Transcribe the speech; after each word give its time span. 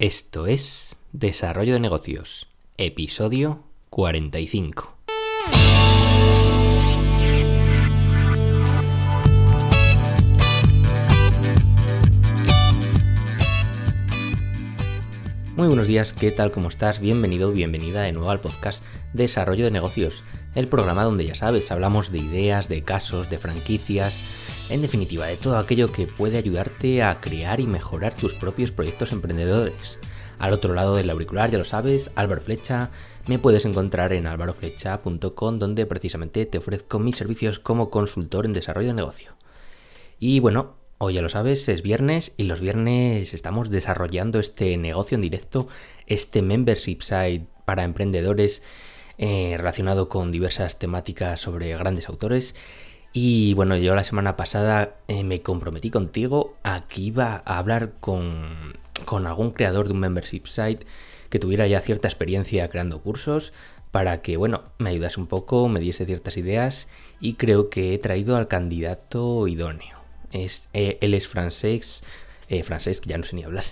Esto 0.00 0.48
es 0.48 0.96
Desarrollo 1.12 1.74
de 1.74 1.78
Negocios, 1.78 2.48
episodio 2.78 3.62
45. 3.90 4.92
Muy 15.54 15.68
buenos 15.68 15.86
días, 15.86 16.12
¿qué 16.12 16.32
tal? 16.32 16.50
¿Cómo 16.50 16.70
estás? 16.70 16.98
Bienvenido, 16.98 17.52
bienvenida 17.52 18.02
de 18.02 18.10
nuevo 18.10 18.30
al 18.30 18.40
podcast 18.40 18.82
Desarrollo 19.12 19.64
de 19.64 19.70
Negocios, 19.70 20.24
el 20.56 20.66
programa 20.66 21.04
donde 21.04 21.24
ya 21.24 21.36
sabes, 21.36 21.70
hablamos 21.70 22.10
de 22.10 22.18
ideas, 22.18 22.68
de 22.68 22.82
casos, 22.82 23.30
de 23.30 23.38
franquicias, 23.38 24.20
en 24.70 24.82
definitiva, 24.82 25.26
de 25.26 25.36
todo 25.36 25.58
aquello 25.58 25.92
que 25.92 26.06
puede 26.06 26.38
ayudarte 26.38 27.02
a 27.02 27.20
crear 27.20 27.60
y 27.60 27.66
mejorar 27.66 28.14
tus 28.14 28.34
propios 28.34 28.70
proyectos 28.70 29.12
emprendedores. 29.12 29.98
Al 30.38 30.52
otro 30.52 30.74
lado 30.74 30.96
del 30.96 31.10
auricular, 31.10 31.50
ya 31.50 31.58
lo 31.58 31.64
sabes, 31.64 32.10
Álvaro 32.14 32.40
Flecha, 32.40 32.90
me 33.26 33.38
puedes 33.38 33.64
encontrar 33.64 34.12
en 34.12 34.26
alvaroflecha.com 34.26 35.58
donde 35.58 35.86
precisamente 35.86 36.46
te 36.46 36.58
ofrezco 36.58 36.98
mis 36.98 37.16
servicios 37.16 37.58
como 37.58 37.90
consultor 37.90 38.46
en 38.46 38.52
desarrollo 38.52 38.88
de 38.88 38.94
negocio. 38.94 39.32
Y 40.18 40.40
bueno, 40.40 40.76
Hoy 40.98 41.14
ya 41.14 41.22
lo 41.22 41.28
sabes, 41.28 41.68
es 41.68 41.82
viernes 41.82 42.32
y 42.36 42.44
los 42.44 42.60
viernes 42.60 43.34
estamos 43.34 43.68
desarrollando 43.68 44.38
este 44.38 44.76
negocio 44.76 45.16
en 45.16 45.22
directo, 45.22 45.66
este 46.06 46.40
membership 46.40 47.00
site 47.00 47.46
para 47.64 47.82
emprendedores 47.82 48.62
eh, 49.18 49.54
relacionado 49.58 50.08
con 50.08 50.30
diversas 50.30 50.78
temáticas 50.78 51.40
sobre 51.40 51.76
grandes 51.76 52.08
autores. 52.08 52.54
Y 53.16 53.54
bueno, 53.54 53.76
yo 53.76 53.94
la 53.94 54.02
semana 54.02 54.36
pasada 54.36 54.96
eh, 55.06 55.22
me 55.22 55.40
comprometí 55.40 55.88
contigo 55.88 56.56
a 56.64 56.88
que 56.88 57.00
iba 57.00 57.42
a 57.44 57.58
hablar 57.58 57.92
con, 58.00 58.74
con 59.04 59.28
algún 59.28 59.52
creador 59.52 59.86
de 59.86 59.92
un 59.92 60.00
membership 60.00 60.46
site 60.46 60.84
que 61.30 61.38
tuviera 61.38 61.68
ya 61.68 61.80
cierta 61.80 62.08
experiencia 62.08 62.68
creando 62.68 63.00
cursos 63.00 63.52
para 63.92 64.20
que, 64.20 64.36
bueno, 64.36 64.64
me 64.78 64.90
ayudase 64.90 65.20
un 65.20 65.28
poco, 65.28 65.68
me 65.68 65.78
diese 65.78 66.06
ciertas 66.06 66.36
ideas 66.36 66.88
y 67.20 67.34
creo 67.34 67.70
que 67.70 67.94
he 67.94 67.98
traído 67.98 68.36
al 68.36 68.48
candidato 68.48 69.46
idóneo. 69.46 69.96
Es, 70.32 70.68
eh, 70.72 70.98
él 71.00 71.14
es 71.14 71.28
francés, 71.28 72.02
eh, 72.48 72.64
francés, 72.64 73.00
ya 73.02 73.16
no 73.16 73.22
sé 73.22 73.36
ni 73.36 73.44
hablar, 73.44 73.64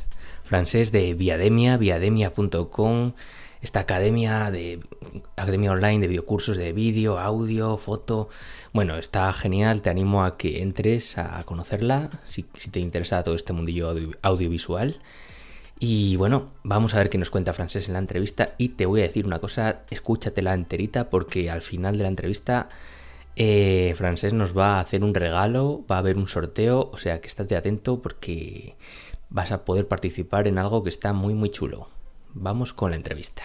francés 0.45 0.93
de 0.93 1.15
Viademia, 1.15 1.79
viademia.com, 1.79 3.15
esta 3.63 3.81
academia 3.81 4.51
de 4.51 4.81
academia 5.37 5.71
online 5.71 6.01
de 6.01 6.09
videocursos 6.09 6.57
de 6.57 6.73
vídeo, 6.73 7.19
audio, 7.19 7.77
foto. 7.77 8.29
Bueno, 8.73 8.97
está 8.97 9.33
genial, 9.33 9.83
te 9.83 9.91
animo 9.91 10.25
a 10.25 10.37
que 10.37 10.63
entres 10.63 11.17
a 11.17 11.43
conocerla 11.45 12.11
si, 12.27 12.43
te 12.43 12.81
interesa 12.81 13.23
todo 13.23 13.37
este 13.37 13.53
mundillo 13.53 13.95
audiovisual. 14.23 14.97
Y 15.79 16.17
bueno, 16.17 16.51
vamos 16.63 16.95
a 16.95 16.99
ver 16.99 17.11
qué 17.11 17.19
nos 17.19 17.31
cuenta 17.31 17.53
Francés 17.53 17.87
en 17.87 17.95
la 17.95 17.99
entrevista 17.99 18.55
y 18.59 18.71
te 18.71 18.87
voy 18.87 19.01
a 19.01 19.05
decir 19.05 19.27
una 19.27 19.41
cosa, 19.41 19.83
escúchatela 19.91 20.55
enterita 20.55 21.11
porque 21.11 21.51
al 21.51 21.63
final 21.63 21.99
de 21.99 22.05
la 22.05 22.09
entrevista 22.09 22.69
eh, 23.37 23.95
Francés 23.97 24.33
nos 24.33 24.57
va 24.57 24.77
a 24.77 24.81
hacer 24.81 25.03
un 25.03 25.15
regalo, 25.15 25.85
va 25.91 25.97
a 25.97 25.99
haber 25.99 26.19
un 26.19 26.29
sorteo, 26.29 26.91
o 26.93 26.99
sea 26.99 27.21
que 27.21 27.29
estate 27.29 27.57
atento 27.57 28.03
porque 28.03 28.77
vas 29.31 29.51
a 29.51 29.65
poder 29.65 29.89
participar 29.89 30.47
en 30.47 30.59
algo 30.59 30.83
que 30.83 30.91
está 30.91 31.13
muy 31.13 31.35
muy 31.35 31.51
chulo. 31.51 31.89
Vamos 32.34 32.72
con 32.72 32.91
la 32.91 32.97
entrevista. 32.97 33.42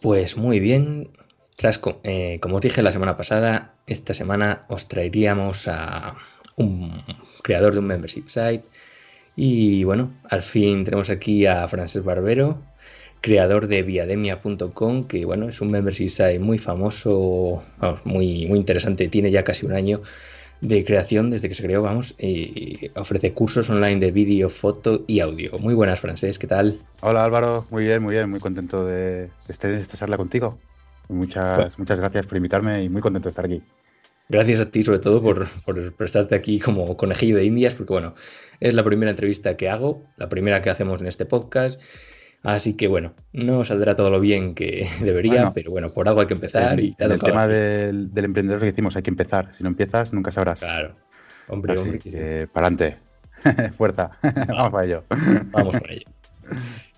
Pues 0.00 0.36
muy 0.36 0.60
bien, 0.60 1.10
tras, 1.56 1.80
eh, 2.04 2.38
como 2.40 2.56
os 2.56 2.60
dije 2.60 2.82
la 2.82 2.92
semana 2.92 3.16
pasada, 3.16 3.74
esta 3.86 4.14
semana 4.14 4.64
os 4.68 4.88
traeríamos 4.88 5.66
a 5.68 6.16
un 6.56 7.02
creador 7.42 7.72
de 7.72 7.80
un 7.80 7.86
membership 7.86 8.28
site 8.28 8.64
y 9.34 9.84
bueno, 9.84 10.12
al 10.30 10.42
fin 10.42 10.84
tenemos 10.84 11.10
aquí 11.10 11.46
a 11.46 11.66
Francés 11.68 12.04
Barbero, 12.04 12.62
creador 13.20 13.66
de 13.66 13.82
viademia.com, 13.82 15.08
que 15.08 15.24
bueno, 15.24 15.48
es 15.48 15.60
un 15.60 15.70
membership 15.70 16.08
site 16.08 16.38
muy 16.38 16.58
famoso, 16.58 17.62
muy, 18.04 18.46
muy 18.46 18.58
interesante, 18.58 19.08
tiene 19.08 19.30
ya 19.30 19.44
casi 19.44 19.66
un 19.66 19.72
año 19.72 20.02
de 20.60 20.84
creación 20.84 21.30
desde 21.30 21.48
que 21.48 21.54
se 21.54 21.62
creó, 21.62 21.82
vamos, 21.82 22.14
y 22.18 22.90
ofrece 22.94 23.32
cursos 23.32 23.68
online 23.70 24.00
de 24.00 24.10
vídeo, 24.10 24.50
foto 24.50 25.04
y 25.06 25.20
audio. 25.20 25.58
Muy 25.58 25.74
buenas, 25.74 26.00
Francés, 26.00 26.38
¿qué 26.38 26.46
tal? 26.46 26.80
Hola 27.00 27.24
Álvaro, 27.24 27.64
muy 27.70 27.84
bien, 27.84 28.02
muy 28.02 28.14
bien, 28.14 28.30
muy 28.30 28.40
contento 28.40 28.86
de, 28.86 29.30
estar 29.48 29.70
en 29.70 29.78
esta 29.78 29.96
charla 29.96 30.16
contigo. 30.16 30.58
Muchas, 31.08 31.78
muchas 31.78 32.00
gracias 32.00 32.26
por 32.26 32.36
invitarme 32.36 32.82
y 32.82 32.88
muy 32.88 33.02
contento 33.02 33.28
de 33.28 33.30
estar 33.30 33.44
aquí. 33.44 33.62
Gracias 34.28 34.60
a 34.60 34.70
ti, 34.70 34.82
sobre 34.82 34.98
todo, 34.98 35.22
por, 35.22 35.48
por 35.64 35.92
prestarte 35.92 36.34
aquí 36.34 36.58
como 36.58 36.96
conejillo 36.96 37.36
de 37.36 37.44
indias, 37.44 37.74
porque 37.74 37.92
bueno, 37.92 38.14
es 38.58 38.74
la 38.74 38.82
primera 38.82 39.10
entrevista 39.10 39.56
que 39.56 39.68
hago, 39.68 40.02
la 40.16 40.28
primera 40.28 40.62
que 40.62 40.70
hacemos 40.70 41.00
en 41.00 41.06
este 41.06 41.26
podcast. 41.26 41.80
Así 42.46 42.74
que 42.74 42.86
bueno, 42.86 43.12
no 43.32 43.64
saldrá 43.64 43.96
todo 43.96 44.08
lo 44.08 44.20
bien 44.20 44.54
que 44.54 44.88
debería, 45.00 45.50
pero 45.52 45.72
bueno, 45.72 45.92
por 45.92 46.06
algo 46.06 46.20
hay 46.20 46.28
que 46.28 46.34
empezar. 46.34 46.78
y 46.78 46.94
el 46.96 47.18
tema 47.20 47.48
del, 47.48 48.08
emprendedor 48.14 48.60
que 48.60 48.66
decimos, 48.66 48.94
hay 48.94 49.02
que 49.02 49.10
empezar. 49.10 49.52
Si 49.52 49.64
no 49.64 49.68
empiezas, 49.68 50.12
nunca 50.12 50.30
sabrás. 50.30 50.60
Claro. 50.60 50.94
Hombre, 51.48 51.76
hombre. 51.76 52.46
para 52.52 52.68
adelante. 52.68 52.98
Fuerza. 53.76 54.10
Vamos 54.46 54.70
para 54.70 54.84
ello. 54.86 55.02
Vamos 55.50 55.74
para 55.74 55.92
ello. 55.92 56.06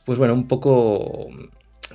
Pues 0.05 0.19
bueno, 0.19 0.35
un 0.35 0.47
poco 0.47 1.31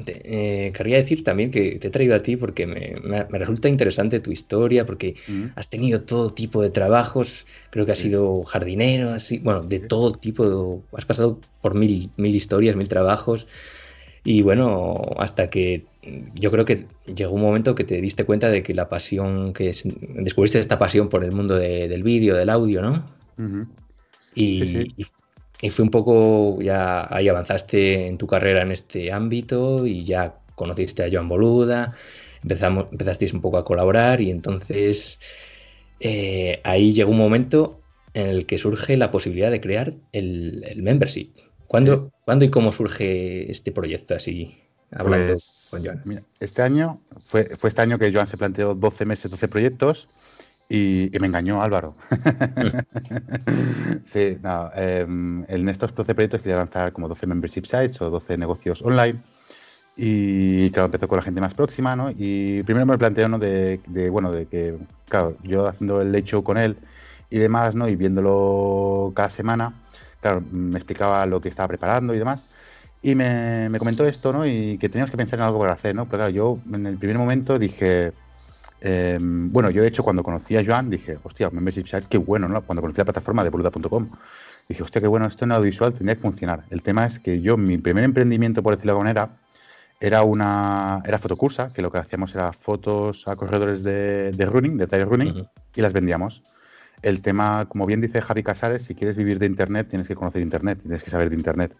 eh, 0.05 0.71
querría 0.75 0.97
decir 0.97 1.23
también 1.23 1.51
que 1.51 1.77
te 1.79 1.87
he 1.87 1.91
traído 1.91 2.15
a 2.15 2.23
ti 2.23 2.35
porque 2.35 2.65
me, 2.65 3.23
resulta 3.37 3.69
interesante 3.69 4.19
tu 4.19 4.31
historia, 4.31 4.85
porque 4.85 5.15
mm. 5.27 5.45
has 5.55 5.69
tenido 5.69 6.01
todo 6.01 6.31
tipo 6.31 6.61
de 6.61 6.69
trabajos, 6.69 7.45
creo 7.69 7.85
que 7.85 7.91
has 7.91 7.99
sido 7.99 8.43
jardinero, 8.43 9.11
así, 9.11 9.39
bueno, 9.39 9.61
de 9.61 9.79
todo 9.79 10.13
tipo, 10.13 10.83
has 10.97 11.05
pasado 11.05 11.39
por 11.61 11.75
mil, 11.75 12.09
mil 12.17 12.35
historias, 12.35 12.75
mil 12.75 12.87
trabajos, 12.87 13.47
y 14.23 14.41
bueno, 14.41 14.99
hasta 15.17 15.49
que 15.49 15.85
yo 16.33 16.49
creo 16.49 16.65
que 16.65 16.85
llegó 17.13 17.35
un 17.35 17.41
momento 17.41 17.75
que 17.75 17.83
te 17.83 17.99
diste 18.01 18.25
cuenta 18.25 18.49
de 18.49 18.63
que 18.63 18.73
la 18.73 18.89
pasión, 18.89 19.53
que 19.53 19.75
descubriste 20.15 20.59
esta 20.59 20.79
pasión 20.79 21.09
por 21.09 21.23
el 21.23 21.31
mundo 21.31 21.55
del 21.55 22.03
vídeo, 22.03 22.35
del 22.35 22.49
audio, 22.49 22.81
¿no? 22.81 23.03
y, 24.33 24.93
y 24.97 25.05
fue 25.69 25.83
un 25.83 25.91
poco, 25.91 26.61
ya 26.61 27.07
ahí 27.13 27.27
avanzaste 27.29 28.07
en 28.07 28.17
tu 28.17 28.27
carrera 28.27 28.63
en 28.63 28.71
este 28.71 29.11
ámbito 29.11 29.87
y 29.87 30.03
ya 30.03 30.35
conociste 30.55 31.03
a 31.03 31.09
Joan 31.11 31.29
Boluda, 31.29 31.95
empezamos, 32.41 32.87
empezasteis 32.91 33.33
un 33.33 33.41
poco 33.41 33.57
a 33.57 33.65
colaborar 33.65 34.21
y 34.21 34.29
entonces 34.29 35.19
eh, 35.99 36.59
ahí 36.63 36.93
llegó 36.93 37.11
un 37.11 37.17
momento 37.17 37.79
en 38.13 38.27
el 38.27 38.45
que 38.45 38.57
surge 38.57 38.97
la 38.97 39.11
posibilidad 39.11 39.51
de 39.51 39.61
crear 39.61 39.93
el, 40.11 40.81
membership. 40.81 41.29
¿Cuándo, 41.67 42.11
y 42.41 42.49
cómo 42.49 42.71
surge 42.71 43.49
este 43.51 43.71
proyecto 43.71 44.15
así? 44.15 44.55
Hablando 44.91 45.33
pues, 45.33 45.69
con 45.71 45.83
Joan. 45.83 46.23
este 46.39 46.61
año, 46.61 46.99
fue, 47.25 47.45
fue 47.57 47.69
este 47.69 47.81
año 47.81 47.97
que 47.97 48.13
Joan 48.13 48.27
se 48.27 48.37
planteó 48.37 48.75
12 48.75 49.05
meses, 49.05 49.31
12 49.31 49.47
proyectos 49.47 50.07
y, 50.69 51.11
me 51.19 51.27
engañó 51.27 51.61
Álvaro. 51.61 51.95
sí, 54.05 54.37
no, 54.41 54.71
em, 54.75 55.45
en 55.47 55.69
estos 55.69 55.93
12 55.93 56.15
proyectos 56.15 56.41
quería 56.41 56.57
lanzar 56.57 56.91
como 56.93 57.07
12 57.07 57.27
membership 57.27 57.65
sites 57.65 58.01
o 58.01 58.09
12 58.09 58.37
negocios 58.37 58.81
online. 58.81 59.21
Y 59.95 60.71
claro, 60.71 60.87
empezó 60.87 61.07
con 61.07 61.17
la 61.17 61.23
gente 61.23 61.41
más 61.41 61.53
próxima, 61.53 61.95
¿no? 61.95 62.09
Y 62.09 62.63
primero 62.63 62.85
me 62.85 62.97
planteó, 62.97 63.27
¿no? 63.27 63.37
De, 63.37 63.79
bueno, 64.11 64.31
de 64.31 64.47
que, 64.47 64.77
claro, 65.07 65.37
yo 65.43 65.67
haciendo 65.67 66.01
el 66.01 66.15
hecho 66.15 66.43
con 66.43 66.57
él 66.57 66.77
y 67.29 67.37
demás, 67.37 67.75
¿no? 67.75 67.87
Y 67.87 67.95
viéndolo 67.95 69.11
cada 69.15 69.29
semana, 69.29 69.73
claro, 70.21 70.43
me 70.51 70.77
explicaba 70.77 71.25
lo 71.27 71.41
que 71.41 71.49
estaba 71.49 71.67
preparando 71.67 72.15
y 72.15 72.19
demás. 72.19 72.49
Y 73.03 73.15
me, 73.15 73.69
me 73.69 73.79
comentó 73.79 74.05
esto, 74.07 74.33
¿no? 74.33 74.47
Y 74.47 74.77
que 74.79 74.89
teníamos 74.89 75.11
que 75.11 75.17
pensar 75.17 75.39
en 75.39 75.45
algo 75.45 75.59
para 75.59 75.73
hacer, 75.73 75.93
¿no? 75.93 76.05
Pero 76.05 76.19
claro, 76.19 76.29
yo 76.31 76.59
en 76.73 76.87
el 76.87 76.97
primer 76.97 77.17
momento 77.17 77.59
dije, 77.59 78.13
Em, 78.85 79.49
bueno, 79.49 79.69
yo 79.69 79.81
de 79.81 79.87
hecho 79.87 80.03
cuando 80.03 80.23
conocí 80.23 80.57
a 80.57 80.63
Joan 80.63 80.89
dije, 80.89 81.17
hostia, 81.23 81.49
Membership 81.49 81.87
Site, 81.87 82.07
qué 82.09 82.17
bueno, 82.17 82.49
¿no? 82.49 82.61
Cuando 82.63 82.81
conocí 82.81 82.97
la 82.97 83.05
plataforma 83.05 83.41
de 83.41 83.49
boluda.com, 83.49 84.09
dije, 84.67 84.83
hostia, 84.83 84.99
qué 84.99 85.07
bueno, 85.07 85.25
esto 85.25 85.45
en 85.45 85.53
audiovisual 85.53 85.93
tendría 85.93 86.15
que 86.15 86.21
funcionar. 86.21 86.65
El 86.69 86.81
tema 86.81 87.05
es 87.05 87.17
que 87.17 87.39
yo, 87.39 87.55
mi 87.55 87.77
primer 87.77 88.03
emprendimiento, 88.03 88.61
por 88.61 88.75
decirlo 88.75 88.91
de 88.91 88.99
alguna 88.99 89.13
manera, 89.13 89.37
era 90.01 90.23
una 90.23 91.01
era 91.05 91.17
fotocursa, 91.17 91.71
que 91.71 91.81
lo 91.81 91.93
que 91.93 91.99
hacíamos 91.99 92.35
era 92.35 92.51
fotos 92.51 93.25
a 93.29 93.37
corredores 93.37 93.83
de, 93.83 94.33
running, 94.45 94.77
de 94.77 94.85
trail 94.85 95.05
running, 95.05 95.47
y 95.73 95.81
las 95.81 95.93
vendíamos. 95.93 96.43
El 97.01 97.21
tema, 97.21 97.65
como 97.69 97.85
bien 97.85 98.01
dice 98.01 98.19
Javi 98.19 98.43
Casares, 98.43 98.83
si 98.83 98.95
quieres 98.95 99.15
vivir 99.15 99.39
de 99.39 99.45
Internet, 99.45 99.87
tienes 99.89 100.09
que 100.09 100.15
conocer 100.15 100.41
Internet, 100.41 100.79
tienes 100.81 101.05
que 101.05 101.09
saber 101.09 101.29
de 101.29 101.37
Internet. 101.37 101.73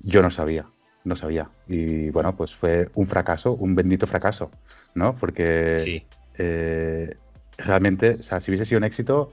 Yo 0.00 0.20
no 0.20 0.32
sabía, 0.32 0.66
no 1.04 1.14
sabía. 1.14 1.48
Y 1.68 2.10
bueno, 2.10 2.34
pues 2.34 2.52
fue 2.52 2.88
un 2.94 3.06
fracaso, 3.06 3.54
un 3.54 3.76
bendito 3.76 4.08
fracaso, 4.08 4.50
¿no? 4.94 5.14
Porque 5.14 5.78
sí 5.78 6.04
eh, 6.42 7.16
realmente, 7.58 8.16
o 8.20 8.22
sea, 8.22 8.40
si 8.40 8.50
hubiese 8.50 8.64
sido 8.64 8.78
un 8.78 8.84
éxito, 8.84 9.32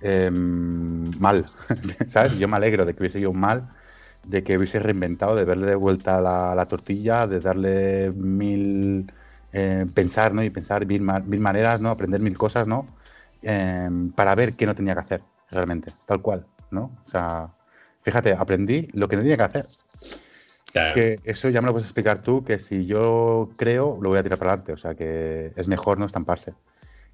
em, 0.00 1.10
mal, 1.18 1.44
¿sabes? 2.08 2.38
Yo 2.38 2.48
me 2.48 2.56
alegro 2.56 2.86
de 2.86 2.94
que 2.94 3.02
hubiese 3.02 3.18
sido 3.18 3.30
un 3.30 3.40
mal, 3.40 3.68
de 4.24 4.42
que 4.42 4.56
hubiese 4.56 4.78
reinventado, 4.80 5.36
de 5.36 5.44
darle 5.44 5.66
de 5.66 5.74
vuelta 5.74 6.20
la, 6.20 6.54
la 6.54 6.66
tortilla, 6.66 7.26
de 7.26 7.40
darle 7.40 8.10
mil, 8.12 9.12
eh, 9.52 9.86
pensar, 9.94 10.32
¿no? 10.34 10.42
Y 10.42 10.50
pensar 10.50 10.86
mil, 10.86 11.02
mil, 11.02 11.40
maneras, 11.40 11.80
¿no? 11.80 11.90
Aprender 11.90 12.20
mil 12.20 12.36
cosas, 12.38 12.66
¿no? 12.66 12.86
Em, 13.42 14.10
para 14.12 14.34
ver 14.34 14.54
qué 14.54 14.66
no 14.66 14.74
tenía 14.74 14.94
que 14.94 15.00
hacer 15.00 15.22
realmente, 15.50 15.92
tal 16.06 16.22
cual, 16.22 16.46
¿no? 16.70 16.90
O 17.06 17.10
sea, 17.10 17.50
fíjate, 18.02 18.32
aprendí 18.34 18.88
lo 18.92 19.08
que 19.08 19.16
tenía 19.16 19.36
que 19.36 19.42
hacer. 19.42 19.66
Que 20.72 21.18
eso 21.24 21.48
ya 21.48 21.60
me 21.60 21.66
lo 21.66 21.72
puedes 21.72 21.88
explicar 21.88 22.22
tú, 22.22 22.44
que 22.44 22.58
si 22.58 22.86
yo 22.86 23.50
creo, 23.56 23.98
lo 24.00 24.10
voy 24.10 24.18
a 24.18 24.22
tirar 24.22 24.38
para 24.38 24.52
adelante. 24.52 24.72
O 24.72 24.76
sea, 24.76 24.94
que 24.94 25.52
es 25.56 25.68
mejor 25.68 25.98
no 25.98 26.06
estamparse. 26.06 26.54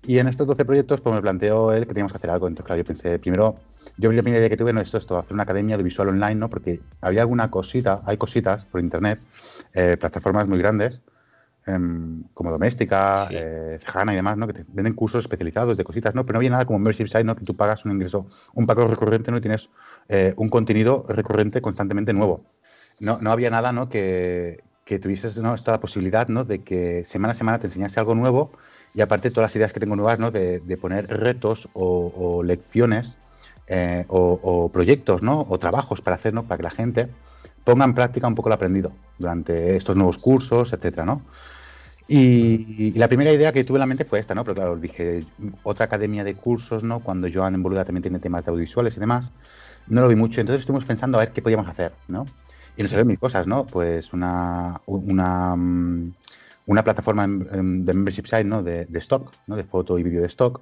Y 0.06 0.18
en 0.18 0.28
estos 0.28 0.46
12 0.46 0.64
proyectos, 0.64 1.00
pues 1.00 1.14
me 1.14 1.20
planteó 1.20 1.72
él 1.72 1.82
que 1.82 1.88
teníamos 1.88 2.12
que 2.12 2.18
hacer 2.18 2.30
algo. 2.30 2.46
Entonces, 2.46 2.66
claro, 2.66 2.80
yo 2.80 2.84
pensé, 2.84 3.18
primero, 3.18 3.56
yo 3.96 4.12
la 4.12 4.22
primera 4.22 4.38
idea 4.38 4.48
que 4.48 4.56
tuve, 4.56 4.72
no, 4.72 4.80
esto, 4.80 4.98
esto, 4.98 5.18
hacer 5.18 5.32
una 5.32 5.42
academia 5.42 5.76
de 5.76 5.82
visual 5.82 6.08
online, 6.08 6.36
¿no? 6.36 6.48
Porque 6.48 6.80
había 7.00 7.22
alguna 7.22 7.50
cosita, 7.50 8.02
hay 8.04 8.16
cositas 8.16 8.64
por 8.66 8.80
internet, 8.80 9.20
eh, 9.74 9.96
plataformas 9.98 10.46
muy 10.46 10.58
grandes, 10.58 11.02
em, 11.66 12.22
como 12.34 12.52
Doméstica, 12.52 13.26
eh, 13.30 13.78
Cejana 13.80 14.12
y 14.12 14.16
demás, 14.16 14.36
¿no? 14.36 14.46
Que 14.46 14.52
te 14.52 14.64
venden 14.68 14.92
cursos 14.92 15.24
especializados 15.24 15.76
de 15.76 15.82
cositas, 15.82 16.14
¿no? 16.14 16.24
Pero 16.24 16.34
no 16.34 16.38
había 16.38 16.50
nada 16.50 16.66
como 16.66 16.78
Membership 16.78 17.08
Site, 17.08 17.24
¿no? 17.24 17.34
Que 17.34 17.44
tú 17.44 17.56
pagas 17.56 17.84
un 17.84 17.92
ingreso, 17.92 18.28
un 18.54 18.66
pago 18.66 18.86
recurrente, 18.86 19.32
¿no? 19.32 19.38
Y 19.38 19.40
tienes 19.40 19.70
eh, 20.08 20.34
un 20.36 20.48
contenido 20.48 21.04
recurrente 21.08 21.60
constantemente 21.60 22.12
nuevo. 22.12 22.44
No, 23.00 23.18
no 23.20 23.30
había 23.30 23.50
nada, 23.50 23.72
¿no? 23.72 23.88
Que, 23.88 24.62
que 24.86 25.00
tuvieses 25.00 25.36
¿no? 25.38 25.54
esta 25.54 25.78
posibilidad, 25.80 26.28
¿no? 26.28 26.44
De 26.44 26.62
que 26.62 27.04
semana 27.04 27.32
a 27.32 27.34
semana 27.34 27.58
te 27.58 27.66
enseñase 27.66 27.98
algo 28.00 28.14
nuevo 28.14 28.52
y 28.94 29.00
aparte 29.00 29.30
todas 29.30 29.50
las 29.50 29.56
ideas 29.56 29.72
que 29.72 29.80
tengo 29.80 29.96
nuevas, 29.96 30.18
¿no? 30.18 30.30
De, 30.30 30.78
poner 30.80 31.08
retos 31.08 31.68
o, 31.74 32.42
lecciones 32.44 33.18
eh, 33.66 34.04
o, 34.08 34.70
proyectos, 34.72 35.22
¿no? 35.22 35.44
O 35.48 35.58
trabajos 35.58 36.00
para 36.00 36.14
hacer, 36.14 36.32
¿no? 36.32 36.44
Para 36.44 36.58
que 36.58 36.62
la 36.62 36.70
gente 36.70 37.08
ponga 37.64 37.84
en 37.84 37.94
práctica 37.94 38.28
un 38.28 38.36
poco 38.36 38.48
lo 38.48 38.54
aprendido 38.54 38.92
durante 39.18 39.76
estos 39.76 39.96
nuevos 39.96 40.18
cursos, 40.18 40.72
etcétera, 40.72 41.04
¿no? 41.04 41.20
Y, 42.06 42.92
la 42.92 43.08
primera 43.08 43.32
idea 43.32 43.52
que 43.52 43.64
tuve 43.64 43.78
en 43.78 43.80
la 43.80 43.86
mente 43.86 44.04
fue 44.04 44.20
esta, 44.20 44.36
¿no? 44.36 44.44
Pero 44.44 44.54
claro, 44.54 44.76
dije, 44.76 45.24
otra 45.64 45.86
academia 45.86 46.22
de 46.22 46.36
cursos, 46.36 46.84
¿no? 46.84 47.00
Cuando 47.00 47.28
Joan 47.32 47.56
en 47.56 47.62
Boluda 47.64 47.84
también 47.84 48.02
tiene 48.02 48.20
temas 48.20 48.44
de 48.44 48.52
audiovisuales 48.52 48.96
y 48.96 49.00
demás, 49.00 49.32
no 49.88 50.00
lo 50.00 50.06
vi 50.06 50.14
mucho. 50.14 50.40
Entonces 50.40 50.60
estuvimos 50.60 50.84
pensando 50.84 51.18
a 51.18 51.22
ver 51.22 51.32
qué 51.32 51.42
podíamos 51.42 51.66
hacer, 51.66 51.92
¿no? 52.06 52.24
Y 52.76 52.82
nos 52.82 52.90
salieron 52.90 53.08
mil 53.08 53.18
cosas, 53.18 53.46
¿no? 53.46 53.66
Pues 53.66 54.12
una, 54.12 54.80
una, 54.86 55.56
mm, 55.56 56.12
una 56.66 56.84
plataforma 56.84 57.26
de 57.26 57.62
membership 57.62 58.24
site 58.24 58.44
¿no? 58.44 58.62
de, 58.62 58.86
stock, 58.94 59.32
¿no? 59.46 59.56
de 59.56 59.64
foto 59.64 59.98
y 59.98 60.02
vídeo 60.02 60.20
de 60.20 60.26
stock, 60.26 60.60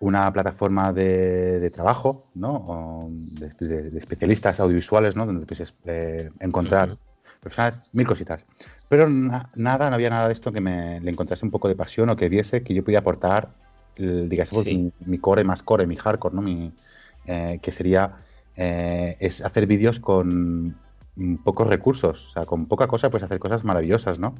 una 0.00 0.30
plataforma 0.32 0.92
de, 0.92 1.70
trabajo, 1.70 2.24
¿no? 2.34 3.08
de, 3.10 3.98
especialistas 3.98 4.58
audiovisuales, 4.60 5.16
¿no? 5.16 5.26
donde 5.26 5.46
puedes 5.46 5.74
eh, 5.84 6.30
encontrar 6.40 6.96
personas, 7.40 7.74
mil 7.92 8.06
cositas. 8.06 8.42
Pero 8.88 9.08
nada, 9.08 9.90
no 9.90 9.94
había 9.94 10.10
nada 10.10 10.28
de 10.28 10.32
esto 10.32 10.52
que 10.52 10.60
me 10.60 11.00
le 11.00 11.10
encontrase 11.10 11.44
un 11.44 11.50
poco 11.50 11.68
de 11.68 11.76
pasión 11.76 12.08
o 12.10 12.16
que 12.16 12.28
viese 12.28 12.62
que 12.62 12.74
yo 12.74 12.82
pudiera 12.82 13.00
aportar, 13.00 13.50
digamos, 13.96 14.66
mi, 15.06 15.18
core 15.18 15.44
más 15.44 15.62
core, 15.62 15.86
mi 15.86 15.96
hardcore, 15.96 16.34
¿no? 16.34 16.42
Mi, 16.42 16.72
eh, 17.26 17.58
que 17.62 17.72
sería 17.72 18.16
eh, 18.56 19.16
es 19.20 19.40
hacer 19.40 19.66
vídeos 19.66 20.00
con 20.00 20.76
pocos 21.42 21.66
recursos, 21.66 22.26
o 22.26 22.30
sea, 22.30 22.44
con 22.44 22.66
poca 22.66 22.86
cosa 22.86 23.10
puedes 23.10 23.24
hacer 23.24 23.38
cosas 23.38 23.64
maravillosas, 23.64 24.18
¿no? 24.18 24.34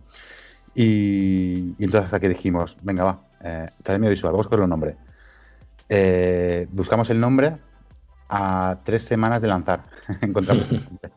Y, 0.75 1.75
entonces 1.79 2.06
hasta 2.06 2.21
que 2.21 2.29
dijimos, 2.29 2.76
venga, 2.82 3.05
va, 3.05 3.21
eh, 3.43 3.67
Academia 3.81 4.11
Visual, 4.11 4.32
vamos 4.32 4.49
con 4.49 4.62
el 4.62 4.69
nombre. 4.69 4.97
Eh, 5.88 6.67
buscamos 6.73 7.11
el 7.11 7.21
nombre 7.21 7.56
a 8.29 8.81
tres 8.85 9.05
semanas 9.05 9.41
de 9.43 9.49
lanzar, 9.49 9.82
encontramos 10.21 10.71
el 10.71 10.85
nombre. 10.85 11.11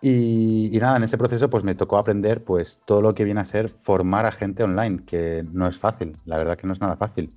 Y, 0.00 0.76
nada, 0.80 0.96
en 0.96 1.04
ese 1.04 1.16
proceso 1.16 1.48
pues 1.48 1.64
me 1.64 1.74
tocó 1.74 1.96
aprender 1.96 2.44
pues 2.44 2.80
todo 2.84 3.00
lo 3.00 3.14
que 3.14 3.24
viene 3.24 3.40
a 3.40 3.44
ser 3.44 3.68
formar 3.68 4.26
a 4.26 4.32
gente 4.32 4.62
online, 4.62 5.04
que 5.06 5.44
no 5.50 5.66
es 5.68 5.78
fácil, 5.78 6.16
la 6.26 6.36
verdad 6.36 6.56
que 6.58 6.66
no 6.66 6.72
es 6.72 6.80
nada 6.80 6.96
fácil. 6.96 7.34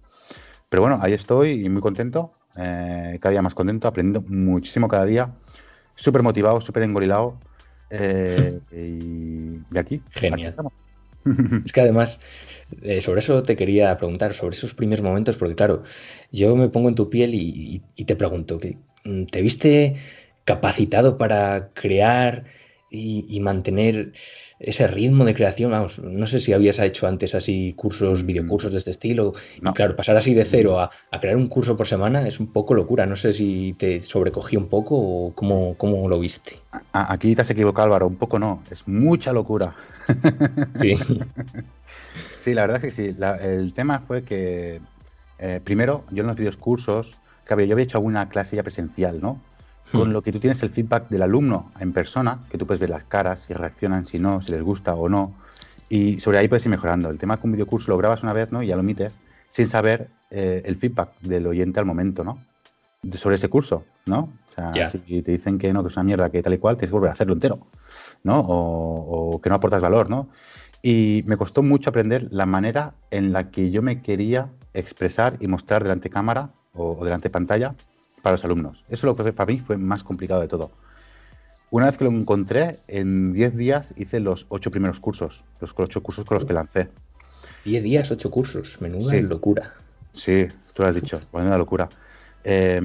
Pero 0.70 0.82
bueno, 0.82 1.00
ahí 1.02 1.14
estoy 1.14 1.66
y 1.66 1.70
muy 1.70 1.82
contento, 1.82 2.32
eh, 2.58 3.20
cada 3.22 3.32
día 3.32 3.42
más 3.42 3.54
contento, 3.54 3.88
aprendiendo 3.88 4.28
muchísimo 4.30 4.90
cada 4.90 5.06
día, 5.06 5.34
súper 5.98 6.24
motivado, 6.24 6.62
súper 6.62 6.84
engorilado. 6.84 7.38
y, 7.92 9.58
de 9.70 9.80
aquí. 9.80 10.02
Genial. 10.12 10.56
es 11.66 11.74
que 11.74 11.82
además, 11.82 12.22
eh, 12.82 13.02
sobre 13.02 13.20
eso 13.20 13.44
te 13.44 13.56
quería 13.56 13.98
preguntar, 13.98 14.34
sobre 14.34 14.56
esos 14.56 14.74
primeros 14.74 15.04
momentos, 15.04 15.36
porque 15.36 15.56
claro, 15.56 15.84
yo 16.32 16.56
me 16.56 16.70
pongo 16.70 16.90
en 16.90 16.96
tu 16.96 17.10
piel 17.10 17.32
y, 17.34 17.82
te 18.06 18.16
pregunto, 18.16 18.60
mm, 19.04 19.26
¿te 19.26 19.42
viste 19.42 19.96
capacitado 20.46 21.18
para 21.18 21.72
crear 21.74 22.46
y, 22.90 23.40
mantener 23.42 24.14
ese 24.60 24.88
ritmo 24.88 25.26
de 25.26 25.34
creación? 25.34 25.72
Vamos, 25.72 26.00
no 26.00 26.28
sé 26.28 26.40
si 26.40 26.54
habías 26.54 26.80
hecho 26.80 27.08
antes 27.08 27.36
así 27.36 27.74
cursos, 27.74 28.24
mm. 28.24 28.26
videocursos 28.26 28.72
de 28.72 28.78
este 28.78 28.92
estilo. 28.92 29.34
Y 29.58 29.62
claro, 29.74 29.96
pasar 29.96 30.18
así 30.18 30.34
de 30.34 30.46
cero 30.46 30.80
a, 30.80 30.90
crear 31.20 31.36
un 31.36 31.48
curso 31.48 31.76
por 31.76 31.88
semana 31.88 32.28
es 32.28 32.40
un 32.40 32.48
poco 32.48 32.74
locura. 32.74 33.06
No 33.06 33.16
sé 33.16 33.34
si 33.34 33.74
te 33.78 34.02
sobrecogí 34.02 34.58
un 34.58 34.68
poco 34.68 34.96
o 34.96 35.34
cómo, 35.34 35.76
cómo 35.78 36.08
lo 36.08 36.20
viste. 36.20 36.60
Aquí 36.94 37.36
te 37.36 37.42
has 37.42 37.50
equivocado, 37.50 37.86
Álvaro. 37.86 38.08
Un 38.08 38.18
poco 38.18 38.40
no, 38.40 38.64
es 38.72 38.88
mucha 38.88 39.34
locura. 39.34 39.76
Sí. 40.80 40.96
sí, 42.36 42.54
la 42.54 42.62
verdad 42.62 42.84
es 42.84 42.96
que 42.96 43.12
sí. 43.12 43.18
el 43.42 43.74
tema 43.74 44.00
fue 44.00 44.24
que, 44.24 44.80
eh, 45.40 45.60
primero, 45.64 46.04
yo 46.12 46.22
en 46.22 46.28
los 46.28 46.36
videos 46.36 46.58
cursos, 46.58 47.16
claro, 47.44 47.64
yo 47.64 47.74
había 47.74 47.84
hecho 47.84 47.98
alguna 47.98 48.30
clase 48.30 48.56
ya 48.56 48.64
presencial, 48.64 49.20
¿no? 49.22 49.42
Con 49.92 50.10
hmm. 50.10 50.12
lo 50.12 50.22
que 50.22 50.32
tú 50.32 50.40
tienes 50.40 50.62
el 50.64 50.70
feedback 50.70 51.10
del 51.10 51.22
alumno 51.22 51.72
en 51.80 51.94
persona, 51.94 52.40
que 52.50 52.58
tú 52.58 52.66
puedes 52.66 52.82
ver 52.82 52.90
las 52.90 53.06
caras, 53.06 53.42
si 53.42 53.54
reaccionan, 53.54 54.06
si 54.06 54.20
no, 54.20 54.42
si 54.42 54.52
les 54.52 54.62
gusta 54.62 54.96
o 54.96 55.08
no. 55.10 55.34
Y 55.90 56.20
sobre 56.20 56.40
ahí 56.40 56.48
puedes 56.48 56.66
ir 56.66 56.72
mejorando. 56.72 57.10
El 57.10 57.18
tema 57.18 57.36
es 57.36 57.40
que 57.40 57.48
un 57.48 57.54
videocurso 57.54 57.92
lo 57.92 57.98
grabas 57.98 58.24
una 58.24 58.34
vez, 58.34 58.52
¿no? 58.52 58.62
Y 58.62 58.68
ya 58.68 58.76
lo 58.76 58.82
emites 58.82 59.18
sin 59.50 59.68
saber 59.68 60.10
eh, 60.30 60.62
el 60.66 60.76
feedback 60.76 61.18
del 61.22 61.48
oyente 61.48 61.80
al 61.80 61.86
momento, 61.86 62.24
¿no? 62.24 62.40
sobre 63.14 63.36
ese 63.36 63.48
curso, 63.48 63.86
¿no? 64.06 64.34
O 64.48 64.52
sea, 64.52 64.90
si 64.90 65.22
te 65.22 65.32
dicen 65.32 65.58
que 65.58 65.72
no, 65.72 65.82
que 65.82 65.90
es 65.90 65.96
una 65.96 66.04
mierda, 66.04 66.30
que 66.30 66.44
tal 66.44 66.56
y 66.56 66.58
cual, 66.58 66.76
tienes 66.76 66.90
que 66.90 66.96
volver 66.96 67.12
a 67.12 67.14
hacerlo 67.14 67.34
entero. 67.34 67.60
¿no? 68.24 68.40
O, 68.40 69.42
que 69.42 69.50
no 69.50 69.56
aportas 69.56 69.82
valor, 69.82 70.10
¿no? 70.10 70.30
Y 70.82 71.24
me 71.26 71.38
costó 71.38 71.64
mucho 71.64 71.90
aprender 71.90 72.28
la 72.32 72.46
manera 72.46 72.94
en 73.12 73.34
la 73.34 73.50
que 73.52 73.72
yo 73.72 73.82
me 73.82 74.02
quería 74.02 74.50
expresar 74.74 75.38
y 75.40 75.48
mostrar 75.48 75.84
delante 75.84 76.10
cámara 76.10 76.52
o, 76.74 77.04
delante 77.04 77.30
pantalla 77.30 77.76
para 78.22 78.34
los 78.34 78.46
alumnos. 78.46 78.86
Eso 78.90 79.08
lo 79.08 79.16
que 79.16 79.34
para 79.34 79.52
mí 79.52 79.60
fue 79.60 79.78
más 79.78 80.04
complicado 80.04 80.42
de 80.42 80.48
todo. 80.48 80.72
Una 81.70 81.88
vez 81.88 81.98
que 81.98 82.06
lo 82.06 82.12
encontré, 82.12 82.80
en 82.88 83.34
10 83.34 83.58
días 83.58 83.94
hice 83.98 84.20
los 84.20 84.46
8 84.50 84.72
primeros 84.72 85.00
cursos, 85.00 85.44
los 85.60 85.74
8 85.76 86.02
cursos 86.02 86.26
con 86.26 86.36
los 86.36 86.46
que 86.46 86.54
lancé. 86.54 86.90
10 87.66 87.84
días, 87.84 88.10
8 88.12 88.32
cursos, 88.32 88.80
menuda 88.82 89.14
locura. 89.22 89.74
Sí, 90.14 90.48
tú 90.74 90.84
lo 90.84 90.90
has 90.90 90.96
dicho, 90.96 91.20
menuda 91.34 91.58
locura. 91.58 91.90
Eh, 92.44 92.80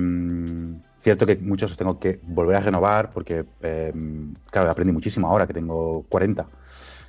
Cierto 1.02 1.26
que 1.26 1.37
muchos 1.37 1.70
los 1.70 1.76
tengo 1.76 1.99
que 1.99 2.20
volver 2.23 2.56
a 2.56 2.61
renovar 2.61 3.11
porque, 3.11 3.44
em, 3.61 4.34
claro, 4.51 4.70
aprendí 4.70 4.93
muchísimo 4.93 5.27
ahora 5.27 5.48
que 5.48 5.53
tengo 5.53 6.05
40, 6.08 6.46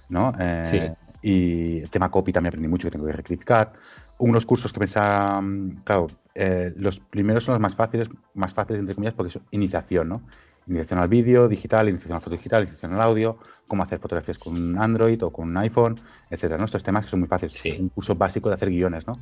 ¿no? 0.09 0.33
Eh, 0.39 0.93
y 1.23 1.79
el 1.79 1.89
tema 1.89 2.11
copy 2.11 2.33
también 2.33 2.49
aprendí 2.49 2.67
mucho 2.67 2.87
que 2.87 2.91
tengo 2.91 3.05
que 3.05 3.13
rectificar. 3.13 3.73
Unos 4.19 4.45
cursos 4.45 4.71
que 4.73 4.79
pensaba, 4.79 5.41
mm, 5.41 5.83
claro, 5.83 6.07
eh, 6.35 6.73
los 6.77 6.99
primeros 6.99 7.45
son 7.45 7.53
los 7.53 7.61
más 7.61 7.75
fáciles, 7.75 8.09
más 8.33 8.53
fáciles 8.53 8.81
entre 8.81 8.93
comillas 8.93 9.13
porque 9.15 9.31
son 9.31 9.43
iniciación, 9.51 10.09
¿no? 10.09 10.21
Iniciación 10.67 10.99
al 10.99 11.07
vídeo 11.07 11.47
digital, 11.47 11.89
iniciación 11.89 12.17
a 12.17 12.19
foto 12.19 12.35
digital, 12.35 12.63
iniciación 12.63 12.93
al 12.93 13.01
audio, 13.01 13.37
cómo 13.67 13.83
hacer 13.83 13.99
fotografías 13.99 14.37
con 14.37 14.53
un 14.53 14.77
Android 14.77 15.23
o 15.23 15.31
con 15.31 15.49
un 15.49 15.57
iPhone, 15.57 15.95
etcétera, 16.29 16.57
¿no? 16.57 16.65
Estos 16.65 16.83
temas 16.83 17.05
que 17.05 17.11
son 17.11 17.21
muy 17.21 17.29
fáciles. 17.29 17.79
Un 17.79 17.89
curso 17.89 18.15
básico 18.15 18.49
de 18.49 18.55
hacer 18.55 18.69
guiones, 18.69 19.07
¿no? 19.07 19.17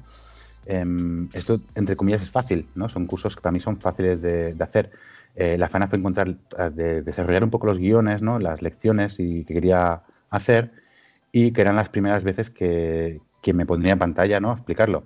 Em, 0.66 1.30
esto, 1.34 1.60
entre 1.76 1.96
comillas, 1.96 2.22
es 2.22 2.30
fácil, 2.32 2.68
¿no? 2.76 2.90
Son 2.90 3.06
cursos 3.06 3.36
que 3.36 3.42
para 3.42 3.52
mí 3.52 3.60
son 3.60 3.78
fáciles 3.78 4.22
de, 4.22 4.56
hacer. 4.60 4.92
Eh, 5.36 5.58
la 5.58 5.70
faena 5.70 5.88
fue 5.88 6.00
encontrar, 6.00 6.30
eh, 6.30 6.70
de 6.74 7.02
desarrollar 7.04 7.44
un 7.44 7.52
poco 7.52 7.68
los 7.68 7.78
guiones, 7.78 8.22
¿no? 8.22 8.40
Las 8.40 8.62
lecciones 8.62 9.20
y 9.20 9.46
que 9.46 9.54
quería 9.54 10.02
hacer 10.30 10.72
y 11.32 11.52
que 11.52 11.62
eran 11.62 11.76
las 11.76 11.90
primeras 11.90 12.24
veces 12.24 12.50
que, 12.50 13.22
me 13.54 13.66
pondría 13.66 13.94
en 13.94 14.00
pantalla, 14.00 14.40
¿no? 14.40 14.52
A 14.52 14.56
explicarlo. 14.56 15.04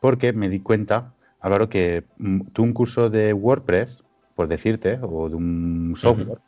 Porque 0.00 0.32
me 0.32 0.48
di 0.48 0.60
cuenta, 0.60 1.14
Álvaro, 1.40 1.68
que 1.68 2.04
mm, 2.18 2.40
tú 2.52 2.62
un 2.62 2.72
curso 2.72 3.10
de 3.10 3.32
WordPress, 3.32 4.04
por 4.34 4.48
decirte, 4.48 4.98
o 5.02 5.28
de 5.28 5.34
un 5.34 5.94
software, 5.96 6.38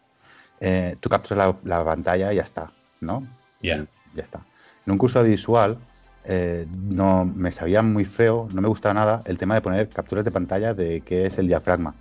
eh, 0.61 0.97
tú 1.01 1.09
capturas 1.09 1.55
la, 1.65 1.85
pantalla 1.85 2.33
y 2.33 2.37
ya 2.37 2.43
está, 2.43 2.73
¿no? 3.01 3.27
Ya. 3.61 3.87
Ya 4.15 4.23
está. 4.23 4.41
En 4.87 4.93
un 4.93 4.99
curso 4.99 5.23
visual 5.23 5.79
eh, 6.25 6.67
no 6.71 7.25
me 7.25 7.53
sabía 7.53 7.83
muy 7.83 8.05
feo, 8.05 8.49
no 8.53 8.61
me 8.61 8.69
gustaba 8.69 8.95
nada 8.95 9.23
el 9.27 9.39
tema 9.39 9.55
de 9.55 9.61
poner 9.61 9.89
capturas 9.89 10.25
de 10.25 10.31
pantalla 10.31 10.75
de 10.75 11.01
qué 11.03 11.27
es 11.27 11.39
el 11.39 11.47
diafragma. 11.47 11.95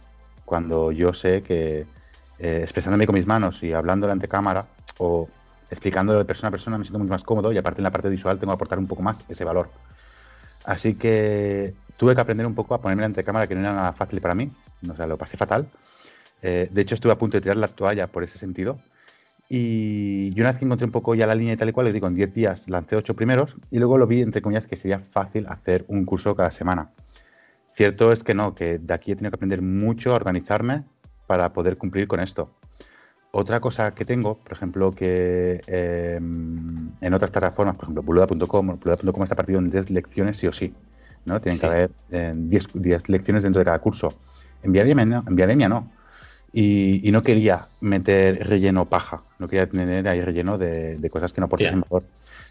Cuando 0.45 0.91
yo 0.91 1.13
sé 1.13 1.43
que 1.43 1.85
eh, 2.39 2.59
expresándome 2.61 3.05
con 3.05 3.15
mis 3.15 3.27
manos 3.27 3.63
y 3.63 3.73
hablando 3.73 4.09
ante 4.09 4.27
cámara 4.27 4.67
o 4.97 5.27
explicándolo 5.69 6.19
de 6.19 6.25
persona 6.25 6.49
a 6.49 6.51
persona 6.51 6.77
me 6.77 6.83
siento 6.83 6.99
muy 6.99 7.07
más 7.07 7.23
cómodo 7.23 7.51
y 7.51 7.57
aparte 7.57 7.81
en 7.81 7.83
la 7.83 7.91
parte 7.91 8.09
visual 8.09 8.39
tengo 8.39 8.51
que 8.51 8.55
aportar 8.55 8.79
un 8.79 8.87
poco 8.87 9.01
más 9.01 9.19
ese 9.29 9.43
valor. 9.43 9.69
Así 10.65 10.95
que 10.95 11.73
tuve 11.97 12.15
que 12.15 12.21
aprender 12.21 12.45
un 12.45 12.55
poco 12.55 12.75
a 12.75 12.81
ponerme 12.81 13.05
ante 13.05 13.23
cámara 13.23 13.47
que 13.47 13.55
no 13.55 13.61
era 13.61 13.73
nada 13.73 13.93
fácil 13.93 14.21
para 14.21 14.35
mí, 14.35 14.51
o 14.89 14.95
sea, 14.95 15.07
lo 15.07 15.17
pasé 15.17 15.37
fatal. 15.37 15.67
Eh, 16.41 16.69
de 16.71 16.81
hecho, 16.81 16.95
estuve 16.95 17.11
a 17.13 17.17
punto 17.17 17.37
de 17.37 17.41
tirar 17.41 17.57
la 17.57 17.67
toalla 17.67 18.07
por 18.07 18.23
ese 18.23 18.37
sentido, 18.37 18.77
y 19.49 20.33
una 20.39 20.51
vez 20.51 20.59
que 20.59 20.65
encontré 20.65 20.85
un 20.85 20.91
poco 20.91 21.15
ya 21.15 21.25
la 21.25 21.35
línea 21.35 21.53
y 21.53 21.57
tal 21.57 21.69
y 21.69 21.71
cual, 21.71 21.85
les 21.85 21.93
digo, 21.93 22.07
en 22.07 22.15
10 22.15 22.33
días 22.33 22.67
lancé 22.67 22.97
8 22.97 23.13
primeros 23.13 23.55
y 23.71 23.79
luego 23.79 23.97
lo 23.97 24.05
vi, 24.05 24.21
entre 24.21 24.41
comillas, 24.41 24.67
que 24.67 24.75
sería 24.75 24.99
fácil 24.99 25.45
hacer 25.47 25.85
un 25.87 26.03
curso 26.03 26.35
cada 26.35 26.51
semana. 26.51 26.89
Cierto 27.75 28.11
es 28.11 28.23
que 28.23 28.33
no, 28.33 28.55
que 28.55 28.77
de 28.77 28.93
aquí 28.93 29.11
he 29.11 29.15
tenido 29.15 29.31
que 29.31 29.35
aprender 29.35 29.61
mucho 29.61 30.11
a 30.11 30.15
organizarme 30.15 30.83
para 31.27 31.53
poder 31.53 31.77
cumplir 31.77 32.07
con 32.07 32.19
esto. 32.19 32.56
Otra 33.39 33.59
cosa 33.59 33.93
que 33.93 34.03
tengo, 34.03 34.39
por 34.39 34.51
ejemplo, 34.53 34.91
que 34.93 35.61
em, 35.67 36.89
en 36.99 37.13
otras 37.13 37.29
plataformas, 37.29 37.75
por 37.75 37.83
ejemplo, 37.83 38.01
buluda.com, 38.01 38.79
buluda.com 38.79 39.23
está 39.23 39.35
partido 39.35 39.59
en 39.59 39.69
10 39.69 39.91
lecciones 39.91 40.37
sí 40.37 40.47
o 40.47 40.51
sí, 40.51 40.73
¿no? 41.23 41.39
Tienen 41.39 41.59
que 41.59 41.67
haber 41.67 41.91
10, 42.09 42.65
eh, 42.65 42.99
lecciones 43.05 43.43
dentro 43.43 43.59
de 43.59 43.65
cada 43.65 43.77
curso. 43.77 44.17
En 44.63 44.71
Viademia 44.71 45.05
no. 45.05 45.23
En 45.27 45.35
Viademia 45.35 45.69
no. 45.69 45.91
Y, 46.51 47.11
no 47.11 47.21
quería 47.21 47.67
meter 47.79 48.47
relleno 48.47 48.85
paja, 48.85 49.21
no 49.37 49.47
quería 49.47 49.69
tener 49.69 50.07
ahí 50.07 50.19
relleno 50.19 50.57
de, 50.57 51.07
cosas 51.11 51.31
que 51.31 51.39
no 51.39 51.45
aportasen 51.45 51.83
valor. 51.87 52.05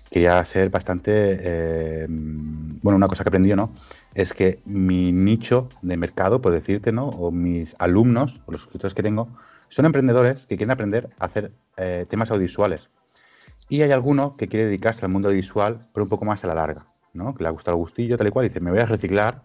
Quería 0.08 0.44
ser 0.44 0.70
bastante. 0.70 1.10
Eh, 1.12 2.06
bueno, 2.08 2.96
una 2.96 3.08
cosa 3.08 3.24
que 3.24 3.30
aprendí, 3.30 3.52
¿no? 3.56 3.72
Es 4.14 4.32
que 4.32 4.60
mi 4.64 5.10
nicho 5.10 5.68
de 5.82 5.96
mercado, 5.96 6.40
por 6.40 6.52
decirte, 6.52 6.92
¿no? 6.92 7.08
O 7.08 7.32
mis 7.32 7.74
alumnos, 7.80 8.40
o 8.46 8.52
los 8.52 8.60
suscriptores 8.60 8.94
que 8.94 9.02
tengo, 9.02 9.30
son 9.68 9.86
emprendedores 9.86 10.46
que 10.46 10.56
quieren 10.56 10.70
aprender 10.70 11.10
a 11.18 11.26
hacer 11.26 11.52
eh, 11.76 12.06
temas 12.08 12.30
audiovisuales. 12.30 12.90
Y 13.68 13.82
hay 13.82 13.92
alguno 13.92 14.36
que 14.36 14.48
quiere 14.48 14.66
dedicarse 14.66 15.04
al 15.04 15.12
mundo 15.12 15.28
audiovisual, 15.28 15.80
pero 15.92 16.04
un 16.04 16.10
poco 16.10 16.24
más 16.24 16.44
a 16.44 16.46
la 16.46 16.54
larga, 16.54 16.86
¿no? 17.12 17.34
Que 17.34 17.42
le 17.42 17.48
ha 17.48 17.52
gustado 17.52 17.76
el 17.76 17.80
gustillo, 17.80 18.16
tal 18.16 18.28
y 18.28 18.30
cual, 18.30 18.46
y 18.46 18.48
dice, 18.48 18.60
me 18.60 18.70
voy 18.70 18.80
a 18.80 18.86
reciclar, 18.86 19.42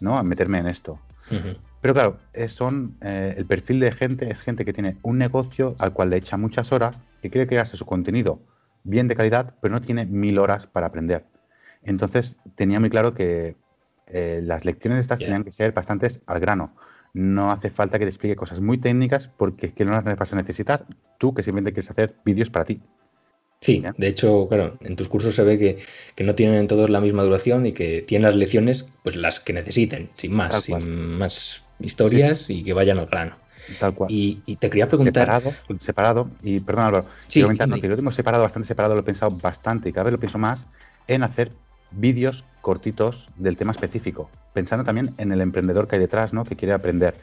¿no? 0.00 0.18
A 0.18 0.22
meterme 0.22 0.58
en 0.58 0.66
esto. 0.66 0.98
Pero 1.80 1.94
claro, 1.94 2.18
son 2.48 2.96
eh, 3.00 3.34
el 3.36 3.46
perfil 3.46 3.78
de 3.78 3.92
gente 3.92 4.30
es 4.30 4.40
gente 4.42 4.64
que 4.64 4.72
tiene 4.72 4.96
un 5.02 5.18
negocio 5.18 5.76
al 5.78 5.92
cual 5.92 6.10
le 6.10 6.16
echa 6.16 6.36
muchas 6.36 6.72
horas, 6.72 6.98
que 7.22 7.30
quiere 7.30 7.46
crearse 7.46 7.76
su 7.76 7.86
contenido 7.86 8.40
bien 8.82 9.08
de 9.08 9.16
calidad, 9.16 9.54
pero 9.60 9.72
no 9.72 9.80
tiene 9.80 10.06
mil 10.06 10.38
horas 10.38 10.66
para 10.66 10.86
aprender. 10.86 11.24
Entonces 11.82 12.36
tenía 12.54 12.80
muy 12.80 12.90
claro 12.90 13.14
que 13.14 13.56
eh, 14.06 14.40
las 14.42 14.64
lecciones 14.64 15.00
estas 15.00 15.18
tenían 15.18 15.44
que 15.44 15.52
ser 15.52 15.72
bastantes 15.72 16.20
al 16.26 16.40
grano. 16.40 16.74
No 17.12 17.50
hace 17.50 17.70
falta 17.70 17.98
que 17.98 18.04
te 18.04 18.10
explique 18.10 18.36
cosas 18.36 18.60
muy 18.60 18.78
técnicas 18.78 19.28
porque 19.36 19.66
es 19.66 19.72
que 19.72 19.84
no 19.84 19.92
las 19.92 20.16
vas 20.16 20.32
a 20.32 20.36
necesitar. 20.36 20.86
Tú 21.18 21.34
que 21.34 21.42
simplemente 21.42 21.72
quieres 21.72 21.90
hacer 21.90 22.14
vídeos 22.24 22.50
para 22.50 22.64
ti. 22.64 22.80
Sí, 23.60 23.82
de 23.98 24.08
hecho, 24.08 24.48
claro, 24.48 24.78
en 24.80 24.96
tus 24.96 25.08
cursos 25.08 25.34
se 25.34 25.44
ve 25.44 25.58
que, 26.16 26.24
no 26.24 26.34
tienen 26.34 26.66
todos 26.66 26.88
la 26.88 27.00
misma 27.00 27.22
duración 27.22 27.66
y 27.66 27.72
que 27.72 28.00
tienen 28.00 28.26
las 28.26 28.36
lecciones, 28.36 28.88
pues 29.02 29.16
las 29.16 29.38
que 29.38 29.52
necesiten, 29.52 30.08
sin 30.16 30.32
más, 30.32 30.64
sin 30.64 31.18
más 31.18 31.62
historias 31.78 32.48
y 32.48 32.62
que 32.62 32.72
vayan 32.72 32.98
al 32.98 33.06
grano. 33.06 33.36
Tal 33.78 33.94
cual. 33.94 34.10
Y, 34.10 34.40
te 34.56 34.70
quería 34.70 34.88
preguntar. 34.88 35.26
Separado, 35.26 35.54
separado, 35.80 36.30
y 36.42 36.60
perdón 36.60 36.86
Álvaro, 36.86 37.06
sí, 37.28 37.42
que 37.42 37.88
lo 37.88 37.96
tengo 37.96 38.12
separado, 38.12 38.42
bastante 38.44 38.66
separado, 38.66 38.94
lo 38.94 39.02
he 39.02 39.04
pensado 39.04 39.30
bastante 39.30 39.90
y 39.90 39.92
cada 39.92 40.04
vez 40.04 40.12
lo 40.12 40.20
pienso 40.20 40.38
más 40.38 40.66
en 41.06 41.22
hacer 41.22 41.52
vídeos 41.90 42.44
cortitos 42.60 43.28
del 43.36 43.56
tema 43.56 43.72
específico, 43.72 44.30
pensando 44.52 44.84
también 44.84 45.14
en 45.18 45.32
el 45.32 45.40
emprendedor 45.40 45.88
que 45.88 45.96
hay 45.96 46.00
detrás, 46.00 46.32
¿no? 46.32 46.44
Que 46.44 46.56
quiere 46.56 46.74
aprender 46.74 47.14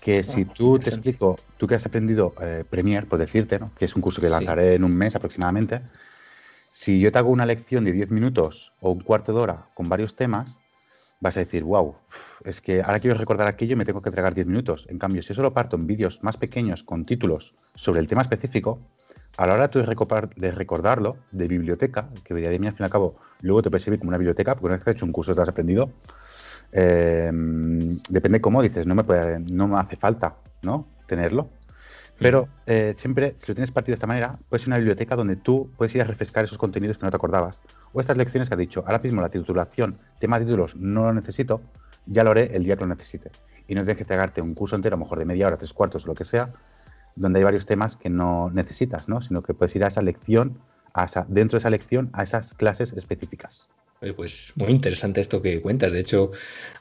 que 0.00 0.22
si 0.24 0.46
tú 0.46 0.78
te 0.78 0.88
explico, 0.88 1.38
tú 1.58 1.66
que 1.66 1.74
has 1.74 1.84
aprendido 1.84 2.34
eh, 2.40 2.64
Premiere, 2.68 3.06
por 3.06 3.18
decirte, 3.18 3.58
¿no? 3.58 3.70
que 3.78 3.84
es 3.84 3.94
un 3.94 4.02
curso 4.02 4.20
que 4.20 4.30
lanzaré 4.30 4.74
en 4.74 4.84
un 4.84 4.96
mes 4.96 5.14
aproximadamente, 5.14 5.82
si 6.72 6.98
yo 7.00 7.12
te 7.12 7.18
hago 7.18 7.30
una 7.30 7.44
lección 7.44 7.84
de 7.84 7.92
10 7.92 8.10
minutos 8.10 8.72
o 8.80 8.90
un 8.90 9.00
cuarto 9.00 9.34
de 9.34 9.40
hora 9.40 9.66
con 9.74 9.88
varios 9.88 10.16
temas, 10.16 10.56
vas 11.20 11.36
a 11.36 11.40
decir, 11.40 11.62
wow, 11.64 11.94
es 12.44 12.62
que 12.62 12.80
ahora 12.80 12.98
quiero 12.98 13.18
recordar 13.18 13.46
aquello 13.46 13.74
y 13.74 13.76
me 13.76 13.84
tengo 13.84 14.00
que 14.00 14.10
tragar 14.10 14.34
10 14.34 14.46
minutos. 14.46 14.86
En 14.88 14.98
cambio, 14.98 15.22
si 15.22 15.34
solo 15.34 15.52
parto 15.52 15.76
en 15.76 15.86
vídeos 15.86 16.22
más 16.22 16.38
pequeños 16.38 16.82
con 16.82 17.04
títulos 17.04 17.54
sobre 17.74 18.00
el 18.00 18.08
tema 18.08 18.22
específico, 18.22 18.80
a 19.40 19.46
la 19.46 19.54
hora 19.54 19.68
de, 19.68 20.28
de 20.36 20.52
recordarlo, 20.52 21.16
de 21.32 21.48
biblioteca, 21.48 22.10
que 22.24 22.34
de 22.34 22.58
mí 22.58 22.66
al 22.66 22.74
fin 22.74 22.82
y 22.82 22.84
al 22.84 22.90
cabo 22.90 23.16
luego 23.40 23.62
te 23.62 23.70
puede 23.70 23.82
servir 23.82 23.98
como 23.98 24.10
una 24.10 24.18
biblioteca, 24.18 24.52
porque 24.54 24.66
una 24.66 24.74
vez 24.74 24.84
que 24.84 24.90
has 24.90 24.96
hecho 24.96 25.06
un 25.06 25.12
curso 25.12 25.34
te 25.34 25.40
has 25.40 25.48
aprendido, 25.48 25.90
eh, 26.72 27.30
depende 28.10 28.42
cómo 28.42 28.60
dices, 28.60 28.86
no 28.86 28.94
me, 28.94 29.02
puede, 29.02 29.40
no 29.40 29.66
me 29.66 29.78
hace 29.78 29.96
falta 29.96 30.36
¿no? 30.60 30.86
tenerlo. 31.06 31.48
Pero 32.18 32.48
eh, 32.66 32.92
siempre, 32.98 33.32
si 33.38 33.50
lo 33.50 33.54
tienes 33.54 33.70
partido 33.70 33.92
de 33.92 33.94
esta 33.94 34.06
manera, 34.06 34.38
puede 34.50 34.60
ser 34.60 34.68
una 34.68 34.76
biblioteca 34.76 35.16
donde 35.16 35.36
tú 35.36 35.70
puedes 35.78 35.94
ir 35.94 36.02
a 36.02 36.04
refrescar 36.04 36.44
esos 36.44 36.58
contenidos 36.58 36.98
que 36.98 37.06
no 37.06 37.10
te 37.10 37.16
acordabas. 37.16 37.62
O 37.94 38.00
estas 38.00 38.18
lecciones 38.18 38.50
que 38.50 38.54
has 38.54 38.58
dicho, 38.58 38.84
ahora 38.86 38.98
mismo 38.98 39.22
la 39.22 39.30
titulación, 39.30 39.98
tema 40.18 40.38
de 40.38 40.44
títulos, 40.44 40.76
no 40.76 41.04
lo 41.04 41.14
necesito, 41.14 41.62
ya 42.04 42.24
lo 42.24 42.32
haré 42.32 42.54
el 42.54 42.62
día 42.62 42.76
que 42.76 42.82
lo 42.82 42.88
necesite. 42.88 43.30
Y 43.68 43.74
no 43.74 43.80
tienes 43.84 43.96
que 43.96 44.04
tragarte 44.04 44.42
un 44.42 44.52
curso 44.52 44.76
entero, 44.76 44.96
a 44.96 44.98
lo 44.98 45.04
mejor 45.06 45.18
de 45.18 45.24
media 45.24 45.46
hora, 45.46 45.56
tres 45.56 45.72
cuartos 45.72 46.04
o 46.04 46.08
lo 46.08 46.14
que 46.14 46.24
sea, 46.24 46.52
donde 47.16 47.38
hay 47.40 47.44
varios 47.44 47.66
temas 47.66 47.96
que 47.96 48.10
no 48.10 48.50
necesitas, 48.50 49.08
¿no? 49.08 49.20
Sino 49.20 49.42
que 49.42 49.54
puedes 49.54 49.74
ir 49.76 49.84
a 49.84 49.88
esa 49.88 50.02
lección, 50.02 50.58
a 50.94 51.06
dentro 51.28 51.56
de 51.56 51.60
esa 51.60 51.70
lección, 51.70 52.10
a 52.12 52.22
esas 52.22 52.54
clases 52.54 52.92
específicas 52.92 53.68
pues 54.16 54.52
muy 54.56 54.70
interesante 54.70 55.20
esto 55.20 55.42
que 55.42 55.60
cuentas. 55.60 55.92
De 55.92 56.00
hecho, 56.00 56.32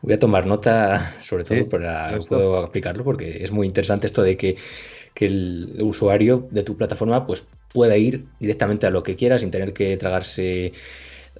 voy 0.02 0.14
a 0.14 0.20
tomar 0.20 0.46
nota, 0.46 1.16
sobre 1.22 1.44
todo 1.44 1.70
para 1.70 2.18
puedo 2.28 2.58
aplicarlo, 2.58 3.04
porque 3.04 3.44
es 3.44 3.52
muy 3.52 3.68
interesante 3.68 4.08
esto 4.08 4.24
de 4.24 4.38
que, 4.38 4.56
el 5.16 5.76
usuario 5.82 6.48
de 6.50 6.64
tu 6.64 6.78
plataforma 6.78 7.28
pues 7.28 7.44
pueda 7.74 7.98
ir 7.98 8.28
directamente 8.40 8.88
a 8.88 8.90
lo 8.90 9.04
que 9.04 9.18
quiera 9.18 9.38
sin 9.38 9.52
tener 9.52 9.74
que 9.74 9.98
tragarse 9.98 10.72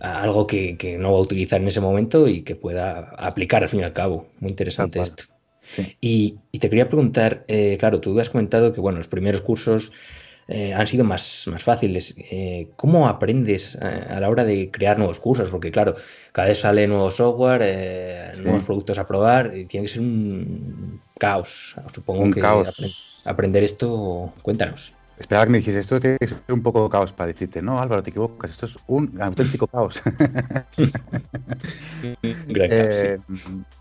algo 0.02 0.48
que, 0.48 0.98
no 1.00 1.14
va 1.14 1.18
a 1.20 1.22
utilizar 1.22 1.62
en 1.62 1.70
ese 1.70 1.80
momento 1.80 2.28
y 2.28 2.42
que 2.42 2.56
pueda 2.56 3.12
aplicar 3.18 3.64
al 3.64 3.70
fin 3.70 3.80
y 3.80 3.84
al 3.84 3.94
cabo. 3.94 4.28
Muy 4.42 4.50
interesante 4.50 5.00
esto. 5.00 5.24
Y, 6.02 6.38
te 6.60 6.70
quería 6.70 6.88
preguntar, 6.88 7.44
eh, 7.48 7.78
claro, 7.80 8.00
tú 8.00 8.20
has 8.20 8.30
comentado 8.30 8.74
que 8.74 8.82
bueno, 8.82 8.98
los 8.98 9.08
primeros 9.08 9.42
cursos 9.42 9.92
eh, 10.52 10.74
han 10.74 10.88
sido 10.88 11.04
más, 11.04 11.46
más 11.48 11.64
fáciles. 11.64 12.16
Eh, 12.18 12.70
¿Cómo 12.76 13.08
aprendes 13.08 13.76
eh, 13.76 14.06
a 14.10 14.20
la 14.20 14.30
hora 14.30 14.46
de 14.46 14.72
crear 14.72 14.98
nuevos 14.98 15.20
cursos? 15.20 15.50
Porque 15.52 15.72
claro, 15.72 15.96
cada 16.32 16.48
vez 16.48 16.60
sale 16.60 16.88
nuevo 16.88 17.12
software, 17.12 18.36
nuevos 18.42 18.64
productos 18.64 18.98
a 18.98 19.06
probar 19.06 19.56
y 19.56 19.66
tiene 19.66 19.86
que 19.86 19.94
ser 19.94 20.02
un 20.02 21.02
caos. 21.20 21.76
Supongo 21.94 22.32
que 22.32 22.42
aprender 23.26 23.64
esto, 23.64 24.34
cuéntanos. 24.42 24.92
Esperaba 25.20 25.46
que 25.46 25.52
me 25.52 25.58
dijese, 25.58 25.80
esto 25.80 26.00
tiene 26.00 26.18
que 26.18 26.28
ser 26.28 26.42
un 26.48 26.64
poco 26.64 26.90
caos 26.90 27.12
para 27.12 27.28
decirte, 27.28 27.62
no 27.62 27.80
Álvaro, 27.80 28.02
te 28.02 28.10
equivocas, 28.10 28.52
esto 28.52 28.66
es 28.66 28.80
un 28.88 29.22
auténtico 29.22 29.68
caos. 29.68 30.02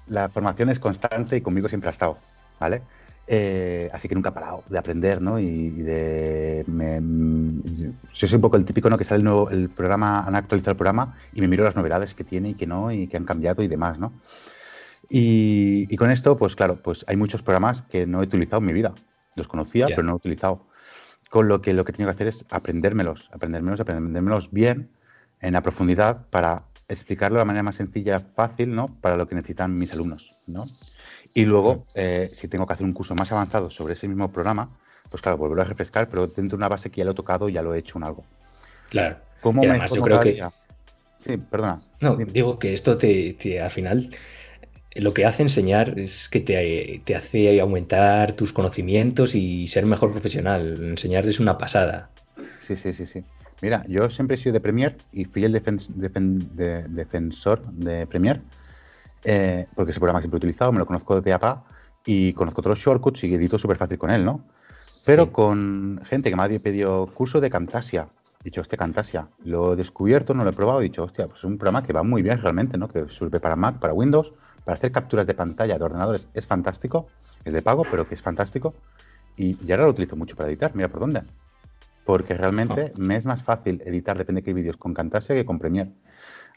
La 0.08 0.28
formación 0.28 0.70
es 0.70 0.80
constante 0.80 1.36
y 1.36 1.40
conmigo 1.40 1.68
siempre 1.68 1.88
ha 1.88 1.92
estado, 1.92 2.18
¿vale? 2.58 2.82
Eh, 3.30 3.90
así 3.92 4.08
que 4.08 4.14
nunca 4.14 4.30
he 4.30 4.32
parado 4.32 4.64
de 4.68 4.78
aprender, 4.78 5.20
¿no? 5.20 5.38
Y, 5.38 5.70
de. 5.70 6.64
yo 6.66 8.26
soy 8.26 8.36
un 8.36 8.40
poco 8.40 8.56
el 8.56 8.64
típico, 8.64 8.88
¿no? 8.88 8.96
Que 8.96 9.04
sale 9.04 9.18
el, 9.18 9.24
nuevo, 9.24 9.50
el 9.50 9.68
programa, 9.68 10.24
han 10.24 10.34
actualizado 10.34 10.72
el 10.72 10.78
programa 10.78 11.14
y 11.34 11.42
me 11.42 11.48
miro 11.48 11.62
las 11.62 11.76
novedades 11.76 12.14
que 12.14 12.24
tiene 12.24 12.50
y 12.50 12.54
que 12.54 12.66
no, 12.66 12.90
y 12.90 13.06
que 13.06 13.18
han 13.18 13.24
cambiado 13.24 13.62
y 13.62 13.68
demás, 13.68 13.98
¿no? 13.98 14.14
Y, 15.10 15.94
con 15.96 16.10
esto, 16.10 16.36
pues 16.36 16.56
claro, 16.56 16.78
pues 16.82 17.04
hay 17.06 17.16
muchos 17.16 17.42
programas 17.42 17.82
que 17.82 18.06
no 18.06 18.20
he 18.20 18.24
utilizado 18.24 18.60
en 18.60 18.66
mi 18.66 18.72
vida. 18.72 18.94
Los 19.36 19.46
conocía, 19.46 19.86
pero 19.86 20.02
no 20.02 20.12
he 20.12 20.16
utilizado. 20.16 20.66
Con 21.28 21.48
lo 21.48 21.60
que 21.60 21.74
lo 21.74 21.84
que 21.84 21.92
he 21.92 21.94
tenido 21.94 22.10
que 22.10 22.14
hacer 22.14 22.28
es 22.28 22.46
aprendérmelos, 22.50 23.28
aprendérmelos, 23.32 23.80
aprendérmelos 23.80 24.50
bien, 24.50 24.90
en 25.40 25.52
la 25.52 25.62
profundidad, 25.62 26.26
para 26.30 26.64
explicarlo 26.88 27.36
de 27.36 27.40
la 27.42 27.44
manera 27.44 27.62
más 27.62 27.76
sencilla, 27.76 28.20
fácil, 28.20 28.74
¿no? 28.74 28.88
Para 29.00 29.16
lo 29.16 29.28
que 29.28 29.34
necesitan 29.34 29.76
mis 29.76 29.92
alumnos, 29.92 30.34
¿no? 30.46 30.64
Y 31.34 31.44
luego, 31.44 31.84
eh, 31.94 32.30
si 32.32 32.48
tengo 32.48 32.66
que 32.66 32.72
hacer 32.72 32.86
un 32.86 32.94
curso 32.94 33.14
más 33.14 33.30
avanzado 33.30 33.70
sobre 33.70 33.92
ese 33.92 34.08
mismo 34.08 34.32
programa, 34.32 34.68
pues 35.10 35.22
claro, 35.22 35.36
volverlo 35.36 35.62
a 35.62 35.66
refrescar, 35.66 36.08
pero 36.08 36.26
dentro 36.26 36.56
de 36.56 36.56
una 36.56 36.68
base 36.68 36.90
que 36.90 36.98
ya 36.98 37.04
lo 37.04 37.12
he 37.12 37.14
tocado, 37.14 37.48
ya 37.48 37.62
lo 37.62 37.74
he 37.74 37.78
hecho 37.78 37.98
en 37.98 38.04
algo. 38.04 38.24
Claro. 38.88 39.18
¿Cómo 39.40 39.62
me 39.62 39.70
además, 39.70 39.92
yo 39.92 40.02
creo 40.02 40.20
que... 40.20 40.42
Sí, 41.18 41.36
perdona. 41.36 41.82
No, 42.00 42.16
digo 42.16 42.58
que 42.58 42.72
esto 42.72 42.96
te, 42.96 43.60
al 43.60 43.70
final 43.70 44.10
lo 44.94 45.14
que 45.14 45.26
hace 45.26 45.42
enseñar 45.42 45.98
es 45.98 46.28
que 46.28 46.40
te, 46.40 47.02
te, 47.04 47.14
hace 47.14 47.60
aumentar 47.60 48.32
tus 48.32 48.52
conocimientos 48.52 49.34
y 49.34 49.68
ser 49.68 49.86
mejor 49.86 50.12
profesional. 50.12 50.76
Enseñar 50.80 51.26
es 51.26 51.40
una 51.40 51.58
pasada. 51.58 52.10
Sí, 52.66 52.76
sí, 52.76 52.92
sí, 52.92 53.06
sí. 53.06 53.22
Mira, 53.60 53.84
yo 53.88 54.08
siempre 54.08 54.36
he 54.36 54.38
sido 54.38 54.52
de 54.52 54.60
Premiere 54.60 54.96
y 55.12 55.24
fui 55.24 55.44
el 55.44 55.52
defensor 55.52 57.62
de 57.72 58.06
Premiere 58.06 58.40
eh, 59.24 59.66
porque 59.74 59.90
ese 59.90 60.00
programa 60.00 60.20
que 60.20 60.24
siempre 60.24 60.36
he 60.36 60.44
utilizado, 60.44 60.72
me 60.72 60.78
lo 60.78 60.86
conozco 60.86 61.14
de 61.14 61.22
pe 61.22 61.32
a 61.32 61.38
pa 61.38 61.64
y 62.04 62.32
conozco 62.32 62.62
todos 62.62 62.78
los 62.78 62.84
shortcuts 62.84 63.24
y 63.24 63.34
edito 63.34 63.58
súper 63.58 63.76
fácil 63.76 63.98
con 63.98 64.10
él, 64.10 64.24
¿no? 64.24 64.44
Pero 65.04 65.32
con 65.32 66.00
gente 66.04 66.30
que 66.30 66.36
me 66.36 66.42
ha 66.42 66.60
pedido 66.60 67.06
curso 67.06 67.40
de 67.40 67.50
Camtasia. 67.50 68.08
He 68.40 68.44
dicho, 68.44 68.60
hostia, 68.60 68.78
Camtasia, 68.78 69.28
lo 69.44 69.72
he 69.72 69.76
descubierto, 69.76 70.32
no 70.32 70.44
lo 70.44 70.50
he 70.50 70.52
probado, 70.52 70.80
he 70.80 70.84
dicho, 70.84 71.02
hostia, 71.02 71.26
pues 71.26 71.40
es 71.40 71.44
un 71.44 71.58
programa 71.58 71.82
que 71.82 71.92
va 71.92 72.02
muy 72.02 72.22
bien 72.22 72.40
realmente, 72.40 72.78
¿no? 72.78 72.88
Que 72.88 73.08
sirve 73.08 73.40
para 73.40 73.56
Mac, 73.56 73.78
para 73.78 73.92
Windows, 73.92 74.32
para 74.68 74.76
hacer 74.76 74.92
capturas 74.92 75.26
de 75.26 75.32
pantalla 75.32 75.78
de 75.78 75.82
ordenadores 75.82 76.28
es 76.34 76.46
fantástico, 76.46 77.08
es 77.42 77.54
de 77.54 77.62
pago, 77.62 77.86
pero 77.90 78.06
que 78.06 78.14
es 78.14 78.20
fantástico. 78.20 78.74
Y, 79.34 79.56
ahora 79.70 79.84
lo 79.84 79.92
utilizo 79.92 80.14
mucho 80.14 80.36
para 80.36 80.50
editar, 80.50 80.74
mira 80.74 80.88
por 80.90 81.00
dónde. 81.00 81.22
Porque 82.04 82.34
realmente 82.34 82.92
ah. 82.94 82.98
me 82.98 83.16
es 83.16 83.24
más 83.24 83.42
fácil 83.42 83.80
editar, 83.86 84.18
depende 84.18 84.42
de 84.42 84.44
qué 84.44 84.52
vídeos, 84.52 84.76
con 84.76 84.92
Camtasia 84.92 85.34
que 85.34 85.46
con 85.46 85.58
Premiere. 85.58 85.92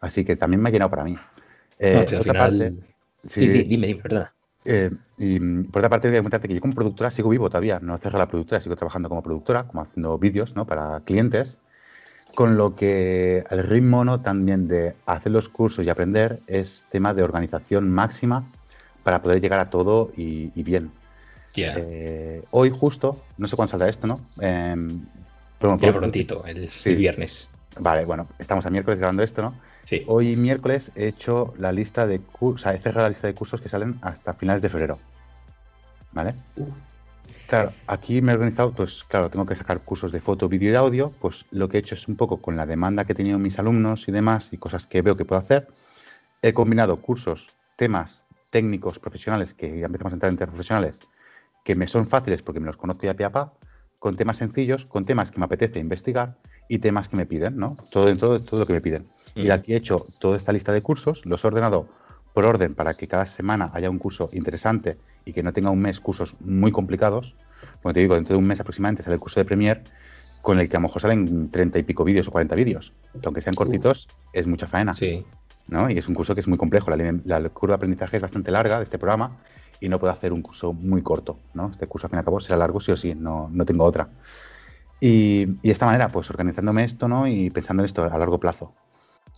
Así 0.02 0.26
que 0.26 0.36
también 0.36 0.62
me 0.62 0.68
ha 0.68 0.72
llenado 0.74 0.92
para 0.92 1.06
mí. 1.06 1.16
Eh, 1.80 2.06
otra 2.20 2.34
parte, 2.34 2.74
sí, 3.30 3.48
dime, 3.48 3.88
dime, 3.88 4.02
perdona. 4.02 4.34
Eh, 4.66 4.92
y 5.18 5.40
por 5.40 5.80
otra 5.80 5.88
parte, 5.88 6.10
voy 6.10 6.18
a 6.18 6.20
comentarte 6.20 6.50
que 6.50 6.56
yo 6.56 6.60
como 6.60 6.76
productora 6.76 7.12
sigo 7.12 7.30
vivo 7.30 7.50
todavía, 7.50 7.80
no 7.80 7.98
cerrado 7.98 8.18
la 8.18 8.28
productora, 8.28 8.60
sigo 8.60 8.76
trabajando 8.76 9.08
como 9.08 9.24
productora, 9.24 9.68
como 9.68 9.84
haciendo 9.84 10.18
vídeos 10.18 10.54
¿no? 10.54 10.68
para 10.68 11.00
clientes, 11.06 11.62
con 12.36 12.58
lo 12.58 12.76
que 12.76 13.44
el 13.50 13.64
ritmo 13.64 14.04
¿no? 14.04 14.22
también 14.22 14.68
de 14.68 14.96
hacer 15.06 15.32
los 15.32 15.50
cursos 15.50 15.86
y 15.86 15.90
aprender 15.90 16.40
es 16.48 16.86
tema 16.90 17.14
de 17.14 17.24
organización 17.24 17.90
máxima 17.90 18.44
para 19.04 19.22
poder 19.22 19.42
llegar 19.42 19.60
a 19.60 19.70
todo 19.70 20.12
y, 20.16 20.48
bien. 20.64 20.92
Eh, 21.56 22.44
hoy 22.52 22.70
justo, 22.70 23.22
no 23.38 23.48
sé 23.48 23.56
cuándo 23.56 23.72
saldrá 23.72 23.90
esto, 23.90 24.08
¿no? 24.08 24.22
Eh, 24.42 24.76
prontito, 25.60 26.46
el, 26.46 26.70
viernes. 26.96 27.50
Vale, 27.80 28.06
bueno, 28.06 28.28
estamos 28.40 28.66
a 28.66 28.70
miércoles 28.70 29.00
grabando 29.00 29.24
esto, 29.24 29.42
¿no? 29.42 29.56
Sí. 29.86 30.04
Hoy 30.08 30.36
miércoles 30.36 30.92
he 30.96 31.08
hecho 31.08 31.54
la 31.58 31.72
lista 31.72 32.08
de 32.08 32.20
cursos, 32.20 32.62
o 32.62 32.64
sea, 32.64 32.74
he 32.74 32.82
cerrado 32.82 33.04
la 33.04 33.10
lista 33.10 33.28
de 33.28 33.34
cursos 33.34 33.62
que 33.62 33.70
salen 33.70 33.98
hasta 34.02 34.34
finales 34.34 34.62
de 34.62 34.70
febrero. 34.70 34.98
¿Vale? 36.14 36.36
Uh. 36.56 36.68
Claro, 37.52 37.74
aquí 37.86 38.22
me 38.22 38.32
he 38.32 38.36
organizado, 38.36 38.72
pues 38.72 39.04
claro, 39.04 39.30
tengo 39.30 39.46
que 39.46 39.58
sacar 39.58 39.82
cursos 39.82 40.14
de 40.14 40.22
foto, 40.22 40.48
vídeo 40.48 40.72
y 40.72 40.76
audio, 40.76 41.12
pues 41.20 41.46
lo 41.52 41.68
que 41.68 41.76
he 41.76 41.80
hecho 41.82 41.96
es 41.96 42.08
un 42.08 42.16
poco 42.16 42.42
con 42.42 42.56
la 42.56 42.66
demanda 42.66 43.04
que 43.04 43.12
he 43.12 43.16
tenido 43.16 43.40
mis 43.40 43.60
alumnos 43.60 44.08
y 44.08 44.14
demás 44.14 44.48
y 44.54 44.58
cosas 44.58 44.88
que 44.88 45.02
veo 45.02 45.18
que 45.18 45.26
puedo 45.26 45.42
hacer. 45.42 45.68
He 46.42 46.54
combinado 46.54 47.02
cursos, 47.02 47.50
temas 47.76 48.24
técnicos, 48.52 49.00
profesionales, 49.00 49.54
que 49.54 49.80
ya 49.80 49.88
empezamos 49.88 50.14
a 50.14 50.16
entrar 50.16 50.32
en 50.32 50.38
temas 50.38 50.54
profesionales, 50.54 51.02
que 51.66 51.76
me 51.76 51.90
son 51.90 52.08
fáciles 52.08 52.42
porque 52.42 52.62
me 52.62 52.68
los 52.68 52.78
conozco 52.78 53.04
ya 53.04 53.16
pie 53.16 53.26
a 53.26 53.34
pa, 53.34 53.52
con 54.00 54.16
temas 54.16 54.38
sencillos, 54.38 54.86
con 54.86 55.04
temas 55.04 55.30
que 55.30 55.40
me 55.40 55.44
apetece 55.44 55.80
investigar 55.80 56.38
y 56.70 56.80
temas 56.80 57.10
que 57.10 57.18
me 57.18 57.26
piden, 57.26 57.58
¿no? 57.58 57.76
Todo 57.92 58.08
en 58.08 58.18
todo, 58.18 58.40
todo 58.40 58.62
lo 58.62 58.66
que 58.66 58.72
me 58.72 58.82
piden. 58.82 59.10
Y 59.36 59.50
mm. 59.50 59.52
aquí 59.52 59.74
he 59.74 59.76
hecho 59.76 60.06
toda 60.22 60.38
esta 60.38 60.54
lista 60.54 60.72
de 60.72 60.82
cursos, 60.82 61.26
los 61.26 61.44
he 61.44 61.48
ordenado 61.48 61.90
por 62.34 62.46
orden 62.46 62.76
para 62.76 62.94
que 62.94 63.10
cada 63.10 63.26
semana 63.26 63.72
haya 63.74 63.90
un 63.90 64.00
curso 64.00 64.30
interesante 64.32 64.98
y 65.26 65.34
que 65.34 65.44
no 65.44 65.54
tenga 65.54 65.70
un 65.70 65.80
mes 65.80 66.00
cursos 66.00 66.36
muy 66.42 66.72
complicados. 66.72 67.36
Como 67.82 67.94
te 67.94 68.00
digo, 68.00 68.16
dentro 68.16 68.36
de 68.36 68.40
un 68.40 68.48
mes 68.48 68.60
aproximadamente 68.60 69.04
sale 69.04 69.16
el 69.16 69.20
curso 69.20 69.40
de 69.40 69.46
Premiere 69.46 69.84
con 70.42 70.60
el 70.60 70.70
que 70.70 70.76
a 70.76 70.80
lo 70.80 70.88
mejor 70.88 71.02
salen 71.02 71.50
30 71.50 71.80
y 71.80 71.84
pico 71.84 72.04
vídeos 72.04 72.28
o 72.28 72.32
40 72.32 72.56
vídeos. 72.56 72.94
Aunque 73.24 73.42
sean 73.42 73.56
cortitos, 73.56 74.08
es 74.34 74.48
mucha 74.48 74.68
faena. 74.68 74.96
Sí. 74.96 75.26
¿no? 75.68 75.90
Y 75.90 75.98
es 75.98 76.08
un 76.08 76.16
curso 76.16 76.34
que 76.34 76.42
es 76.42 76.48
muy 76.48 76.58
complejo. 76.58 76.90
La, 76.92 77.40
la, 77.40 77.50
curva 77.50 77.74
de 77.74 77.78
aprendizaje 77.78 78.18
es 78.18 78.22
bastante 78.22 78.52
larga 78.52 78.78
de 78.78 78.84
este 78.84 78.98
programa 78.98 79.38
y 79.80 79.90
no 79.90 80.00
puedo 80.00 80.12
hacer 80.12 80.34
un 80.34 80.42
curso 80.42 80.74
muy 80.74 81.02
corto. 81.02 81.38
¿no? 81.54 81.70
Este 81.72 81.88
curso, 81.88 82.08
al 82.08 82.12
fin 82.12 82.18
y 82.18 82.20
al 82.20 82.26
cabo, 82.26 82.40
será 82.40 82.58
largo 82.58 82.80
sí 82.80 82.92
o 82.92 82.98
sí, 82.98 83.14
no, 83.16 83.50
no 83.52 83.66
tengo 83.66 83.84
otra. 83.84 84.10
Y, 85.00 85.42
y, 85.42 85.68
de 85.68 85.72
esta 85.72 85.86
manera, 85.86 86.10
pues 86.10 86.30
organizándome 86.30 86.84
esto 86.84 87.08
¿no? 87.08 87.28
y 87.28 87.50
pensando 87.50 87.82
en 87.84 87.86
esto 87.86 88.04
a 88.04 88.18
largo 88.18 88.40
plazo. 88.40 88.74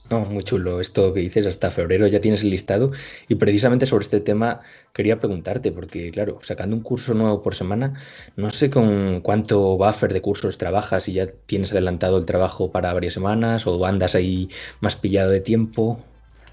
No, 0.09 0.19
muy 0.25 0.43
chulo 0.43 0.81
esto 0.81 1.13
que 1.13 1.21
dices, 1.21 1.45
hasta 1.45 1.71
febrero 1.71 2.07
ya 2.07 2.19
tienes 2.19 2.43
el 2.43 2.49
listado 2.49 2.91
y 3.29 3.35
precisamente 3.35 3.85
sobre 3.85 4.03
este 4.03 4.19
tema 4.19 4.59
quería 4.91 5.17
preguntarte, 5.19 5.71
porque 5.71 6.11
claro, 6.11 6.39
sacando 6.43 6.75
un 6.75 6.83
curso 6.83 7.13
nuevo 7.13 7.41
por 7.41 7.55
semana, 7.55 7.93
no 8.35 8.51
sé 8.51 8.69
con 8.69 9.21
cuánto 9.21 9.77
buffer 9.77 10.11
de 10.13 10.21
cursos 10.21 10.57
trabajas 10.57 11.07
y 11.07 11.13
ya 11.13 11.27
tienes 11.27 11.71
adelantado 11.71 12.17
el 12.17 12.25
trabajo 12.25 12.71
para 12.71 12.93
varias 12.93 13.13
semanas 13.13 13.65
o 13.65 13.85
andas 13.85 14.13
ahí 14.13 14.49
más 14.81 14.97
pillado 14.97 15.31
de 15.31 15.39
tiempo. 15.39 15.99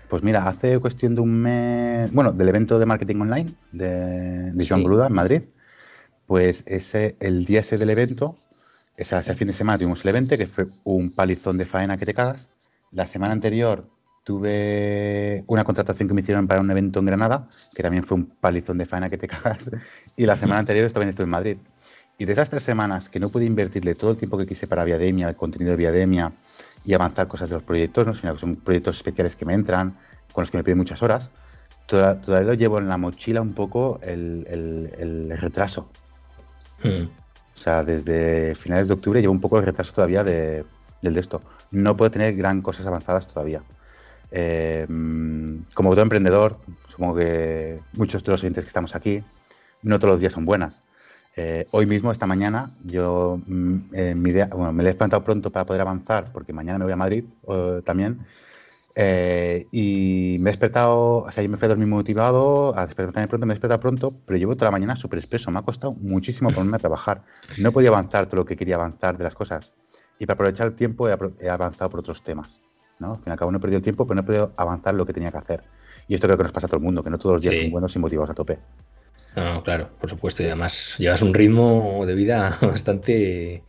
Pues 0.08 0.22
mira, 0.22 0.46
hace 0.48 0.78
cuestión 0.78 1.16
de 1.16 1.20
un 1.20 1.34
mes, 1.42 2.12
bueno, 2.12 2.32
del 2.32 2.48
evento 2.48 2.78
de 2.78 2.86
marketing 2.86 3.16
online 3.20 3.50
de, 3.72 4.52
de 4.52 4.66
Joan 4.66 4.84
Boluda 4.84 5.08
en 5.08 5.12
Madrid, 5.12 5.42
pues 6.26 6.62
ese, 6.66 7.16
el 7.18 7.44
día 7.46 7.60
ese 7.60 7.78
del 7.78 7.90
evento, 7.90 8.36
ese, 8.96 9.18
ese 9.18 9.34
fin 9.34 9.48
de 9.48 9.54
semana 9.54 9.78
tuvimos 9.78 10.04
el 10.04 10.10
evento 10.10 10.36
que 10.36 10.46
fue 10.46 10.66
un 10.84 11.12
palizón 11.12 11.58
de 11.58 11.64
faena 11.64 11.98
que 11.98 12.06
te 12.06 12.14
cagas 12.14 12.46
la 12.92 13.06
semana 13.06 13.32
anterior 13.32 13.88
tuve 14.24 15.44
una 15.46 15.64
contratación 15.64 16.08
que 16.08 16.14
me 16.14 16.20
hicieron 16.20 16.46
para 16.46 16.60
un 16.60 16.70
evento 16.70 17.00
en 17.00 17.06
Granada, 17.06 17.48
que 17.74 17.82
también 17.82 18.04
fue 18.04 18.16
un 18.16 18.26
palizón 18.26 18.78
de 18.78 18.86
faena 18.86 19.08
que 19.08 19.18
te 19.18 19.28
cagas. 19.34 19.70
Y 20.16 20.26
la 20.26 20.36
semana 20.36 20.60
anterior 20.60 20.90
también 20.90 21.10
estuve 21.10 21.24
en 21.24 21.30
Madrid. 21.30 21.56
Y 22.18 22.26
de 22.26 22.32
esas 22.32 22.50
tres 22.50 22.62
semanas 22.62 23.08
que 23.08 23.18
no 23.18 23.30
pude 23.30 23.46
invertirle 23.46 23.94
todo 23.94 24.10
el 24.10 24.16
tiempo 24.18 24.36
que 24.36 24.46
quise 24.46 24.66
para 24.66 24.84
Viademia, 24.84 25.28
el 25.28 25.36
contenido 25.36 25.70
de 25.70 25.78
Viademia 25.78 26.32
y 26.84 26.92
avanzar 26.92 27.28
cosas 27.28 27.48
de 27.48 27.54
los 27.54 27.64
proyectos, 27.64 28.06
¿no? 28.06 28.14
sino 28.14 28.34
que 28.34 28.40
son 28.40 28.56
proyectos 28.56 28.96
especiales 28.96 29.36
que 29.36 29.46
me 29.46 29.54
entran, 29.54 29.96
con 30.32 30.42
los 30.42 30.50
que 30.50 30.58
me 30.58 30.64
piden 30.64 30.78
muchas 30.78 31.02
horas, 31.02 31.30
todavía 31.86 32.42
lo 32.42 32.54
llevo 32.54 32.78
en 32.78 32.88
la 32.88 32.96
mochila 32.98 33.40
un 33.40 33.54
poco 33.54 33.98
el, 34.02 35.34
retraso. 35.40 35.90
Hmm. 36.82 37.08
O 37.56 37.62
sea, 37.62 37.82
desde 37.84 38.54
finales 38.54 38.86
de 38.86 38.94
octubre 38.94 39.20
llevo 39.20 39.32
un 39.32 39.40
poco 39.40 39.58
el 39.58 39.64
retraso 39.64 39.92
todavía 39.92 40.22
de, 40.22 40.64
del 41.02 41.14
de 41.14 41.20
esto 41.20 41.40
no 41.70 41.96
puedo 41.96 42.10
tener 42.10 42.34
gran 42.36 42.62
cosas 42.62 42.86
avanzadas 42.86 43.26
todavía. 43.26 43.62
Eh, 44.30 44.86
como 45.74 45.90
todo 45.90 46.02
emprendedor, 46.02 46.58
supongo 46.88 47.16
que 47.16 47.80
muchos 47.94 48.22
de 48.22 48.30
los 48.30 48.42
oyentes 48.42 48.64
que 48.64 48.68
estamos 48.68 48.94
aquí, 48.94 49.22
no 49.82 49.98
todos 49.98 50.12
los 50.12 50.20
días 50.20 50.32
son 50.32 50.44
buenas. 50.44 50.82
Eh, 51.36 51.66
hoy 51.70 51.86
mismo, 51.86 52.12
esta 52.12 52.26
mañana, 52.26 52.70
yo 52.84 53.40
mm, 53.46 53.78
eh, 53.92 54.14
me 54.14 54.82
lo 54.82 54.88
he 54.88 54.94
plantado 54.94 55.24
pronto 55.24 55.50
para 55.50 55.64
poder 55.64 55.80
avanzar, 55.80 56.32
porque 56.32 56.52
mañana 56.52 56.78
me 56.78 56.84
voy 56.84 56.92
a 56.92 56.96
Madrid 56.96 57.24
también. 57.84 58.26
y 59.72 60.36
me 60.40 60.50
he 60.50 60.52
despertado, 60.52 61.18
o 61.18 61.32
sea, 61.32 61.42
yo 61.42 61.48
me 61.48 61.56
fui 61.56 61.66
a 61.66 61.68
dormir 61.70 61.86
motivado, 61.86 62.76
a 62.76 62.86
despertarme 62.86 63.28
pronto, 63.28 63.46
me 63.46 63.52
he 63.52 63.56
despertado 63.56 63.80
pronto, 63.80 64.12
pero 64.26 64.38
llevo 64.38 64.54
toda 64.56 64.66
la 64.66 64.72
mañana 64.72 64.96
súper 64.96 65.18
expreso. 65.18 65.50
Me 65.50 65.60
ha 65.60 65.62
costado 65.62 65.92
muchísimo 65.94 66.50
ponerme 66.50 66.76
a 66.76 66.80
trabajar. 66.80 67.22
No 67.58 67.72
podía 67.72 67.88
avanzar 67.90 68.26
todo 68.26 68.36
lo 68.36 68.44
que 68.44 68.56
quería 68.56 68.74
avanzar 68.74 69.16
de 69.16 69.24
las 69.24 69.34
cosas. 69.34 69.72
Y 70.20 70.26
para 70.26 70.34
aprovechar 70.34 70.66
el 70.68 70.74
tiempo 70.74 71.08
he, 71.08 71.48
avanzado 71.48 71.90
por 71.90 72.00
otros 72.00 72.22
temas. 72.22 72.60
¿no? 72.98 73.12
Al 73.12 73.16
fin 73.16 73.24
y 73.28 73.30
al 73.30 73.38
cabo 73.38 73.50
no 73.50 73.56
he 73.56 73.60
perdido 73.60 73.78
el 73.78 73.82
tiempo, 73.82 74.06
pero 74.06 74.16
no 74.16 74.20
he 74.20 74.24
podido 74.24 74.52
avanzar 74.56 74.94
lo 74.94 75.06
que 75.06 75.14
tenía 75.14 75.32
que 75.32 75.38
hacer. 75.38 75.64
Y 76.06 76.14
esto 76.14 76.26
creo 76.26 76.36
que 76.36 76.42
nos 76.44 76.52
pasa 76.52 76.66
a 76.66 76.68
todo 76.68 76.76
el 76.76 76.84
mundo, 76.84 77.02
que 77.02 77.08
no 77.08 77.18
todos 77.18 77.36
los 77.36 77.42
días 77.42 77.56
son 77.56 77.70
buenos 77.70 77.96
y 77.96 77.98
motivados 77.98 78.30
a 78.30 78.34
tope. 78.34 78.58
No, 79.34 79.62
claro, 79.62 79.88
por 79.98 80.10
supuesto. 80.10 80.42
Y 80.42 80.46
además 80.46 80.96
llevas 80.98 81.22
un 81.22 81.32
ritmo 81.32 82.04
de 82.04 82.14
vida 82.14 82.58
bastante 82.62 83.62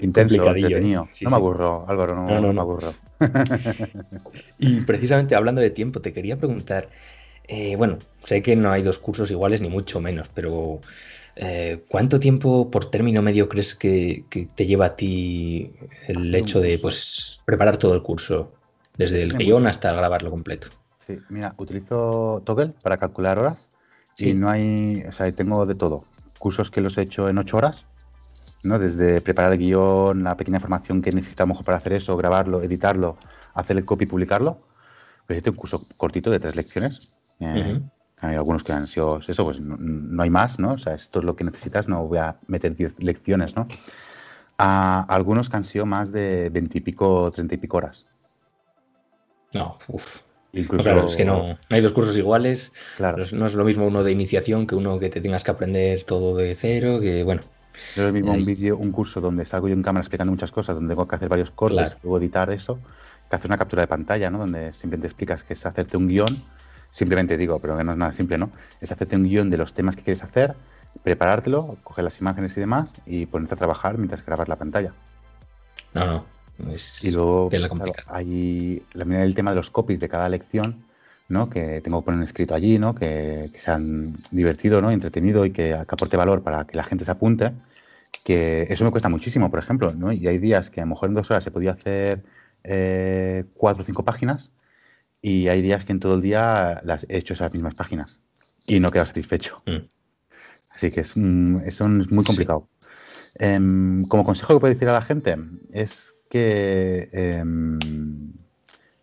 intenso, 0.00 0.36
entretenido. 0.36 1.06
no 1.20 1.30
me 1.30 1.36
aburro, 1.36 1.84
Álvaro, 1.86 2.14
no, 2.14 2.40
no, 2.40 2.52
me 2.52 2.60
aburro. 2.60 2.94
y 4.58 4.80
precisamente 4.80 5.34
hablando 5.34 5.60
de 5.60 5.70
tiempo, 5.70 6.00
te 6.00 6.14
quería 6.14 6.38
preguntar, 6.38 6.88
eh, 7.46 7.76
bueno, 7.76 7.98
sé 8.24 8.40
que 8.40 8.56
no 8.56 8.72
hay 8.72 8.82
dos 8.82 8.98
cursos 8.98 9.30
iguales 9.30 9.60
ni 9.60 9.68
mucho 9.68 10.00
menos, 10.00 10.28
pero 10.32 10.80
eh, 11.36 11.84
¿Cuánto 11.88 12.20
tiempo 12.20 12.70
por 12.70 12.90
término 12.90 13.22
medio 13.22 13.48
crees 13.48 13.74
que, 13.74 14.24
te 14.54 14.66
lleva 14.66 14.86
a 14.86 14.96
ti 14.96 15.72
el 16.08 16.34
hecho 16.34 16.60
de 16.60 16.78
pues, 16.78 17.40
preparar 17.44 17.76
todo 17.76 17.94
el 17.94 18.02
curso? 18.02 18.52
Desde 18.96 19.22
el 19.22 19.36
guion 19.36 19.66
hasta 19.66 19.92
grabarlo 19.92 20.30
completo. 20.30 20.68
Sí, 21.06 21.18
mira, 21.30 21.54
utilizo 21.56 22.42
Toggle 22.44 22.74
para 22.82 22.98
calcular 22.98 23.38
horas 23.38 23.70
y 24.18 24.34
no 24.34 24.50
hay, 24.50 25.02
o 25.08 25.12
sea, 25.12 25.32
tengo 25.32 25.64
de 25.64 25.74
todo. 25.74 26.04
Cursos 26.38 26.70
que 26.70 26.80
los 26.80 26.98
he 26.98 27.02
hecho 27.02 27.28
en 27.28 27.38
ocho 27.38 27.56
horas, 27.56 27.86
¿no? 28.62 28.78
Desde 28.78 29.20
preparar 29.20 29.52
el 29.52 29.58
guion, 29.58 30.24
la 30.24 30.36
pequeña 30.36 30.58
información 30.58 31.00
que 31.00 31.12
necesitamos 31.12 31.62
para 31.64 31.78
hacer 31.78 31.94
eso, 31.94 32.16
grabarlo, 32.16 32.62
editarlo, 32.62 33.16
hacer 33.54 33.78
el 33.78 33.84
copy 33.84 34.04
y 34.04 34.08
publicarlo. 34.08 34.60
Pero 35.26 35.38
este 35.38 35.50
un 35.50 35.56
curso 35.56 35.86
cortito 35.96 36.30
de 36.30 36.40
tres 36.40 36.56
lecciones. 36.56 37.14
Eh, 37.40 37.80
hay 38.20 38.36
algunos 38.36 38.62
que 38.62 38.72
han 38.72 38.86
sido 38.86 39.20
eso, 39.26 39.44
pues 39.44 39.60
no, 39.60 40.22
hay 40.22 40.30
más, 40.30 40.58
¿no? 40.58 40.72
O 40.72 40.78
sea, 40.78 40.94
esto 40.94 41.20
es 41.20 41.24
lo 41.24 41.36
que 41.36 41.44
necesitas, 41.44 41.88
no 41.88 42.06
voy 42.06 42.18
a 42.18 42.36
meter 42.48 42.76
10 42.76 43.02
lecciones, 43.02 43.56
¿no? 43.56 43.66
A 44.58 45.02
algunos 45.08 45.48
que 45.48 45.56
han 45.56 45.64
sido 45.64 45.86
más 45.86 46.12
de 46.12 46.50
20 46.50 46.78
y 46.78 46.80
pico, 46.82 47.30
30 47.30 47.54
y 47.54 47.58
pico 47.58 47.78
horas. 47.78 48.10
No, 49.54 49.78
uff. 49.88 50.18
Incluso... 50.52 50.82
claro, 50.82 51.06
es 51.06 51.16
que 51.16 51.24
no, 51.24 51.56
hay 51.70 51.80
dos 51.80 51.92
cursos 51.92 52.16
iguales. 52.16 52.72
Claro. 52.96 53.24
No 53.32 53.46
es, 53.46 53.54
lo 53.54 53.64
mismo 53.64 53.86
uno 53.86 54.02
de 54.02 54.12
iniciación 54.12 54.66
que 54.66 54.74
uno 54.74 54.98
que 54.98 55.08
te 55.08 55.20
tengas 55.20 55.44
que 55.44 55.52
aprender 55.52 56.04
todo 56.04 56.36
de 56.36 56.54
cero, 56.54 57.00
que 57.00 57.22
bueno. 57.24 57.42
No 57.96 58.02
es 58.02 58.08
lo 58.08 58.12
mismo 58.12 58.32
un 58.32 58.44
vídeo, 58.44 58.76
un 58.76 58.92
curso 58.92 59.20
donde 59.20 59.46
salgo 59.46 59.68
yo 59.68 59.74
en 59.74 59.82
cámara 59.82 60.02
explicando 60.02 60.32
muchas 60.32 60.50
cosas, 60.50 60.74
donde 60.74 60.92
tengo 60.92 61.08
que 61.08 61.16
hacer 61.16 61.28
varios 61.28 61.50
cortes, 61.52 61.96
luego 62.02 62.18
editar 62.18 62.50
eso, 62.50 62.78
que 63.30 63.36
hacer 63.36 63.48
una 63.48 63.56
captura 63.56 63.82
de 63.82 63.86
pantalla, 63.86 64.28
¿no? 64.28 64.38
Donde 64.38 64.72
simplemente 64.74 65.06
explicas 65.06 65.44
que 65.44 65.54
es 65.54 65.64
hacerte 65.64 65.96
un 65.96 66.08
guion 66.08 66.42
Simplemente 66.90 67.36
digo, 67.36 67.60
pero 67.60 67.76
que 67.76 67.84
no 67.84 67.92
es 67.92 67.98
nada 67.98 68.12
simple, 68.12 68.38
¿no? 68.38 68.50
Es 68.80 68.90
hacerte 68.90 69.16
un 69.16 69.24
guion 69.24 69.50
de 69.50 69.56
los 69.56 69.74
temas 69.74 69.96
que 69.96 70.02
quieres 70.02 70.22
hacer, 70.22 70.56
preparártelo, 71.02 71.78
coger 71.84 72.04
las 72.04 72.20
imágenes 72.20 72.56
y 72.56 72.60
demás 72.60 72.92
y 73.06 73.26
ponerte 73.26 73.54
a 73.54 73.58
trabajar 73.58 73.96
mientras 73.96 74.24
grabas 74.24 74.48
la 74.48 74.56
pantalla. 74.56 74.92
No, 75.94 76.06
no. 76.06 76.24
y 77.02 77.10
luego 77.10 77.50
hay 78.06 78.82
la, 78.92 79.22
el 79.22 79.34
tema 79.34 79.50
de 79.50 79.56
los 79.56 79.70
copies 79.70 80.00
de 80.00 80.08
cada 80.08 80.28
lección, 80.28 80.84
¿no? 81.28 81.48
Que 81.48 81.80
tengo 81.80 82.00
que 82.00 82.06
poner 82.06 82.24
escrito 82.24 82.54
allí, 82.54 82.78
¿no? 82.78 82.94
Que, 82.94 83.48
que 83.52 83.58
sean 83.58 84.14
divertido, 84.30 84.80
¿no? 84.80 84.90
Entretenido 84.90 85.46
y 85.46 85.52
que, 85.52 85.74
aporte 85.74 86.16
valor 86.16 86.42
para 86.42 86.64
que 86.64 86.76
la 86.76 86.84
gente 86.84 87.04
se 87.04 87.10
apunte. 87.12 87.52
Que 88.24 88.66
eso 88.68 88.84
me 88.84 88.90
cuesta 88.90 89.08
muchísimo, 89.08 89.50
por 89.50 89.60
ejemplo, 89.60 89.94
¿no? 89.94 90.12
Y 90.12 90.26
hay 90.26 90.38
días 90.38 90.70
que 90.70 90.80
a 90.80 90.84
lo 90.84 90.90
mejor 90.90 91.08
en 91.08 91.14
dos 91.14 91.30
horas 91.30 91.44
se 91.44 91.52
podía 91.52 91.72
hacer 91.72 92.22
eh, 92.64 93.44
cuatro 93.54 93.82
o 93.82 93.86
cinco 93.86 94.04
páginas 94.04 94.50
y 95.22 95.48
hay 95.48 95.62
días 95.62 95.84
que 95.84 95.92
en 95.92 96.00
todo 96.00 96.14
el 96.14 96.22
día 96.22 96.80
las 96.84 97.06
he 97.08 97.18
hecho 97.18 97.34
esas 97.34 97.52
mismas 97.52 97.74
páginas 97.74 98.20
y 98.66 98.80
no 98.80 98.90
quedo 98.90 99.06
satisfecho. 99.06 99.62
Mm. 99.66 99.86
Así 100.70 100.90
que 100.90 101.00
es, 101.00 101.10
eso 101.10 101.86
es 101.86 102.10
muy 102.10 102.24
complicado. 102.24 102.68
Em, 103.34 104.04
como 104.04 104.24
consejo 104.24 104.54
que 104.54 104.60
puedo 104.60 104.74
decir 104.74 104.88
a 104.88 104.94
la 104.94 105.02
gente 105.02 105.36
es 105.72 106.14
que 106.28 107.08
em, 107.12 107.78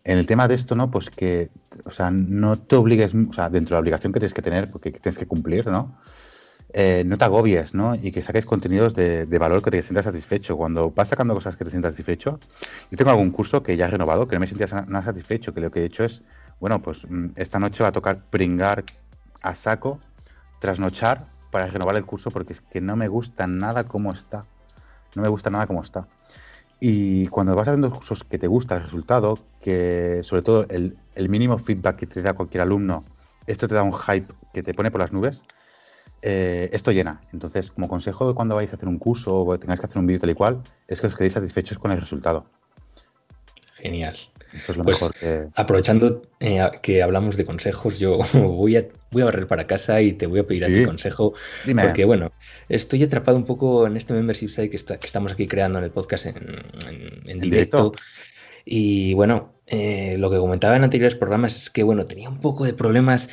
en 0.04 0.18
el 0.18 0.26
tema 0.26 0.48
de 0.48 0.54
esto, 0.54 0.74
¿no? 0.74 0.90
Pues 0.90 1.10
que, 1.10 1.50
o 1.84 1.90
sea, 1.90 2.10
no 2.10 2.58
te 2.58 2.76
obligues, 2.76 3.12
o 3.14 3.32
sea, 3.32 3.50
dentro 3.50 3.74
de 3.74 3.76
la 3.76 3.80
obligación 3.80 4.12
que 4.12 4.20
tienes 4.20 4.34
que 4.34 4.42
tener, 4.42 4.70
porque 4.70 4.90
tienes 4.92 5.18
que 5.18 5.26
cumplir, 5.26 5.66
¿no? 5.66 5.98
Eh, 6.74 7.02
no 7.06 7.16
te 7.16 7.24
agobies, 7.24 7.72
¿no? 7.72 7.94
Y 7.94 8.12
que 8.12 8.22
saques 8.22 8.44
contenidos 8.44 8.94
de, 8.94 9.26
valor 9.38 9.62
que 9.62 9.70
te 9.70 9.82
sientas 9.82 10.04
satisfecho. 10.04 10.56
Cuando 10.56 10.90
vas 10.90 11.08
sacando 11.08 11.34
cosas 11.34 11.56
que 11.56 11.64
te 11.64 11.70
sientas 11.70 11.92
satisfecho, 11.92 12.38
yo 12.90 12.96
tengo 12.96 13.10
algún 13.10 13.30
curso 13.30 13.62
que 13.62 13.76
ya 13.76 13.86
he 13.86 13.90
renovado, 13.90 14.28
que 14.28 14.36
no 14.36 14.40
me 14.40 14.46
sentía 14.46 14.66
nada 14.86 15.04
satisfecho, 15.06 15.54
que 15.54 15.60
lo 15.60 15.70
que 15.70 15.80
he 15.80 15.84
hecho 15.86 16.04
es, 16.04 16.22
bueno, 16.60 16.82
pues 16.82 17.06
mm, 17.08 17.28
esta 17.36 17.58
noche 17.58 17.82
va 17.82 17.88
a 17.88 17.92
tocar 17.92 18.22
pringar 18.30 18.84
a 19.42 19.54
saco, 19.54 20.00
trasnochar 20.60 21.24
para 21.50 21.66
renovar 21.68 21.96
el 21.96 22.04
curso 22.04 22.30
porque 22.30 22.52
es 22.52 22.60
que 22.60 22.80
no 22.80 22.96
me 22.96 23.08
gusta 23.08 23.46
nada 23.46 23.84
cómo 23.84 24.12
está. 24.12 24.44
No 25.14 25.22
me 25.22 25.28
gusta 25.28 25.48
nada 25.48 25.66
cómo 25.66 25.80
está. 25.80 26.06
Y 26.80 27.26
cuando 27.28 27.56
vas 27.56 27.66
haciendo 27.66 27.90
cursos 27.90 28.24
que 28.24 28.38
te 28.38 28.46
gusta 28.46 28.76
el 28.76 28.82
resultado, 28.82 29.38
que 29.60 30.20
sobre 30.22 30.42
todo 30.42 30.66
el, 30.68 30.98
el, 31.14 31.28
mínimo 31.28 31.58
feedback 31.58 31.96
que 31.96 32.06
te 32.06 32.22
da 32.22 32.34
cualquier 32.34 32.60
alumno, 32.60 33.02
esto 33.46 33.66
te 33.66 33.74
da 33.74 33.82
un 33.82 33.94
hype 33.94 34.32
que 34.52 34.62
te 34.62 34.74
pone 34.74 34.90
por 34.90 35.00
las 35.00 35.12
nubes, 35.12 35.42
eh, 36.22 36.68
esto 36.72 36.92
llena. 36.92 37.22
Entonces, 37.32 37.70
como 37.70 37.88
consejo 37.88 38.28
de 38.28 38.34
cuando 38.34 38.54
vais 38.54 38.72
a 38.72 38.76
hacer 38.76 38.88
un 38.88 38.98
curso 38.98 39.44
o 39.44 39.58
tengáis 39.58 39.80
que 39.80 39.86
hacer 39.86 39.98
un 39.98 40.06
vídeo 40.06 40.20
tal 40.20 40.30
y 40.30 40.34
cual, 40.34 40.62
es 40.86 41.00
que 41.00 41.06
os 41.06 41.14
quedéis 41.14 41.34
satisfechos 41.34 41.78
con 41.78 41.92
el 41.92 42.00
resultado. 42.00 42.46
Genial. 43.74 44.16
pues, 44.82 44.98
Aprovechando 45.54 46.22
eh, 46.40 46.68
que 46.82 47.02
hablamos 47.02 47.36
de 47.36 47.44
consejos, 47.44 47.98
yo 47.98 48.18
voy 48.34 48.76
a, 48.76 48.88
voy 49.12 49.22
a 49.22 49.26
barrer 49.26 49.46
para 49.46 49.66
casa 49.66 50.02
y 50.02 50.12
te 50.12 50.26
voy 50.26 50.40
a 50.40 50.46
pedir 50.46 50.64
a 50.64 50.68
ti 50.68 50.84
consejo. 50.84 51.34
Porque, 51.64 52.04
bueno, 52.04 52.32
estoy 52.68 53.04
atrapado 53.04 53.36
un 53.36 53.44
poco 53.44 53.86
en 53.86 53.96
este 53.96 54.14
membership 54.14 54.48
site 54.48 54.70
que, 54.70 54.76
está, 54.76 54.98
que 54.98 55.06
estamos 55.06 55.32
aquí 55.32 55.46
creando 55.46 55.78
en 55.78 55.84
el 55.84 55.90
podcast 55.90 56.26
en, 56.26 57.38
directo? 57.38 57.92
Y 58.64 59.14
bueno, 59.14 59.54
eh, 59.66 60.16
lo 60.18 60.30
que 60.30 60.38
comentaba 60.38 60.76
en 60.76 60.84
anteriores 60.84 61.14
programas 61.14 61.56
es 61.56 61.70
que, 61.70 61.84
bueno, 61.84 62.04
tenía 62.04 62.28
un 62.28 62.40
poco 62.40 62.64
de 62.64 62.74
problemas 62.74 63.30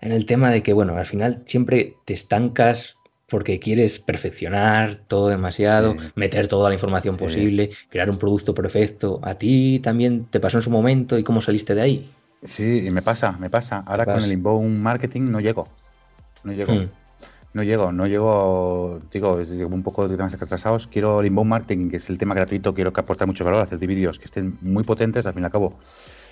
en 0.00 0.12
el 0.12 0.26
tema 0.26 0.50
de 0.50 0.62
que, 0.62 0.72
bueno, 0.72 0.96
al 0.96 1.06
final 1.06 1.42
siempre 1.46 1.96
te 2.04 2.14
estancas 2.14 2.96
porque 3.28 3.58
quieres 3.58 3.98
perfeccionar 3.98 5.00
todo 5.08 5.28
demasiado, 5.28 5.96
meter 6.14 6.46
toda 6.46 6.68
la 6.68 6.74
información 6.74 7.16
posible, 7.16 7.70
crear 7.88 8.08
un 8.08 8.18
producto 8.18 8.54
perfecto. 8.54 9.20
¿A 9.22 9.34
ti 9.34 9.80
también 9.80 10.26
te 10.26 10.38
pasó 10.38 10.58
en 10.58 10.62
su 10.62 10.70
momento 10.70 11.18
y 11.18 11.24
cómo 11.24 11.42
saliste 11.42 11.74
de 11.74 11.82
ahí? 11.82 12.10
Sí, 12.44 12.86
y 12.86 12.90
me 12.90 13.02
pasa, 13.02 13.36
me 13.38 13.50
pasa. 13.50 13.82
Ahora 13.86 14.04
con 14.04 14.22
el 14.22 14.30
inbound 14.30 14.78
marketing 14.78 15.22
no 15.22 15.40
llego. 15.40 15.66
No 16.44 16.52
llego. 16.52 16.72
Hmm. 16.72 16.88
No 17.52 17.62
llego, 17.62 17.90
no 17.90 18.06
llego, 18.06 19.00
digo, 19.10 19.38
un 19.68 19.82
poco 19.82 20.06
de 20.06 20.16
temas 20.16 20.34
atrasados. 20.34 20.86
Quiero 20.86 21.20
el 21.20 21.26
inbound 21.26 21.50
marketing, 21.50 21.90
que 21.90 21.96
es 21.96 22.08
el 22.10 22.18
tema 22.18 22.34
gratuito, 22.34 22.74
quiero 22.74 22.92
que 22.92 23.00
aporte 23.00 23.26
mucho 23.26 23.44
valor, 23.44 23.62
hacer 23.62 23.78
vídeos 23.78 24.18
que 24.18 24.26
estén 24.26 24.58
muy 24.60 24.84
potentes, 24.84 25.26
al 25.26 25.32
fin 25.32 25.42
y 25.42 25.46
al 25.46 25.52
cabo. 25.52 25.78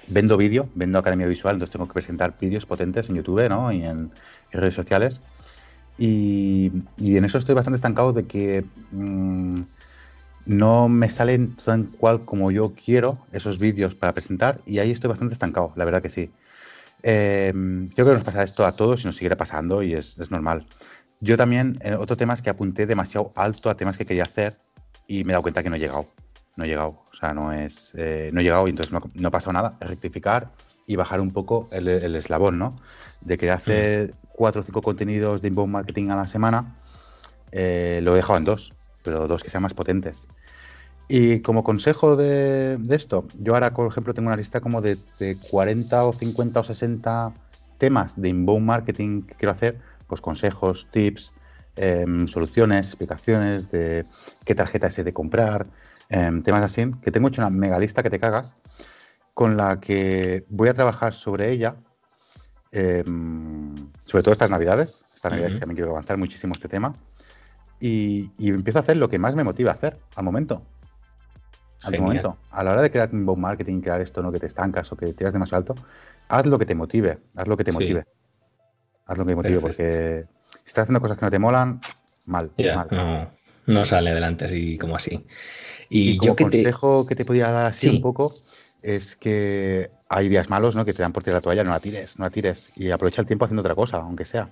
Vendo 0.09 0.37
vídeo, 0.37 0.69
vendo 0.75 0.99
academia 0.99 1.27
visual, 1.27 1.57
entonces 1.57 1.73
tengo 1.73 1.89
que 1.89 1.95
presentar 1.95 2.35
vídeos 2.41 2.67
potentes 2.67 3.09
en 3.09 3.17
YouTube 3.17 3.49
¿no? 3.49 3.73
y 3.73 3.85
en 3.85 4.11
redes 4.53 4.75
sociales 4.75 5.21
y, 5.99 6.73
en 6.99 7.25
eso 7.25 7.39
estoy 7.39 7.55
bastante 7.55 7.77
estancado 7.77 8.13
de 8.13 8.27
que 8.27 8.65
mm, 8.91 9.61
no 10.47 10.89
me 10.89 11.09
salen 11.09 11.55
tan 11.57 11.85
cual 11.85 12.25
como 12.25 12.51
yo 12.51 12.75
quiero 12.75 13.19
esos 13.33 13.59
vídeos 13.59 13.95
para 13.95 14.13
presentar 14.13 14.61
y 14.67 14.79
ahí 14.79 14.91
estoy 14.91 15.09
bastante 15.09 15.35
estancado, 15.35 15.73
la 15.77 15.85
verdad 15.85 16.03
que 16.03 16.11
sí. 16.11 16.31
Eh, 17.03 17.53
yo 17.55 17.95
creo 17.95 18.07
que 18.07 18.15
nos 18.15 18.25
pasa 18.25 18.43
esto 18.43 18.65
a 18.65 18.75
todos 18.75 19.03
y 19.03 19.07
nos 19.07 19.17
seguirá 19.17 19.37
pasando 19.37 19.83
y 19.83 19.95
es, 19.95 20.19
normal. 20.31 20.67
Yo 21.21 21.37
también, 21.37 21.79
eh, 21.83 21.95
otro 21.95 22.17
tema 22.17 22.35
es 22.35 22.43
que 22.43 22.51
apunté 22.51 22.87
demasiado 22.87 23.31
alto 23.37 23.71
a 23.71 23.77
temas 23.77 23.97
que 23.97 24.07
quería 24.07 24.25
hacer 24.25 24.57
y 25.07 25.25
me 25.25 25.33
he 25.33 25.35
dado 25.35 25.43
cuenta 25.43 25.63
que 25.63 25.71
no 25.71 25.77
he 25.77 25.79
llegado. 25.79 26.07
No 26.57 26.65
he 26.65 26.69
llegado, 26.69 26.97
o 27.13 27.17
sea, 27.19 27.35
no 27.35 27.53
es, 27.53 27.95
eh, 27.97 28.31
no 28.33 28.41
he 28.41 28.45
llegado 28.45 28.67
y 28.67 28.71
entonces 28.71 28.93
no, 28.93 29.01
no 29.15 29.29
ha 29.29 29.31
pasado 29.31 29.53
nada. 29.53 29.77
rectificar 29.81 30.53
y 30.87 30.97
bajar 30.97 31.21
un 31.21 31.31
poco 31.31 31.69
el, 31.73 31.89
el 31.89 32.15
eslabón, 32.15 32.59
¿no? 32.59 32.79
De 33.21 33.39
querer 33.39 33.55
hacer 33.55 34.15
cuatro 34.35 34.61
o 34.61 34.65
cinco 34.65 34.83
contenidos 34.83 35.41
de 35.41 35.49
inbound 35.49 35.73
marketing 35.73 36.11
a 36.11 36.17
la 36.17 36.27
semana, 36.27 36.77
eh, 37.53 38.01
lo 38.03 38.13
he 38.13 38.17
dejado 38.17 38.39
en 38.39 38.45
dos, 38.45 38.73
pero 39.03 39.27
dos 39.27 39.43
que 39.43 39.51
sean 39.51 39.63
más 39.63 39.75
potentes. 39.75 40.27
Y 41.09 41.41
como 41.41 41.63
consejo 41.63 42.17
de, 42.17 42.79
esto, 42.91 43.27
yo 43.39 43.55
ahora, 43.55 43.73
por 43.73 43.87
ejemplo, 43.87 44.15
tengo 44.15 44.29
una 44.29 44.37
lista 44.37 44.61
como 44.61 44.81
de, 44.81 44.97
40 45.51 46.05
o 46.05 46.13
50 46.13 46.61
o 46.61 46.63
60 46.63 47.33
temas 47.79 48.21
de 48.21 48.29
inbound 48.31 48.67
marketing 48.67 49.23
que 49.23 49.35
quiero 49.35 49.53
hacer, 49.53 49.79
pues 50.07 50.21
consejos, 50.21 50.89
tips, 50.91 51.33
em, 51.77 52.27
soluciones, 52.27 52.87
explicaciones 52.87 53.71
de 53.71 54.05
qué 54.45 54.55
tarjeta 54.55 54.87
es 54.87 54.97
de 54.97 55.13
comprar, 55.13 55.67
em, 56.09 56.43
temas 56.43 56.63
así, 56.63 56.91
que 57.03 57.11
tengo 57.11 57.29
hecho 57.29 57.41
una 57.41 57.51
mega 57.51 57.79
lista 57.79 58.03
que 58.03 58.11
te 58.11 58.19
cagas, 58.19 58.55
con 59.35 59.57
la 59.57 59.81
que 59.81 60.45
voy 60.49 60.69
a 60.69 60.75
trabajar 60.75 61.13
sobre 61.13 61.51
ella 61.51 61.77
Em, 62.77 63.73
sobre 64.05 64.25
todo 64.25 64.33
estas 64.33 64.51
navidades, 64.51 65.01
estas 65.15 65.31
navidades 65.31 65.55
que 65.55 65.61
también 65.61 65.77
quiero 65.77 65.93
avanzar 65.93 66.17
muchísimo 66.17 66.55
este 66.55 66.67
tema, 66.67 66.93
y, 67.79 68.33
empiezo 68.41 68.81
a 68.81 68.83
hacer 68.83 68.97
lo 68.97 69.09
que 69.09 69.17
más 69.17 69.37
me 69.37 69.45
motiva 69.45 69.71
a 69.71 69.75
hacer 69.75 69.97
al 70.17 70.25
momento. 70.25 70.67
Al 71.85 72.01
momento. 72.01 72.37
A 72.51 72.65
la 72.65 72.73
hora 72.73 72.83
de 72.83 72.91
crear 72.91 73.11
un 73.13 73.21
inbound 73.21 73.41
marketing, 73.41 73.81
crear 73.81 74.01
esto, 74.01 74.23
no 74.23 74.33
que 74.33 74.41
te 74.41 74.47
estancas 74.47 74.91
o 74.91 74.97
que 74.97 75.13
tiras 75.13 75.33
demasiado 75.33 75.61
alto, 75.61 75.87
haz 76.27 76.47
lo 76.47 76.59
que 76.59 76.67
te 76.67 76.75
motive, 76.75 77.21
haz 77.37 77.47
lo 77.47 77.57
que 77.57 77.63
te 77.63 77.71
motive. 77.71 78.07
Haz 79.07 79.19
lo 79.19 79.25
que 79.25 79.31
te 79.31 79.37
motive, 79.37 79.61
porque 79.61 80.27
si 80.65 80.69
estás 80.71 80.83
haciendo 80.83 81.01
cosas 81.01 81.17
que 81.17 81.27
no 81.27 81.31
te 81.31 81.39
molan, 81.39 81.81
mal. 82.27 82.51
No, 83.67 83.85
sale 83.85 84.11
adelante 84.11 84.47
así 84.47 84.79
como 84.79 84.97
así. 84.97 85.25
Y, 85.89 86.15
yo 86.15 86.35
como 86.35 86.51
consejo 86.51 87.07
que 87.07 87.15
te 87.15 87.25
podía 87.25 87.51
dar 87.51 87.67
así 87.67 87.89
un 87.89 88.01
poco 88.01 88.35
es 88.83 89.17
que 89.17 89.91
hay 90.09 90.29
días 90.29 90.51
malos, 90.51 90.75
¿no? 90.75 90.85
Que 90.85 90.93
te 90.93 91.03
dan 91.03 91.13
por 91.13 91.23
tirar 91.23 91.39
la 91.39 91.41
toalla, 91.41 91.65
no 91.65 91.71
la 91.71 91.81
tires, 91.81 92.19
no 92.19 92.25
la 92.25 92.31
tires. 92.31 92.71
Y 92.77 92.91
aprovecha 92.91 93.23
el 93.23 93.27
tiempo 93.27 93.45
haciendo 93.45 93.63
otra 93.63 93.75
cosa, 93.75 93.99
aunque 93.99 94.25
sea. 94.25 94.51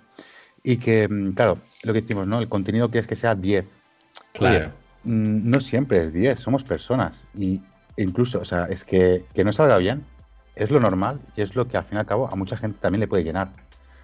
Y 0.63 0.79
que, 0.79 1.09
mm, 1.09 1.33
claro, 1.33 1.59
lo 1.83 1.93
que 1.93 2.01
decimos, 2.01 2.27
¿no? 2.27 2.39
El 2.41 2.49
contenido 2.49 2.91
que 2.91 2.99
es 2.99 3.07
que 3.07 3.17
sea 3.17 3.35
10. 3.35 3.67
Claro. 4.33 4.71
Mm, 5.05 5.51
no 5.51 5.61
siempre 5.61 6.03
es 6.03 6.13
10, 6.13 6.41
somos 6.41 6.65
personas. 6.65 7.25
Y 7.37 7.61
incluso, 7.97 8.41
o 8.41 8.45
sea, 8.45 8.67
es 8.67 8.85
que, 8.85 9.27
que 9.35 9.45
no 9.45 9.53
salga 9.53 9.77
bien 9.79 10.05
es 10.55 10.71
lo 10.71 10.81
normal 10.81 11.21
y 11.37 11.43
es 11.43 11.55
lo 11.55 11.67
que 11.69 11.77
al 11.77 11.85
fin 11.85 11.97
y 11.97 12.01
al 12.01 12.07
cabo 12.07 12.29
a 12.31 12.37
mucha 12.37 12.57
gente 12.57 12.79
también 12.81 13.01
le 13.01 13.09
puede 13.09 13.25
llenar. 13.25 13.53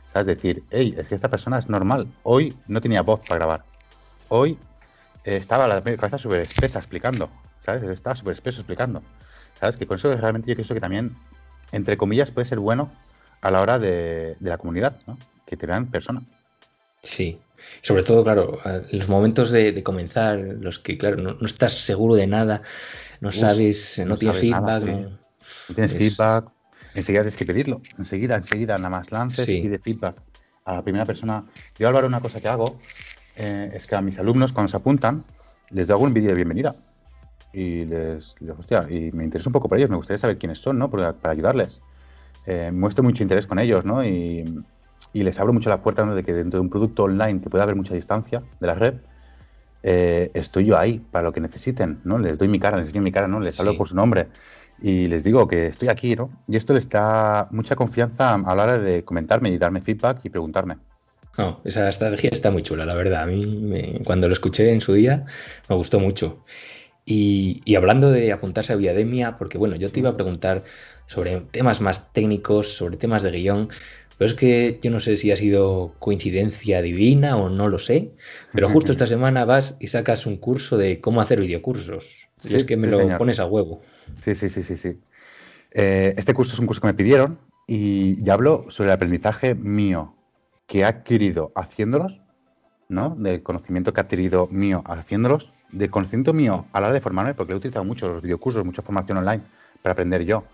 ¿Sabes? 0.07 0.27
Decir, 0.27 0.65
hey, 0.71 0.95
es 0.97 1.09
que 1.09 1.15
esta 1.15 1.29
persona 1.29 1.59
es 1.59 1.69
normal. 1.69 2.09
Hoy 2.23 2.57
no 2.67 2.81
tenía 2.81 3.03
voz 3.03 3.21
para 3.21 3.37
grabar. 3.37 3.65
Hoy 4.29 4.59
estaba 5.25 5.69
la 5.69 5.83
cabeza 5.83 6.19
súper 6.19 6.41
espesa 6.41 6.79
explicando. 6.79 7.31
¿Sabes? 7.61 7.83
Estaba 7.83 8.17
súper 8.17 8.33
espeso 8.33 8.61
explicando. 8.61 9.03
¿Sabes? 9.59 9.77
Que 9.77 9.87
con 9.87 9.97
eso 9.97 10.15
realmente 10.17 10.49
yo 10.49 10.55
creo 10.55 10.75
que 10.75 10.81
también, 10.81 11.17
entre 11.73 11.97
comillas, 11.97 12.31
puede 12.31 12.47
ser 12.47 12.61
bueno 12.61 12.91
a 13.41 13.51
la 13.51 13.61
hora 13.61 13.79
de, 13.79 14.37
la 14.41 14.59
comunidad, 14.59 15.01
¿no? 15.07 15.19
Que 15.47 15.57
te 15.57 15.67
vean 15.67 15.91
persona. 15.91 16.23
Sí, 17.03 17.41
sobre 17.81 18.03
todo, 18.03 18.25
claro, 18.25 18.59
los 18.91 19.09
momentos 19.09 19.51
de, 19.51 19.83
comenzar, 19.83 20.39
los 20.39 20.79
que, 20.79 20.99
claro, 20.99 21.17
no, 21.17 21.47
estás 21.47 21.73
seguro 21.73 22.15
de 22.15 22.27
nada, 22.27 22.63
no 23.21 23.33
sabes, 23.33 24.01
no, 24.05 24.17
tienes 24.17 24.39
feedback. 24.39 24.83
no, 24.83 25.75
tienes 25.75 25.93
feedback, 25.93 26.51
enseguida 26.95 27.23
tienes 27.23 27.37
que 27.37 27.47
pedirlo, 27.47 27.81
enseguida, 27.97 28.37
enseguida, 28.37 28.77
nada 28.79 28.91
más 28.91 29.13
lances 29.13 29.49
y 29.49 29.69
de 29.69 29.79
feedback 29.79 30.21
a 30.65 30.75
la 30.75 30.83
primera 30.83 31.05
persona. 31.05 31.45
Yo, 31.79 31.89
Álvaro, 31.89 32.07
una 32.07 32.21
cosa 32.21 32.41
que 32.41 32.49
hago 32.49 32.81
eh, 33.39 33.71
es 33.73 33.87
que 33.87 33.95
a 33.95 34.03
mis 34.03 34.19
alumnos, 34.19 34.53
cuando 34.53 34.69
se 34.69 34.77
apuntan, 34.77 35.25
les 35.71 35.87
doy 35.87 36.03
un 36.03 36.13
vídeo 36.13 36.31
de 36.31 36.35
bienvenida 36.35 36.75
y 37.53 37.85
les, 37.85 38.35
hostia, 38.59 38.87
y 38.91 39.13
me 39.13 39.25
interesa 39.25 39.49
un 39.49 39.53
poco 39.53 39.69
por 39.69 39.79
ellos, 39.79 39.91
me 39.91 39.97
gustaría 39.97 40.19
saber 40.19 40.39
quiénes 40.39 40.59
son, 40.59 40.79
¿no? 40.79 40.91
Para, 40.91 41.15
ayudarles. 41.23 41.81
Eh, 42.47 42.71
muestro 42.73 43.05
mucho 43.05 43.23
interés 43.23 43.47
con 43.47 43.59
ellos, 43.59 43.85
¿no? 43.85 44.05
Y, 44.05 44.65
les 45.15 45.41
abro 45.41 45.53
mucho 45.53 45.69
la 45.69 45.83
puerta 45.83 46.05
de 46.05 46.23
que 46.23 46.33
dentro 46.33 46.59
de 46.59 46.63
un 46.63 46.71
producto 46.71 47.05
online 47.05 47.41
que 47.41 47.51
pueda 47.51 47.65
haber 47.65 47.75
mucha 47.75 47.95
distancia 47.95 48.43
de 48.61 48.67
la 48.67 48.75
red, 48.75 48.95
eh, 49.83 50.31
estoy 50.35 50.67
yo 50.67 50.79
ahí 50.79 50.99
para 50.99 51.25
lo 51.25 51.33
que 51.33 51.41
necesiten, 51.41 52.01
¿no? 52.05 52.19
Les 52.19 52.39
doy 52.39 52.47
mi 52.47 52.61
cara, 52.61 52.77
les 52.77 52.87
enseño 52.87 53.03
mi 53.03 53.11
cara, 53.11 53.27
¿no? 53.27 53.41
Les 53.41 53.59
hablo 53.59 53.77
por 53.77 53.89
su 53.89 53.97
nombre 53.97 54.29
y 54.81 55.09
les 55.09 55.25
digo 55.25 55.49
que 55.49 55.67
estoy 55.67 55.89
aquí, 55.89 56.15
¿no? 56.15 56.31
Y 56.47 56.57
esto 56.57 56.73
les 56.75 56.89
da 56.89 57.49
mucha 57.51 57.75
confianza 57.75 58.35
a 58.35 58.55
la 58.55 58.63
hora 58.63 58.79
de 58.79 59.05
comentarme 59.05 59.51
y 59.51 59.59
darme 59.59 59.81
feedback 59.81 60.21
y 60.25 60.31
preguntarme. 60.31 60.77
No, 61.39 61.61
esa 61.65 61.89
estrategia 61.89 62.31
está 62.33 62.51
muy 62.51 62.65
chula, 62.65 62.85
la 62.85 62.95
verdad. 62.95 63.23
A 63.23 63.27
mí, 63.27 64.01
cuando 64.05 64.27
lo 64.27 64.33
escuché 64.33 64.73
en 64.73 64.81
su 64.81 64.93
día, 64.93 65.25
me 65.69 65.77
gustó 65.77 66.01
mucho. 66.01 66.45
Y, 67.07 67.63
hablando 67.77 68.11
de 68.11 68.33
apuntarse 68.33 68.73
a 68.73 68.77
Viademia, 68.77 69.39
porque 69.39 69.57
bueno, 69.57 69.77
yo 69.77 69.89
te 69.91 70.01
iba 70.01 70.11
a 70.11 70.17
preguntar 70.17 70.65
sobre 71.07 71.41
temas 71.53 71.81
más 71.81 72.13
técnicos, 72.13 72.75
sobre 72.75 72.97
temas 72.97 73.23
de 73.23 73.31
guion, 73.31 73.69
pero 74.19 74.29
es 74.29 74.35
que 74.35 74.81
yo 74.83 74.91
no 74.91 74.99
sé 74.99 75.17
si 75.17 75.31
ha 75.31 75.37
sido 75.37 75.95
coincidencia 76.01 76.83
divina 76.83 77.37
o 77.37 77.49
no 77.49 77.69
lo 77.69 77.79
sé, 77.79 78.11
pero 78.53 78.69
justo 78.69 78.91
esta 78.91 79.07
semana 79.07 79.45
vas 79.45 79.77
y 79.79 79.87
sacas 79.87 80.27
un 80.27 80.39
curso 80.39 80.77
de 80.77 81.01
cómo 81.01 81.21
hacer 81.21 81.41
videocursos. 81.41 82.29
Sí, 82.39 82.57
es 82.57 82.65
que 82.65 82.77
me 82.77 82.89
lo 82.89 83.17
pones 83.17 83.39
a 83.39 83.47
huevo. 83.47 83.81
Sí, 84.17 84.35
sí, 84.35 84.49
sí, 84.49 84.65
sí, 84.65 84.77
sí. 84.77 84.99
Eh, 85.71 86.15
este 86.17 86.35
curso 86.35 86.55
es 86.55 86.59
un 86.59 86.67
curso 86.67 86.81
que 86.81 86.89
me 86.89 86.95
pidieron 86.95 87.39
y 87.67 88.23
ya 88.23 88.35
hablo 88.35 88.67
sobre 88.71 88.91
el 88.91 88.95
aprendizaje 88.95 89.55
mío 89.55 90.18
que 90.69 90.81
he 90.81 90.85
adquirido 90.85 91.51
haciéndolos, 91.57 92.21
¿no? 92.89 93.17
Del 93.17 93.43
conocimiento 93.43 93.93
que 93.93 94.01
he 94.01 94.05
adquirido 94.05 94.47
mío 94.53 94.85
haciéndolos 94.87 95.51
de 95.73 95.91
conocimiento 95.91 96.33
mío 96.33 96.67
a 96.73 96.81
la 96.81 96.87
hora 96.87 96.95
de 96.95 97.01
formarme, 97.01 97.35
porque 97.35 97.53
he 97.53 97.57
utilizado 97.57 97.85
mucho 97.85 98.09
los 98.09 98.23
videocursos, 98.23 98.65
mucha 98.65 98.83
formación 98.83 99.19
online 99.19 99.43
para 99.83 99.95
aprender 99.95 100.25
yo. 100.25 100.45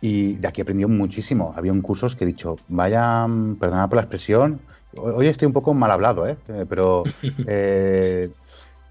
Y 0.00 0.36
de 0.36 0.48
aquí 0.48 0.60
he 0.60 0.62
aprendido 0.62 0.88
muchísimo. 0.88 1.52
Había 1.56 1.72
un 1.72 1.82
cursos 1.82 2.16
que 2.16 2.24
he 2.24 2.26
dicho, 2.26 2.56
vaya, 2.68 3.26
perdonad 3.58 3.88
por 3.88 3.96
la 3.96 4.02
expresión, 4.02 4.60
hoy 4.96 5.26
estoy 5.26 5.46
un 5.46 5.52
poco 5.52 5.74
mal 5.74 5.90
hablado, 5.90 6.26
¿eh? 6.26 6.36
pero 6.68 7.04
eh, 7.46 8.30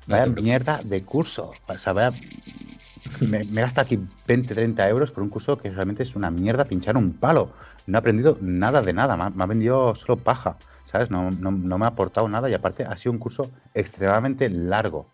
vaya 0.08 0.28
mierda 0.28 0.82
de 0.84 1.04
curso. 1.04 1.54
O 1.68 1.78
sea, 1.78 1.94
vaya, 1.94 2.12
me, 3.22 3.44
me 3.46 3.62
gasta 3.62 3.82
aquí 3.82 4.00
20, 4.28 4.54
30 4.54 4.90
euros 4.90 5.12
por 5.12 5.24
un 5.24 5.30
curso 5.30 5.58
que 5.58 5.72
realmente 5.72 6.04
es 6.04 6.16
una 6.16 6.30
mierda 6.30 6.66
pinchar 6.66 6.96
un 6.96 7.14
palo. 7.14 7.54
No 7.88 7.98
he 7.98 8.00
aprendido 8.00 8.38
nada 8.42 8.82
de 8.82 8.94
nada, 8.94 9.16
me, 9.16 9.44
ha 9.44 9.48
vendido 9.48 9.96
solo 9.96 10.18
paja. 10.18 10.58
¿sabes? 10.90 11.12
No, 11.12 11.30
no, 11.30 11.52
no 11.52 11.78
me 11.78 11.86
ha 11.86 11.90
aportado 11.90 12.28
nada 12.28 12.50
y 12.50 12.56
aparte 12.56 12.84
ha 12.84 12.98
sido 12.98 13.12
un 13.12 13.20
curso 13.20 13.52
extremadamente 13.76 14.50
largo, 14.50 15.08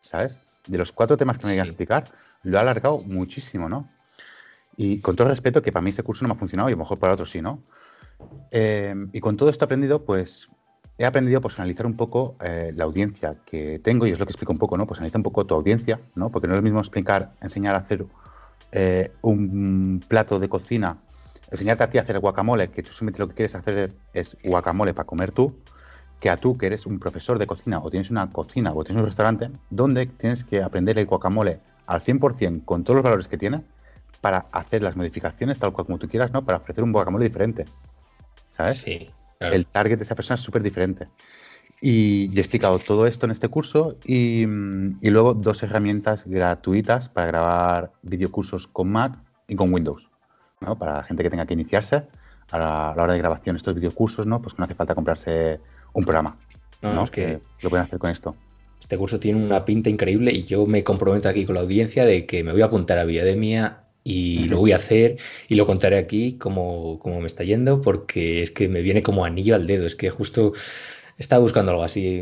¿sabes? 0.00 0.38
De 0.66 0.78
los 0.78 0.90
cuatro 0.90 1.18
temas 1.18 1.36
que 1.36 1.46
me 1.46 1.52
iba 1.54 1.64
a 1.64 1.66
explicar, 1.66 2.04
lo 2.44 2.56
ha 2.56 2.62
alargado 2.62 3.00
muchísimo, 3.00 3.68
¿no? 3.68 3.90
Y 4.78 5.02
con 5.02 5.16
todo 5.16 5.26
el 5.26 5.32
respeto, 5.32 5.60
que 5.60 5.70
para 5.70 5.82
mí 5.82 5.90
ese 5.90 6.02
curso 6.02 6.24
no 6.24 6.28
me 6.28 6.34
ha 6.34 6.38
funcionado 6.38 6.70
y 6.70 6.72
a 6.72 6.76
lo 6.76 6.82
mejor 6.82 6.98
para 6.98 7.12
otros 7.12 7.30
sí, 7.30 7.42
¿no? 7.42 7.62
Eh, 8.50 8.94
y 9.12 9.20
con 9.20 9.36
todo 9.36 9.50
esto 9.50 9.66
aprendido, 9.66 10.02
pues 10.02 10.48
he 10.96 11.04
aprendido 11.04 11.42
pues, 11.42 11.58
a 11.58 11.62
analizar 11.62 11.84
un 11.84 11.96
poco 11.96 12.36
eh, 12.42 12.72
la 12.74 12.84
audiencia 12.84 13.36
que 13.44 13.80
tengo 13.80 14.06
y 14.06 14.12
es 14.12 14.18
lo 14.18 14.24
que 14.24 14.32
explico 14.32 14.52
un 14.52 14.58
poco, 14.58 14.78
¿no? 14.78 14.86
Pues 14.86 14.98
analiza 14.98 15.18
un 15.18 15.24
poco 15.24 15.44
tu 15.44 15.54
audiencia, 15.54 16.00
¿no? 16.14 16.30
Porque 16.30 16.48
no 16.48 16.54
es 16.54 16.58
lo 16.58 16.62
mismo 16.62 16.78
explicar, 16.78 17.32
enseñar 17.42 17.74
a 17.74 17.78
hacer 17.78 18.06
eh, 18.72 19.12
un 19.20 20.02
plato 20.08 20.38
de 20.38 20.48
cocina, 20.48 20.96
enseñarte 21.50 21.84
a 21.84 21.90
ti 21.90 21.98
a 21.98 22.02
hacer 22.02 22.18
guacamole, 22.18 22.68
que 22.68 22.82
tú 22.82 22.90
simplemente 22.90 23.20
lo 23.20 23.28
que 23.28 23.34
quieres 23.34 23.54
hacer 23.54 23.92
es 24.12 24.36
guacamole 24.42 24.94
para 24.94 25.06
comer 25.06 25.32
tú, 25.32 25.56
que 26.20 26.30
a 26.30 26.36
tú 26.36 26.58
que 26.58 26.66
eres 26.66 26.86
un 26.86 26.98
profesor 26.98 27.38
de 27.38 27.46
cocina 27.46 27.80
o 27.80 27.90
tienes 27.90 28.10
una 28.10 28.28
cocina 28.30 28.72
o 28.74 28.84
tienes 28.84 29.00
un 29.00 29.06
restaurante, 29.06 29.50
donde 29.70 30.06
tienes 30.06 30.44
que 30.44 30.62
aprender 30.62 30.98
el 30.98 31.06
guacamole 31.06 31.60
al 31.86 32.00
100% 32.00 32.64
con 32.64 32.84
todos 32.84 32.96
los 32.96 33.04
valores 33.04 33.28
que 33.28 33.38
tiene 33.38 33.62
para 34.20 34.38
hacer 34.52 34.82
las 34.82 34.96
modificaciones 34.96 35.58
tal 35.58 35.72
cual 35.72 35.86
como 35.86 35.98
tú 35.98 36.08
quieras, 36.08 36.32
¿no? 36.32 36.44
Para 36.44 36.58
ofrecer 36.58 36.82
un 36.82 36.92
guacamole 36.92 37.24
diferente. 37.24 37.64
¿Sabes? 38.50 38.78
Sí. 38.78 39.10
El 39.40 39.66
target 39.66 39.98
de 39.98 40.02
esa 40.02 40.16
persona 40.16 40.34
es 40.34 40.40
súper 40.40 40.62
diferente. 40.62 41.08
Y, 41.80 42.36
he 42.36 42.40
explicado 42.40 42.80
todo 42.80 43.06
esto 43.06 43.26
en 43.26 43.32
este 43.32 43.48
curso 43.48 43.96
y, 44.04 44.42
y, 44.42 45.10
luego 45.10 45.34
dos 45.34 45.62
herramientas 45.62 46.24
gratuitas 46.26 47.08
para 47.08 47.28
grabar 47.28 47.92
videocursos 48.02 48.66
con 48.66 48.90
Mac 48.90 49.16
y 49.46 49.54
con 49.54 49.72
Windows. 49.72 50.07
¿No? 50.60 50.78
Para 50.78 50.98
la 50.98 51.02
gente 51.04 51.22
que 51.22 51.30
tenga 51.30 51.46
que 51.46 51.54
iniciarse 51.54 52.04
a 52.50 52.58
la, 52.58 53.02
hora 53.02 53.12
de 53.12 53.18
grabación 53.18 53.56
estos 53.56 53.74
videocursos, 53.74 54.26
¿no? 54.26 54.40
Pues 54.40 54.58
no 54.58 54.64
hace 54.64 54.74
falta 54.74 54.94
comprarse 54.94 55.60
un 55.92 56.04
programa. 56.04 56.36
No, 56.82 57.04
Es 57.04 57.10
que, 57.10 57.40
lo 57.62 57.70
pueden 57.70 57.84
hacer 57.84 57.98
con 57.98 58.10
esto. 58.10 58.36
Este 58.80 58.96
curso 58.96 59.18
tiene 59.18 59.44
una 59.44 59.64
pinta 59.64 59.90
increíble 59.90 60.32
y 60.32 60.44
yo 60.44 60.64
me 60.66 60.84
comprometo 60.84 61.28
aquí 61.28 61.44
con 61.44 61.56
la 61.56 61.62
audiencia 61.62 62.04
de 62.04 62.26
que 62.26 62.44
me 62.44 62.52
voy 62.52 62.62
a 62.62 62.66
apuntar 62.66 62.98
a 62.98 63.04
Viademia 63.04 63.80
y 64.04 64.48
lo 64.48 64.58
voy 64.58 64.72
a 64.72 64.76
hacer 64.76 65.18
y 65.48 65.56
lo 65.56 65.66
contaré 65.66 65.98
aquí 65.98 66.38
como, 66.38 66.98
como 67.00 67.20
me 67.20 67.26
está 67.26 67.42
yendo 67.44 67.82
porque 67.82 68.42
es 68.42 68.50
que 68.50 68.68
me 68.68 68.80
viene 68.80 69.02
como 69.02 69.24
anillo 69.24 69.56
al 69.56 69.66
dedo. 69.66 69.84
Es 69.84 69.96
que 69.96 70.08
justo 70.08 70.52
estaba 71.18 71.42
buscando 71.42 71.72
algo 71.72 71.82
así, 71.82 72.20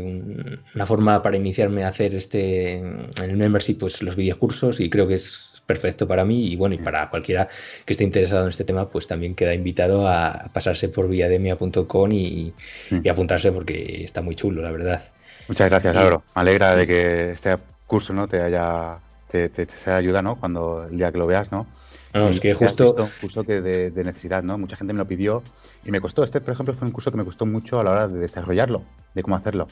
una 0.75 0.85
forma 0.85 1.21
para 1.21 1.37
iniciarme 1.37 1.83
a 1.83 1.89
hacer 1.89 2.15
este 2.15 2.73
en 2.73 3.11
el 3.17 3.37
membership, 3.37 3.75
pues 3.75 4.01
los 4.01 4.15
videocursos 4.15 4.79
y 4.79 4.89
creo 4.89 5.07
que 5.07 5.13
es 5.13 5.46
perfecto 5.67 6.07
para 6.07 6.25
mí 6.25 6.47
y 6.47 6.55
bueno, 6.55 6.73
y 6.73 6.79
para 6.79 7.09
cualquiera 7.11 7.47
que 7.85 7.93
esté 7.93 8.03
interesado 8.03 8.43
en 8.43 8.49
este 8.49 8.63
tema, 8.63 8.89
pues 8.89 9.05
también 9.05 9.35
queda 9.35 9.53
invitado 9.53 10.07
a 10.07 10.49
pasarse 10.51 10.89
por 10.89 11.07
viademia.com 11.07 12.11
y, 12.11 12.53
y 12.89 13.09
apuntarse 13.09 13.51
porque 13.51 14.03
está 14.03 14.23
muy 14.23 14.35
chulo, 14.35 14.63
la 14.63 14.71
verdad. 14.71 15.03
Muchas 15.47 15.69
gracias, 15.69 15.93
Lauro. 15.93 16.23
Me 16.35 16.41
alegra 16.41 16.75
de 16.75 16.87
que 16.87 17.31
este 17.31 17.55
curso 17.85 18.13
no 18.13 18.27
te 18.27 18.41
haya 18.41 18.99
te, 19.29 19.49
te, 19.49 19.67
sea 19.67 19.97
ayuda, 19.97 20.21
¿no? 20.21 20.37
Cuando 20.37 20.85
el 20.89 20.97
día 20.97 21.11
que 21.11 21.17
lo 21.17 21.27
veas, 21.27 21.51
¿no? 21.51 21.67
No, 22.13 22.29
es 22.29 22.39
que 22.39 22.53
justo... 22.53 22.95
un 22.97 23.09
curso 23.21 23.43
que 23.43 23.61
de, 23.61 24.03
necesidad, 24.03 24.41
¿no? 24.41 24.57
Mucha 24.57 24.75
gente 24.75 24.93
me 24.93 24.99
lo 24.99 25.07
pidió 25.07 25.43
y 25.83 25.91
me 25.91 26.01
costó. 26.01 26.23
Este, 26.23 26.41
por 26.41 26.53
ejemplo, 26.53 26.73
fue 26.73 26.87
un 26.87 26.93
curso 26.93 27.11
que 27.11 27.17
me 27.17 27.25
costó 27.25 27.45
mucho 27.45 27.79
a 27.79 27.83
la 27.83 27.91
hora 27.91 28.07
de 28.07 28.19
desarrollarlo, 28.19 28.83
de 29.13 29.23
cómo 29.23 29.35
hacerlo. 29.35 29.67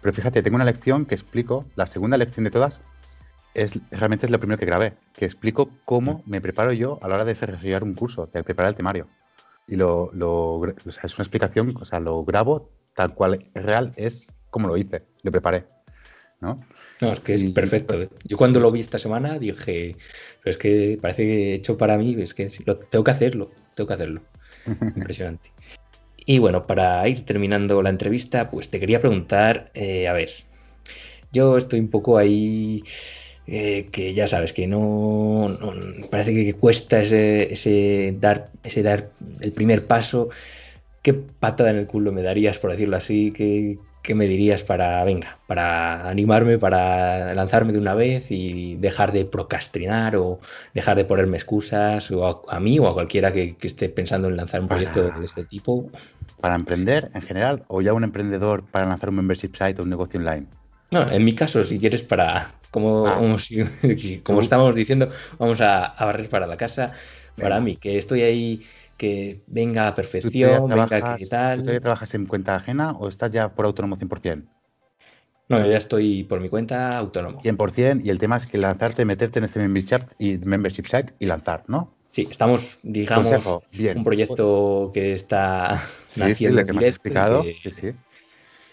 Pero 0.00 0.12
fíjate, 0.12 0.42
tengo 0.42 0.56
una 0.56 0.64
lección 0.64 1.06
que 1.06 1.14
explico, 1.14 1.64
la 1.74 1.86
segunda 1.86 2.16
lección 2.16 2.44
de 2.44 2.50
todas, 2.50 2.80
es 3.54 3.78
realmente 3.90 4.26
es 4.26 4.30
lo 4.30 4.38
primero 4.38 4.58
que 4.58 4.66
grabé, 4.66 4.94
que 5.14 5.24
explico 5.24 5.70
cómo 5.84 6.22
me 6.26 6.40
preparo 6.40 6.72
yo 6.72 6.98
a 7.02 7.08
la 7.08 7.16
hora 7.16 7.24
de 7.24 7.32
desarrollar 7.32 7.82
un 7.82 7.94
curso, 7.94 8.28
de 8.32 8.44
preparar 8.44 8.70
el 8.70 8.76
temario. 8.76 9.08
Y 9.66 9.76
lo, 9.76 10.10
lo 10.12 10.54
o 10.54 10.90
sea, 10.90 11.02
es 11.04 11.14
una 11.18 11.24
explicación, 11.24 11.76
o 11.80 11.84
sea, 11.84 12.00
lo 12.00 12.24
grabo 12.24 12.70
tal 12.94 13.14
cual 13.14 13.46
real 13.54 13.92
es 13.96 14.26
como 14.50 14.68
lo 14.68 14.76
hice, 14.76 15.04
lo 15.22 15.30
preparé. 15.30 15.66
¿no? 16.40 16.60
No, 17.00 17.12
es 17.12 17.20
que 17.20 17.34
es 17.34 17.44
perfecto. 17.52 18.00
¿eh? 18.00 18.08
Yo 18.24 18.36
cuando 18.36 18.60
lo 18.60 18.70
vi 18.70 18.80
esta 18.80 18.98
semana 18.98 19.38
dije, 19.38 19.96
pero 20.42 20.50
es 20.50 20.56
que 20.56 20.98
parece 21.00 21.24
que 21.24 21.54
hecho 21.54 21.76
para 21.76 21.98
mí, 21.98 22.16
es 22.18 22.34
que 22.34 22.50
lo, 22.64 22.76
tengo 22.76 23.04
que 23.04 23.10
hacerlo, 23.10 23.50
tengo 23.74 23.88
que 23.88 23.94
hacerlo. 23.94 24.22
Impresionante. 24.96 25.52
Y 26.24 26.38
bueno, 26.38 26.62
para 26.62 27.06
ir 27.08 27.24
terminando 27.24 27.80
la 27.82 27.90
entrevista, 27.90 28.50
pues 28.50 28.70
te 28.70 28.78
quería 28.78 29.00
preguntar, 29.00 29.70
eh, 29.74 30.08
a 30.08 30.12
ver, 30.12 30.30
yo 31.32 31.56
estoy 31.56 31.80
un 31.80 31.88
poco 31.88 32.18
ahí, 32.18 32.84
eh, 33.50 33.88
que 33.90 34.12
ya 34.12 34.26
sabes, 34.26 34.52
que 34.52 34.66
no, 34.66 35.48
parece 36.10 36.34
que 36.34 36.52
cuesta 36.54 37.00
ese, 37.00 37.52
ese, 37.52 38.14
dar, 38.20 38.50
ese 38.62 38.82
dar 38.82 39.10
el 39.40 39.52
primer 39.52 39.86
paso. 39.86 40.28
¿Qué 41.02 41.14
patada 41.14 41.70
en 41.70 41.76
el 41.76 41.86
culo 41.86 42.12
me 42.12 42.22
darías, 42.22 42.58
por 42.58 42.70
decirlo 42.72 42.98
así? 42.98 43.32
¿Qué, 43.34 43.78
¿qué 44.02 44.14
me 44.14 44.26
dirías 44.26 44.62
para, 44.62 45.02
venga, 45.04 45.38
para 45.46 46.08
animarme, 46.08 46.58
para 46.58 47.34
lanzarme 47.34 47.72
de 47.72 47.78
una 47.78 47.94
vez 47.94 48.26
y 48.30 48.76
dejar 48.76 49.12
de 49.12 49.24
procrastinar 49.24 50.16
o 50.16 50.40
dejar 50.74 50.96
de 50.96 51.04
ponerme 51.04 51.36
excusas 51.36 52.10
o 52.10 52.44
a, 52.48 52.60
mí 52.60 52.78
o 52.78 52.86
a 52.86 52.94
cualquiera 52.94 53.32
que, 53.32 53.56
esté 53.60 53.88
pensando 53.88 54.28
en 54.28 54.36
lanzar 54.36 54.60
un 54.60 54.68
proyecto 54.68 55.10
de, 55.10 55.24
este 55.24 55.44
tipo? 55.44 55.90
¿Para 56.40 56.54
emprender 56.54 57.10
en 57.14 57.22
general 57.22 57.64
o 57.68 57.80
ya 57.80 57.92
un 57.92 58.04
emprendedor 58.04 58.62
para 58.64 58.86
lanzar 58.86 59.08
un 59.08 59.16
membership 59.16 59.54
site 59.56 59.80
o 59.80 59.84
un 59.84 59.90
negocio 59.90 60.20
online? 60.20 60.46
No, 60.90 61.10
en 61.10 61.24
mi 61.24 61.34
caso, 61.34 61.64
si 61.64 61.78
quieres 61.78 62.02
para, 62.02 62.52
como, 62.70 63.06
ah. 63.06 63.20
como, 64.22 64.40
estábamos 64.40 64.74
diciendo, 64.74 65.10
vamos 65.38 65.60
a, 65.60 65.84
a 65.84 66.04
barrer 66.06 66.28
para 66.28 66.46
la 66.46 66.56
casa. 66.56 66.92
Para 67.36 67.60
mí, 67.60 67.76
que 67.76 67.98
estoy 67.98 68.22
ahí 68.22 68.66
que 68.96 69.40
venga 69.46 69.86
a 69.86 69.94
perfección, 69.94 70.68
venga 70.68 71.16
que 71.16 71.26
tal. 71.26 71.58
¿Tú 71.58 71.62
todavía 71.62 71.80
trabajas 71.80 72.14
en 72.14 72.26
cuenta 72.26 72.56
ajena 72.56 72.92
o 72.92 73.08
estás 73.08 73.30
ya 73.30 73.48
por 73.54 73.64
autónomo 73.64 73.96
100%? 73.96 74.44
No, 75.48 75.60
yo 75.60 75.70
ya 75.70 75.78
estoy 75.78 76.24
por 76.24 76.40
mi 76.40 76.48
cuenta 76.48 76.98
autónomo. 76.98 77.40
100% 77.40 78.04
y 78.04 78.10
el 78.10 78.18
tema 78.18 78.36
es 78.36 78.46
que 78.46 78.58
lanzarte, 78.58 79.04
meterte 79.04 79.38
en 79.38 79.46
este 79.46 79.60
membership, 79.60 80.00
y 80.18 80.36
membership 80.36 80.84
site 80.84 81.14
y 81.18 81.26
lanzar, 81.26 81.64
¿no? 81.68 81.94
Sí, 82.10 82.26
estamos, 82.30 82.80
digamos, 82.82 83.62
un 83.94 84.04
proyecto 84.04 84.90
que 84.92 85.14
está 85.14 85.84
sí, 86.06 86.20
naciendo 86.20 86.60
sí, 86.60 86.66
que 86.66 86.72
me 86.72 86.80
has 86.80 86.86
explicado. 86.86 87.44
sí, 87.44 87.70
sí. 87.70 87.92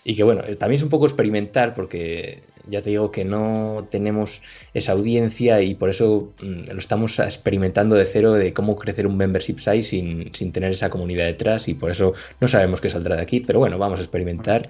Y 0.08 0.16
que 0.16 0.24
bueno, 0.24 0.44
también 0.60 0.78
es 0.78 0.84
un 0.84 0.90
poco 0.90 1.08
experimentar 1.08 1.74
porque 1.74 2.44
ya 2.68 2.84
te 2.84 2.92
digo 2.92 3.10
que 3.10 3.26
no 3.26 3.88
tenemos 3.90 4.44
esa 4.76 4.92
audiencia 4.92 5.64
y 5.64 5.74
por 5.74 5.90
eso 5.90 6.32
mm, 6.44 6.72
lo 6.72 6.78
estamos 6.78 7.18
experimentando 7.18 7.96
de 7.96 8.06
cero 8.06 8.34
de 8.34 8.54
cómo 8.54 8.76
crecer 8.76 9.08
un 9.08 9.18
membership 9.18 9.58
site 9.58 9.82
sin, 9.82 10.34
sin, 10.36 10.52
tener 10.52 10.72
esa 10.72 10.92
comunidad 10.92 11.26
detrás 11.26 11.68
y 11.68 11.74
por 11.74 11.90
eso 11.90 12.14
no 12.40 12.48
sabemos 12.48 12.82
qué 12.82 12.90
saldrá 12.90 13.16
de 13.16 13.24
aquí, 13.24 13.40
pero 13.40 13.58
bueno, 13.58 13.80
vamos 13.80 14.00
a 14.00 14.04
experimentar. 14.04 14.70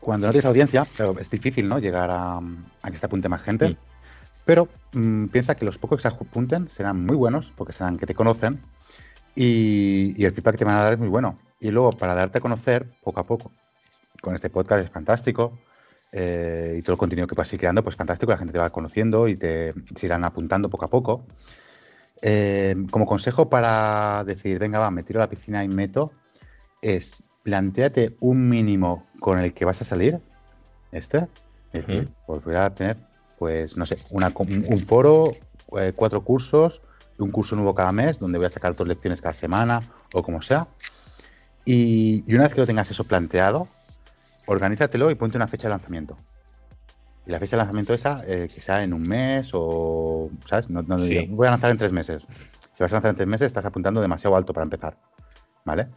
Cuando 0.00 0.26
no 0.26 0.32
tienes 0.32 0.46
audiencia, 0.46 0.86
pero 0.96 1.18
es 1.18 1.28
difícil, 1.28 1.68
¿no? 1.68 1.78
Llegar 1.78 2.08
a, 2.10 2.40
que 2.90 2.96
se 2.96 3.04
apunte 3.04 3.28
más 3.28 3.42
gente. 3.42 3.68
Mm. 3.68 3.76
Pero 4.46 4.68
mm, 4.94 5.26
piensa 5.26 5.56
que 5.56 5.66
los 5.66 5.76
pocos 5.76 5.98
que 5.98 6.08
se 6.08 6.14
apunten 6.14 6.70
serán 6.70 7.04
muy 7.04 7.16
buenos, 7.16 7.52
porque 7.54 7.74
serán 7.74 7.98
que 7.98 8.06
te 8.06 8.14
conocen, 8.14 8.62
y, 9.36 10.14
y 10.16 10.24
el 10.24 10.32
feedback 10.32 10.54
que 10.54 10.58
te 10.60 10.64
van 10.64 10.76
a 10.76 10.84
dar 10.84 10.94
es 10.94 10.98
muy 10.98 11.08
bueno. 11.08 11.38
Y 11.60 11.70
luego, 11.70 11.92
para 11.92 12.14
darte 12.14 12.38
a 12.38 12.40
conocer, 12.40 12.86
poco 13.02 13.20
a 13.20 13.24
poco, 13.24 13.52
con 14.20 14.34
este 14.34 14.50
podcast 14.50 14.84
es 14.84 14.90
fantástico, 14.90 15.58
eh, 16.12 16.76
y 16.78 16.82
todo 16.82 16.92
el 16.94 16.98
contenido 16.98 17.26
que 17.26 17.34
vas 17.34 17.50
a 17.52 17.54
ir 17.54 17.60
creando, 17.60 17.82
pues 17.82 17.96
fantástico, 17.96 18.32
la 18.32 18.38
gente 18.38 18.52
te 18.52 18.58
va 18.58 18.70
conociendo 18.70 19.28
y 19.28 19.36
te 19.36 19.74
se 19.94 20.06
irán 20.06 20.24
apuntando 20.24 20.70
poco 20.70 20.86
a 20.86 20.90
poco. 20.90 21.26
Eh, 22.22 22.74
como 22.90 23.06
consejo 23.06 23.48
para 23.48 24.24
decir, 24.24 24.58
venga, 24.58 24.78
va, 24.78 24.90
me 24.90 25.02
tiro 25.02 25.20
a 25.20 25.24
la 25.24 25.30
piscina 25.30 25.62
y 25.62 25.68
meto, 25.68 26.12
es 26.82 27.22
planteate 27.42 28.16
un 28.20 28.48
mínimo 28.48 29.06
con 29.20 29.38
el 29.38 29.52
que 29.54 29.64
vas 29.64 29.80
a 29.82 29.84
salir, 29.84 30.20
este, 30.90 31.28
es 31.72 31.86
decir, 31.86 32.08
pues 32.26 32.42
voy 32.44 32.56
a 32.56 32.70
tener, 32.74 32.96
pues 33.38 33.76
no 33.76 33.86
sé, 33.86 33.98
una, 34.10 34.32
un 34.36 34.84
foro, 34.86 35.32
eh, 35.78 35.92
cuatro 35.94 36.24
cursos, 36.24 36.82
un 37.18 37.30
curso 37.30 37.56
nuevo 37.56 37.74
cada 37.74 37.92
mes, 37.92 38.18
donde 38.18 38.38
voy 38.38 38.46
a 38.46 38.50
sacar 38.50 38.74
dos 38.74 38.88
lecciones 38.88 39.20
cada 39.20 39.34
semana 39.34 39.82
o 40.12 40.22
como 40.22 40.40
sea. 40.40 40.66
Y, 41.64 42.24
y 42.26 42.34
una 42.34 42.44
vez 42.44 42.54
que 42.54 42.60
lo 42.60 42.66
tengas 42.66 42.90
eso 42.90 43.04
planteado, 43.04 43.68
organízatelo 44.48 45.10
y 45.10 45.14
ponte 45.14 45.36
una 45.36 45.46
fecha 45.46 45.68
de 45.68 45.70
lanzamiento. 45.70 46.16
Y 47.26 47.30
la 47.30 47.38
fecha 47.38 47.56
de 47.56 47.58
lanzamiento 47.58 47.94
esa, 47.94 48.24
eh, 48.26 48.48
que 48.52 48.60
sea 48.60 48.82
en 48.82 48.92
un 48.92 49.02
mes 49.02 49.50
o, 49.52 50.30
¿sabes? 50.46 50.68
No, 50.70 50.82
voy 50.82 51.46
a 51.46 51.50
lanzar 51.50 51.70
en 51.70 51.78
tres 51.78 51.92
meses. 51.92 52.26
Si 52.72 52.82
vas 52.82 52.92
a 52.92 52.96
lanzar 52.96 53.10
en 53.10 53.16
tres 53.16 53.28
meses, 53.28 53.46
estás 53.46 53.66
apuntando 53.66 54.00
demasiado 54.00 54.34
alto 54.34 54.52
para 54.52 54.64
empezar, 54.64 54.98
¿vale? 55.64 55.88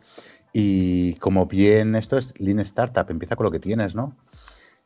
Y 0.53 1.15
como 1.15 1.45
bien 1.45 1.95
esto 1.95 2.17
es 2.17 2.33
Lean 2.37 2.59
Startup, 2.59 3.09
empieza 3.09 3.35
con 3.35 3.45
lo 3.45 3.51
que 3.51 3.59
tienes, 3.59 3.95
¿no? 3.95 4.17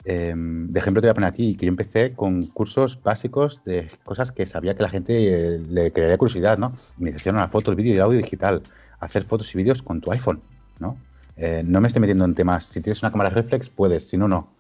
Em, 0.04 0.70
de 0.70 0.80
ejemplo 0.80 1.02
te 1.02 1.08
voy 1.08 1.12
a 1.12 1.14
poner 1.16 1.30
aquí 1.30 1.56
que 1.58 1.66
yo 1.66 1.70
empecé 1.70 2.14
con 2.14 2.46
cursos 2.46 3.02
básicos 3.02 3.64
de 3.66 3.90
cosas 4.04 4.32
que 4.32 4.46
sabía 4.46 4.76
que 4.76 4.84
la 4.84 4.90
gente 4.90 5.56
eh, 5.56 5.60
le 5.68 5.92
crearía 5.92 6.20
curiosidad, 6.20 6.60
¿no? 6.60 6.74
Iniciación 7.00 7.38
a 7.38 7.40
la 7.40 7.48
foto, 7.48 7.72
el 7.72 7.78
vídeo 7.78 7.94
y 7.94 7.96
el 7.96 8.02
audio 8.04 8.20
digital, 8.20 8.62
hacer 9.00 9.24
fotos 9.24 9.52
y 9.56 9.58
vídeos 9.58 9.82
con 9.82 10.02
tu 10.02 10.12
iPhone, 10.12 10.44
¿no? 10.80 10.98
Eh, 11.38 11.64
no 11.66 11.82
me 11.82 11.88
estoy 11.88 12.02
metiendo 12.02 12.26
en 12.26 12.34
temas. 12.34 12.66
Si 12.66 12.82
tienes 12.82 13.02
una 13.02 13.12
cámara 13.12 13.30
reflex, 13.30 13.70
puedes, 13.70 14.08
si 14.08 14.18
no, 14.18 14.28
no. 14.28 14.56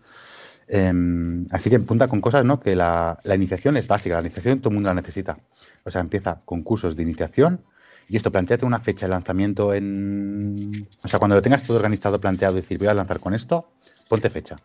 Em, 0.67 1.45
así 1.51 1.69
que 1.69 1.79
punta 1.79 2.07
con 2.07 2.21
cosas, 2.21 2.43
¿no? 2.43 2.59
Que 2.59 2.75
la, 2.75 3.19
iniciación 3.23 3.77
es 3.77 3.87
básica, 3.87 4.15
la 4.15 4.21
iniciación 4.21 4.59
todo 4.59 4.69
el 4.69 4.75
mundo 4.75 4.89
la 4.89 4.95
necesita. 4.95 5.37
O 5.83 5.91
sea, 5.91 6.01
empieza 6.01 6.41
con 6.43 6.63
cursos 6.63 6.95
de 6.95 7.03
iniciación 7.03 7.61
Y 8.09 8.17
esto, 8.17 8.31
planteate 8.31 8.65
una 8.65 8.79
fecha 8.79 9.05
de 9.05 9.11
lanzamiento 9.11 9.73
en... 9.73 10.87
O 11.03 11.07
sea, 11.07 11.19
cuando 11.19 11.35
lo 11.35 11.41
tengas 11.41 11.63
todo 11.63 11.77
organizado, 11.77 12.19
planteado, 12.19 12.55
decir, 12.55 12.77
voy 12.77 12.87
a 12.87 12.93
lanzar 12.93 13.19
con 13.19 13.33
esto, 13.33 13.67
ponte 14.07 14.29
fecha. 14.29 14.57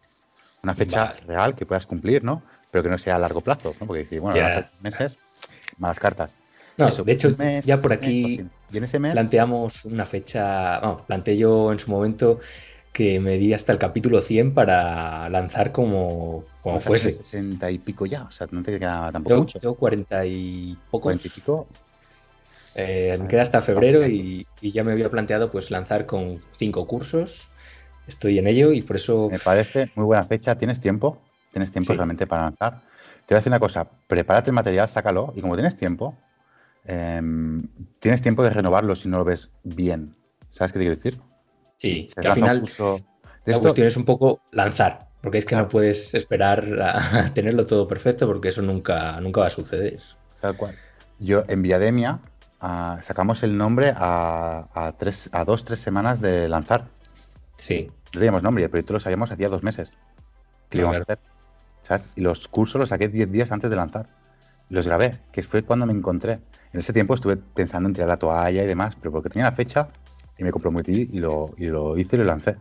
Una 0.63 0.75
fecha 0.75 1.15
real 1.27 1.55
que 1.55 1.65
puedas 1.65 1.87
cumplir, 1.87 2.23
¿no? 2.23 2.43
Pero 2.71 2.85
que 2.85 2.91
no 2.91 2.99
sea 2.99 3.17
a 3.17 3.19
largo 3.19 3.41
plazo, 3.41 3.75
¿no? 3.81 3.87
Porque 3.87 4.03
decir, 4.03 4.21
bueno, 4.21 4.39
meses, 4.83 5.17
malas 5.79 5.99
cartas. 5.99 6.39
No, 6.77 6.91
de 6.91 7.13
hecho, 7.13 7.35
ya 7.65 7.81
por 7.81 7.93
aquí 7.93 8.47
¿Y 8.73 8.79
en 8.79 8.85
ese 8.85 8.99
mes? 8.99 9.13
planteamos 9.13 9.85
una 9.85 10.07
fecha, 10.07 10.79
vamos, 10.81 11.03
planteé 11.03 11.37
yo 11.37 11.73
en 11.73 11.79
su 11.79 11.91
momento 11.91 12.39
que 12.93 13.21
me 13.21 13.39
di 13.39 13.53
hasta 13.53 13.73
el 13.73 13.79
capítulo 13.79 14.21
100 14.21 14.53
para 14.53 15.29
lanzar 15.29 15.73
como, 15.73 16.45
como 16.63 16.81
fuese. 16.81 17.13
60 17.13 17.71
y 17.71 17.79
pico 17.79 18.07
ya, 18.07 18.25
o 18.25 18.33
sea, 18.33 18.49
no 18.51 18.63
te 18.63 18.79
queda 18.79 19.11
tampoco 19.13 19.37
mucho. 19.37 19.61
Yo 19.61 19.75
40 19.75 20.27
y 20.27 20.77
poco. 20.91 21.05
40 21.05 21.27
y 21.27 21.31
pico. 21.31 21.69
Eh, 22.75 23.17
me 23.21 23.29
queda 23.29 23.43
hasta 23.43 23.61
febrero 23.63 24.07
y, 24.07 24.47
ya 24.61 24.85
me 24.85 24.93
había 24.93 25.11
planteado 25.11 25.51
pues 25.51 25.71
lanzar 25.71 26.07
con 26.07 26.41
cinco 26.57 26.87
cursos. 26.87 27.49
Estoy 28.07 28.39
en 28.39 28.47
ello 28.47 28.73
y 28.73 28.83
por 28.83 28.97
eso... 28.97 29.29
Me 29.31 29.39
parece 29.39 29.91
muy 29.95 30.05
buena 30.05 30.25
fecha. 30.25 30.57
¿Tienes 30.57 30.81
tiempo? 30.81 31.19
¿Tienes 31.53 31.71
tiempo 31.71 31.93
realmente 31.93 32.27
para 32.27 32.43
lanzar? 32.43 32.83
Te 33.27 33.35
voy 33.35 33.37
a 33.37 33.39
decir 33.39 33.51
una 33.51 33.61
cosa. 33.61 33.89
Prepárate 34.07 34.51
el 34.51 34.55
material, 34.55 34.89
sácalo 34.89 35.33
y 35.37 35.41
como 35.41 35.55
tienes 35.55 35.77
tiempo, 35.77 36.17
em, 36.91 37.63
tienes 37.99 38.23
tiempo 38.23 38.43
de 38.43 38.51
renovarlo 38.51 38.97
si 38.97 39.09
no 39.09 39.19
lo 39.19 39.25
ves 39.25 39.51
bien. 39.63 40.15
¿Sabes 40.51 40.73
qué 40.73 40.79
te 40.79 40.85
quiero 40.85 40.97
decir? 40.97 41.21
Sí, 41.79 42.09
que 42.21 42.29
al 42.29 42.35
final 42.35 42.65
la 43.47 43.59
cuestión 43.61 43.87
es 43.87 43.97
un 43.97 44.05
poco 44.05 44.43
lanzar, 44.53 45.09
porque 45.23 45.39
es 45.39 45.45
que 45.45 45.57
no 45.57 45.69
puedes 45.69 46.15
esperar 46.15 46.83
a 46.83 47.33
tenerlo 47.33 47.67
todo 47.67 47.87
perfecto 47.89 48.27
porque 48.27 48.49
eso 48.49 48.63
nunca, 48.63 49.21
nunca 49.21 49.41
va 49.41 49.47
a 49.47 49.51
suceder. 49.51 50.01
Tal 50.41 50.57
cual. 50.57 50.77
Yo 51.19 51.45
en 51.49 51.63
Viademia 51.63 52.21
ah, 52.61 52.99
sacamos 53.03 53.43
el 53.43 53.57
nombre 53.57 53.93
a, 53.97 54.69
a, 54.75 54.93
tres, 54.97 55.29
a 55.33 55.45
dos, 55.45 55.65
tres 55.65 55.81
semanas 55.81 56.21
de 56.21 56.49
lanzar. 56.49 56.89
Sí. 57.57 57.87
No 58.13 58.21
teníamos 58.21 58.43
nombre, 58.43 58.65
el 58.65 58.71
proyecto 58.71 58.95
lo 58.95 59.01
sabíamos 59.01 59.31
hacía 59.31 59.49
dos 59.49 59.63
meses. 59.63 59.93
Que 60.69 60.83
a 60.83 60.91
hacer. 60.91 61.19
¿Sabes? 61.83 62.09
Y 62.17 62.21
los 62.21 62.49
cursos 62.49 62.79
los 62.79 62.89
saqué 62.91 63.09
diez 63.09 63.31
días 63.31 63.53
antes 63.53 63.71
de 63.71 63.77
lanzar. 63.77 64.09
Los 64.69 64.87
grabé, 64.87 65.19
que 65.33 65.43
fue 65.43 65.63
cuando 65.63 65.87
me 65.87 65.93
encontré. 65.93 66.41
En 66.73 66.81
ese 66.81 66.93
tiempo 66.93 67.15
estuve 67.15 67.37
pensando 67.37 67.89
en 67.89 67.95
tirar 67.95 68.09
la 68.09 68.17
toalla 68.17 68.63
y 68.63 68.67
demás, 68.67 68.97
pero 68.97 69.11
porque 69.11 69.29
tenía 69.29 69.47
la 69.47 69.57
fecha 69.57 69.89
y 70.39 70.45
me 70.45 70.53
comprometí 70.53 71.09
y 71.13 71.19
lo, 71.19 71.55
y 71.59 71.67
lo 71.67 71.99
hice 71.99 72.17
y 72.17 72.19
lo 72.21 72.25
lancé. 72.25 72.57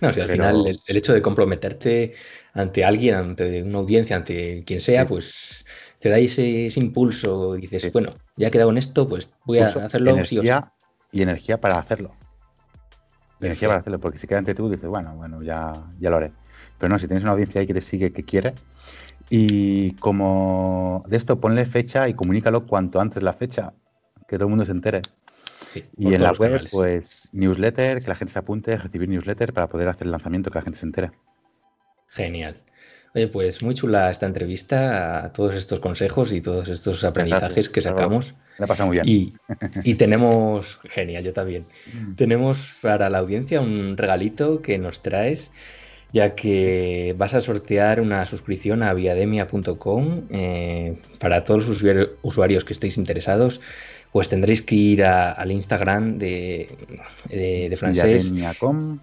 No, 0.00 0.12
si 0.12 0.20
al 0.20 0.28
final 0.28 0.66
el, 0.66 0.96
hecho 0.96 1.12
de 1.12 1.22
comprometerte 1.22 2.12
ante 2.54 2.84
alguien, 2.84 3.14
ante 3.14 3.62
una 3.62 3.78
audiencia, 3.78 4.16
ante 4.16 4.64
quien 4.64 4.80
sea, 4.80 5.06
pues 5.06 5.64
te 6.00 6.08
da 6.08 6.18
ese, 6.18 6.68
impulso 6.74 7.56
y 7.56 7.62
dices, 7.62 7.92
bueno, 7.92 8.12
ya 8.36 8.48
he 8.48 8.50
quedado 8.50 8.70
en 8.70 8.78
esto, 8.78 9.08
pues 9.08 9.32
voy 9.44 9.58
a 9.58 9.66
hacerlo. 9.66 10.10
Energía 10.10 10.72
y 11.12 11.22
energía 11.22 11.60
para 11.60 11.78
hacerlo. 11.78 12.12
Energía 13.40 13.68
para 13.68 13.80
hacerlo, 13.80 14.00
porque 14.00 14.18
si 14.18 14.26
queda 14.26 14.38
ante 14.38 14.54
tú, 14.54 14.68
dices, 14.68 14.88
bueno, 14.88 15.14
bueno, 15.14 15.40
ya, 15.42 15.72
ya 16.00 16.10
lo 16.10 16.16
haré. 16.16 16.32
Pero 16.78 16.88
no, 16.88 16.98
si 16.98 17.06
tienes 17.06 17.22
una 17.22 17.32
audiencia 17.32 17.60
ahí 17.60 17.66
que 17.68 17.74
te 17.74 17.80
sigue, 17.80 18.12
que 18.12 18.24
quiere, 18.24 18.54
y 19.34 19.92
como 19.92 21.04
de 21.08 21.16
esto 21.16 21.40
ponle 21.40 21.64
fecha 21.64 22.08
y 22.08 22.14
comunícalo 22.14 22.66
cuanto 22.66 23.00
antes 23.00 23.22
la 23.22 23.32
fecha, 23.32 23.72
que 24.28 24.36
todo 24.36 24.44
el 24.44 24.50
mundo 24.50 24.66
se 24.66 24.72
entere 24.72 25.02
y 25.96 26.14
en 26.14 26.22
la 26.22 26.32
web, 26.32 26.68
pues 26.70 27.28
newsletter, 27.32 28.02
que 28.02 28.08
la 28.08 28.14
gente 28.14 28.32
se 28.32 28.38
apunte, 28.38 28.76
recibir 28.76 29.08
newsletter 29.08 29.52
para 29.52 29.68
poder 29.68 29.88
hacer 29.88 30.06
el 30.06 30.10
lanzamiento, 30.10 30.50
que 30.50 30.58
la 30.58 30.62
gente 30.62 30.78
se 30.78 30.86
entere. 30.86 31.10
Genial. 32.08 32.56
Oye, 33.14 33.28
pues 33.28 33.62
muy 33.62 33.74
chula 33.74 34.10
esta 34.10 34.26
entrevista, 34.26 35.24
a 35.24 35.32
todos 35.32 35.54
estos 35.54 35.80
consejos 35.80 36.32
y 36.32 36.40
todos 36.40 36.68
estos 36.68 37.04
aprendizajes 37.04 37.68
que 37.68 37.82
sacamos. 37.82 38.34
Me 38.58 38.64
ha 38.64 38.68
pasado 38.68 38.88
muy 38.88 38.96
bien. 38.96 39.08
Y, 39.08 39.34
y, 39.90 39.94
tenemos, 39.94 40.78
genial, 40.84 41.24
yo 41.24 41.32
también. 41.32 41.66
Mm. 41.92 42.14
Tenemos 42.14 42.74
para 42.80 43.10
la 43.10 43.18
audiencia 43.18 43.60
un 43.60 43.96
regalito 43.96 44.62
que 44.62 44.78
nos 44.78 45.02
traes, 45.02 45.52
ya 46.12 46.34
que 46.34 47.14
vas 47.16 47.34
a 47.34 47.40
sortear 47.40 48.00
una 48.00 48.26
suscripción 48.26 48.82
a 48.82 48.92
viademia.com 48.94 50.22
eh, 50.30 50.96
para 51.18 51.44
todos 51.44 51.66
los 51.66 52.08
usuarios 52.22 52.64
que 52.64 52.72
estéis 52.72 52.98
interesados 52.98 53.60
pues 54.12 54.28
tendréis 54.28 54.60
que 54.60 54.74
ir 54.74 55.04
al 55.04 55.50
Instagram 55.50 56.18
de, 56.18 56.68
de, 57.30 57.68
de 57.70 57.76
francés. 57.76 58.30
Viademia.com. 58.30 58.98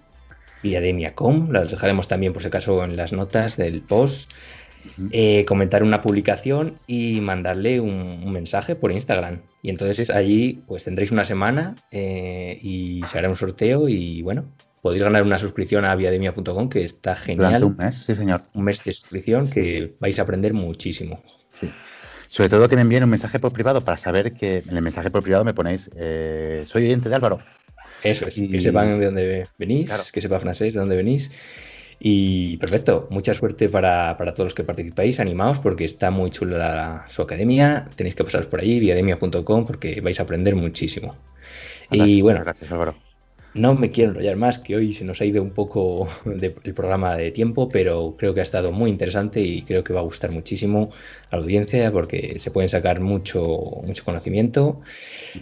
Viademia.com. 0.61 1.49
Las 1.51 1.71
dejaremos 1.71 2.07
también, 2.07 2.31
por 2.31 2.43
si 2.43 2.49
acaso, 2.49 2.83
en 2.83 2.95
las 2.95 3.11
notas 3.11 3.57
del 3.57 3.81
post. 3.81 4.31
Eh, 5.11 5.45
comentar 5.45 5.83
una 5.83 6.01
publicación 6.01 6.75
y 6.87 7.19
mandarle 7.21 7.79
un, 7.79 8.31
mensaje 8.31 8.75
por 8.75 8.91
Instagram. 8.91 9.41
Y 9.61 9.71
entonces 9.71 10.09
allí 10.09 10.63
pues 10.67 10.85
tendréis 10.85 11.11
una 11.11 11.25
semana 11.25 11.75
eh, 11.91 12.57
y 12.61 13.01
se 13.05 13.17
hará 13.17 13.29
un 13.29 13.35
sorteo 13.35 13.89
y 13.89 14.21
bueno, 14.21 14.45
podéis 14.81 15.01
ganar 15.03 15.23
una 15.23 15.37
suscripción 15.37 15.85
a 15.85 15.95
viademia.com 15.95 16.69
que 16.69 16.83
está 16.83 17.15
genial. 17.15 17.63
un 17.63 17.77
mes, 17.77 18.03
sí 18.03 18.15
señor. 18.15 18.41
Un 18.53 18.63
mes 18.63 18.83
de 18.83 18.93
suscripción 18.93 19.49
que 19.49 19.95
vais 19.99 20.17
a 20.19 20.23
aprender 20.23 20.53
muchísimo. 20.53 21.21
Sí. 21.51 21.69
Sobre 22.27 22.49
todo 22.49 22.69
que 22.69 22.75
me 22.75 22.83
envíen 22.83 23.03
un 23.03 23.09
mensaje 23.09 23.39
por 23.39 23.51
privado 23.51 23.81
para 23.81 23.97
saber 23.97 24.33
que 24.33 24.63
en 24.67 24.77
el 24.77 24.83
mensaje 24.83 25.09
por 25.09 25.23
privado 25.23 25.43
me 25.43 25.53
ponéis, 25.53 25.89
eh, 25.95 26.63
soy 26.67 26.85
oyente 26.85 27.09
de 27.09 27.15
Álvaro. 27.15 27.39
Eso 28.03 28.27
es, 28.27 28.35
que 28.35 28.61
sepan 28.61 28.99
de 28.99 29.05
dónde 29.05 29.47
venís, 29.57 29.91
que 30.11 30.21
sepa 30.21 30.39
francés 30.39 30.73
de 30.73 30.79
dónde 30.79 30.95
venís. 30.95 31.31
Y 31.99 32.55
perfecto, 32.57 33.07
mucha 33.09 33.33
suerte 33.33 33.67
para, 33.67 34.15
todos 34.33 34.45
los 34.45 34.53
que 34.53 34.63
participáis, 34.63 35.19
animaos 35.19 35.59
porque 35.59 35.83
está 35.83 36.11
muy 36.11 36.29
chula 36.29 37.05
su 37.09 37.23
academia, 37.23 37.87
tenéis 37.95 38.15
que 38.15 38.23
pasaros 38.23 38.47
por 38.47 38.61
allí, 38.61 38.79
viademia.com, 38.79 39.65
porque 39.65 39.99
vais 39.99 40.19
a 40.19 40.23
aprender 40.23 40.55
muchísimo. 40.55 41.15
y 41.91 42.21
bueno, 42.21 42.41
gracias 42.41 42.71
Álvaro. 42.71 43.08
No 43.53 43.73
me 43.73 43.91
quiero 43.91 44.11
enrollar 44.11 44.35
más, 44.35 44.59
que 44.59 44.75
hoy 44.75 44.93
se 44.93 45.03
nos 45.03 45.21
ha 45.21 45.25
ido 45.25 45.41
un 45.41 45.51
poco 45.51 46.07
el 46.25 46.73
programa 46.73 47.15
de 47.15 47.31
tiempo, 47.31 47.69
pero 47.69 48.15
creo 48.17 48.33
que 48.33 48.41
ha 48.41 48.43
estado 48.43 48.71
muy 48.71 48.91
interesante 48.91 49.41
y 49.41 49.63
creo 49.63 49.83
que 49.83 49.93
va 49.93 50.01
a 50.01 50.03
gustar 50.03 50.31
muchísimo 50.31 50.91
a 51.31 51.35
la 51.35 51.41
audiencia 51.41 51.91
porque 51.91 52.37
se 52.39 52.51
pueden 52.51 52.69
sacar 52.69 52.99
mucho, 52.99 53.81
mucho 53.83 54.05
conocimiento. 54.05 54.81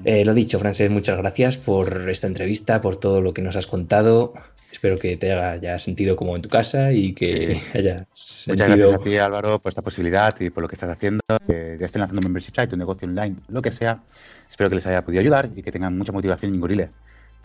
Eh, 0.06 0.24
lo 0.24 0.34
dicho, 0.34 0.60
Frances, 0.60 0.90
muchas 0.90 1.18
gracias 1.18 1.58
por 1.58 2.10
esta 2.10 2.28
entrevista, 2.28 2.82
por 2.82 2.98
todo 2.98 3.22
lo 3.22 3.34
que 3.34 3.42
nos 3.42 3.56
has 3.56 3.68
contado. 3.68 4.34
Espero 4.72 5.00
que 5.00 5.18
te 5.18 5.32
haya 5.32 5.80
sentido 5.80 6.16
como 6.16 6.36
en 6.36 6.42
tu 6.42 6.50
casa 6.50 6.92
y 6.92 7.14
que 7.14 7.62
haya 7.74 8.06
Muchas 8.48 8.68
gracias 8.68 8.94
a 8.94 8.98
ti, 9.00 9.18
Álvaro, 9.18 9.60
por 9.60 9.70
esta 9.70 9.82
posibilidad 9.82 10.36
y 10.40 10.50
por 10.50 10.64
lo 10.64 10.70
que 10.70 10.76
estás 10.76 10.90
haciendo. 10.90 11.22
Que 11.46 11.78
ya 11.80 11.86
estén 11.86 12.02
lanzando 12.02 12.22
membership 12.22 12.54
site, 12.56 12.76
un 12.76 12.80
negocio 12.80 13.08
online, 13.08 13.36
lo 13.50 13.62
que 13.62 13.72
sea. 13.72 14.04
Espero 14.50 14.70
que 14.70 14.76
les 14.76 14.88
haya 14.88 15.04
podido 15.04 15.22
ayudar 15.22 15.50
y 15.56 15.62
que 15.62 15.72
tengan 15.72 15.98
mucha 15.98 16.12
motivación 16.12 16.56
y 16.56 16.60
Gorile 16.60 16.90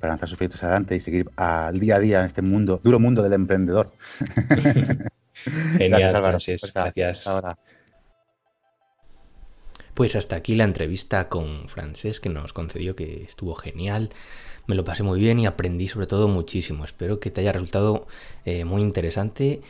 para 0.03 0.15
lanzar 0.15 0.29
sus 0.29 0.37
proyectos 0.37 0.65
adelante 0.65 0.97
y 0.97 1.01
seguir 1.01 1.31
al 1.37 1.79
día 1.79 1.95
a 1.95 2.01
día 2.01 2.21
en 2.21 2.27
este 2.27 2.43
mundo, 2.43 2.81
duro 2.83 2.99
mundo 2.99 3.23
del 3.23 3.35
emprendedor. 3.35 3.93
Genial, 5.79 6.13
gracias, 6.13 6.73
gracias. 6.75 7.25
Ahora. 7.29 7.57
Pues 9.95 10.17
hasta 10.17 10.35
aquí 10.35 10.57
la 10.57 10.65
entrevista 10.65 11.29
con 11.29 11.69
Francés 11.69 12.19
que 12.19 12.31
nos 12.31 12.53
concedió, 12.53 12.97
que 12.97 13.23
estuvo 13.23 13.55
genial. 13.55 14.11
Me 14.67 14.75
lo 14.75 14.83
pasé 14.83 15.05
muy 15.05 15.21
bien 15.21 15.39
y 15.39 15.47
aprendí 15.47 15.87
sobre 15.87 16.09
todo 16.09 16.27
muchísimo. 16.27 16.83
Espero 16.83 17.21
que 17.21 17.31
te 17.31 17.43
haya 17.43 17.53
resultado 17.53 18.09
eh, 18.45 18.65
muy 18.65 18.83
interesante. 18.83 19.61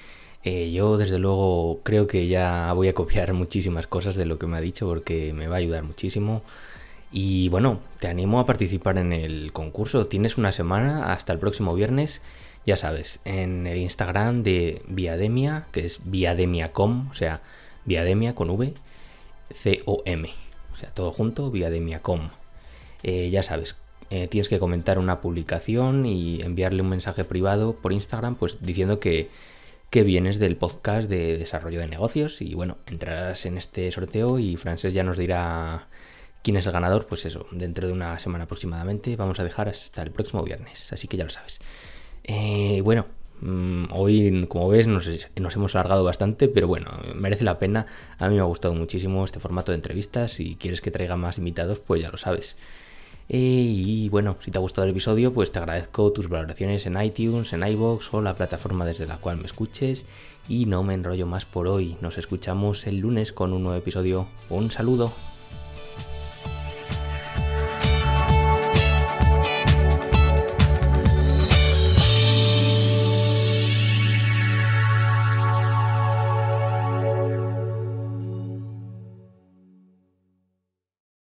Eh, 0.44 0.70
yo 0.70 0.96
desde 0.96 1.18
luego 1.18 1.80
creo 1.82 2.06
que 2.06 2.26
ya 2.26 2.72
voy 2.72 2.88
a 2.88 2.94
copiar 2.94 3.32
muchísimas 3.34 3.86
cosas 3.86 4.14
de 4.16 4.24
lo 4.24 4.38
que 4.38 4.46
me 4.46 4.56
ha 4.56 4.62
dicho 4.62 4.86
porque 4.86 5.34
me 5.34 5.46
va 5.46 5.56
a 5.56 5.58
ayudar 5.58 5.82
muchísimo. 5.82 6.42
Y 7.12 7.50
bueno, 7.50 7.80
te 8.00 8.08
animo 8.08 8.40
a 8.40 8.46
participar 8.46 8.96
en 8.96 9.12
el 9.12 9.52
concurso. 9.52 10.06
Tienes 10.06 10.38
una 10.38 10.50
semana 10.50 11.12
hasta 11.12 11.32
el 11.34 11.38
próximo 11.38 11.74
viernes. 11.74 12.22
Ya 12.64 12.76
sabes, 12.76 13.20
en 13.24 13.66
el 13.66 13.78
Instagram 13.78 14.42
de 14.42 14.82
Viademia, 14.88 15.66
que 15.72 15.84
es 15.84 16.00
viademia.com, 16.04 17.08
o 17.10 17.14
sea, 17.14 17.42
Viademia 17.84 18.34
con 18.34 18.50
V, 18.50 18.74
C-O-M. 19.50 20.30
O 20.72 20.76
sea, 20.76 20.90
todo 20.90 21.12
junto, 21.12 21.50
viademia.com. 21.50 22.28
Eh, 23.02 23.30
ya 23.30 23.42
sabes, 23.42 23.76
eh, 24.10 24.28
tienes 24.28 24.48
que 24.48 24.58
comentar 24.58 24.98
una 24.98 25.20
publicación 25.20 26.06
y 26.06 26.40
enviarle 26.40 26.82
un 26.82 26.88
mensaje 26.88 27.24
privado 27.24 27.74
por 27.74 27.92
Instagram, 27.92 28.36
pues 28.36 28.58
diciendo 28.60 29.00
que, 29.00 29.28
que 29.90 30.04
vienes 30.04 30.38
del 30.38 30.56
podcast 30.56 31.10
de 31.10 31.36
desarrollo 31.36 31.80
de 31.80 31.88
negocios. 31.88 32.40
Y 32.40 32.54
bueno, 32.54 32.78
entrarás 32.86 33.44
en 33.44 33.58
este 33.58 33.90
sorteo 33.90 34.38
y 34.38 34.56
Frances 34.56 34.94
ya 34.94 35.02
nos 35.02 35.18
dirá 35.18 35.88
¿Quién 36.42 36.56
es 36.56 36.66
el 36.66 36.72
ganador? 36.72 37.06
Pues 37.06 37.24
eso, 37.24 37.46
dentro 37.52 37.86
de 37.86 37.92
una 37.92 38.18
semana 38.18 38.44
aproximadamente. 38.44 39.14
Vamos 39.14 39.38
a 39.38 39.44
dejar 39.44 39.68
hasta 39.68 40.02
el 40.02 40.10
próximo 40.10 40.42
viernes, 40.42 40.92
así 40.92 41.06
que 41.06 41.16
ya 41.16 41.24
lo 41.24 41.30
sabes. 41.30 41.60
Eh, 42.24 42.80
bueno, 42.82 43.06
mm, 43.40 43.84
hoy, 43.90 44.46
como 44.48 44.68
ves, 44.68 44.88
nos, 44.88 45.08
hemos 45.36 45.74
alargado 45.76 46.02
bastante, 46.02 46.48
pero 46.48 46.66
bueno, 46.66 46.90
merece 47.14 47.44
la 47.44 47.60
pena. 47.60 47.86
A 48.18 48.28
mí 48.28 48.34
me 48.34 48.40
ha 48.40 48.44
gustado 48.44 48.74
muchísimo 48.74 49.24
este 49.24 49.38
formato 49.38 49.70
de 49.70 49.76
entrevistas. 49.76 50.32
Si 50.32 50.56
quieres 50.56 50.80
que 50.80 50.90
traiga 50.90 51.16
más 51.16 51.38
invitados, 51.38 51.78
pues 51.78 52.02
ya 52.02 52.10
lo 52.10 52.18
sabes. 52.18 52.56
Eh, 53.28 53.38
y 53.38 54.08
bueno, 54.08 54.36
si 54.40 54.50
te 54.50 54.58
ha 54.58 54.60
gustado 54.60 54.84
el 54.84 54.90
episodio, 54.90 55.32
pues 55.32 55.52
te 55.52 55.60
agradezco 55.60 56.12
tus 56.12 56.28
valoraciones 56.28 56.86
en 56.86 57.00
iTunes, 57.00 57.52
en 57.52 57.64
iBox 57.66 58.12
o 58.14 58.20
la 58.20 58.34
plataforma 58.34 58.84
desde 58.84 59.06
la 59.06 59.18
cual 59.18 59.36
me 59.36 59.46
escuches. 59.46 60.06
Y 60.48 60.66
no 60.66 60.82
me 60.82 60.94
enrollo 60.94 61.26
más 61.26 61.46
por 61.46 61.68
hoy. 61.68 61.96
Nos 62.00 62.18
escuchamos 62.18 62.88
el 62.88 62.98
lunes 62.98 63.32
con 63.32 63.52
un 63.52 63.62
nuevo 63.62 63.78
episodio. 63.78 64.26
Un 64.50 64.72
saludo. 64.72 65.12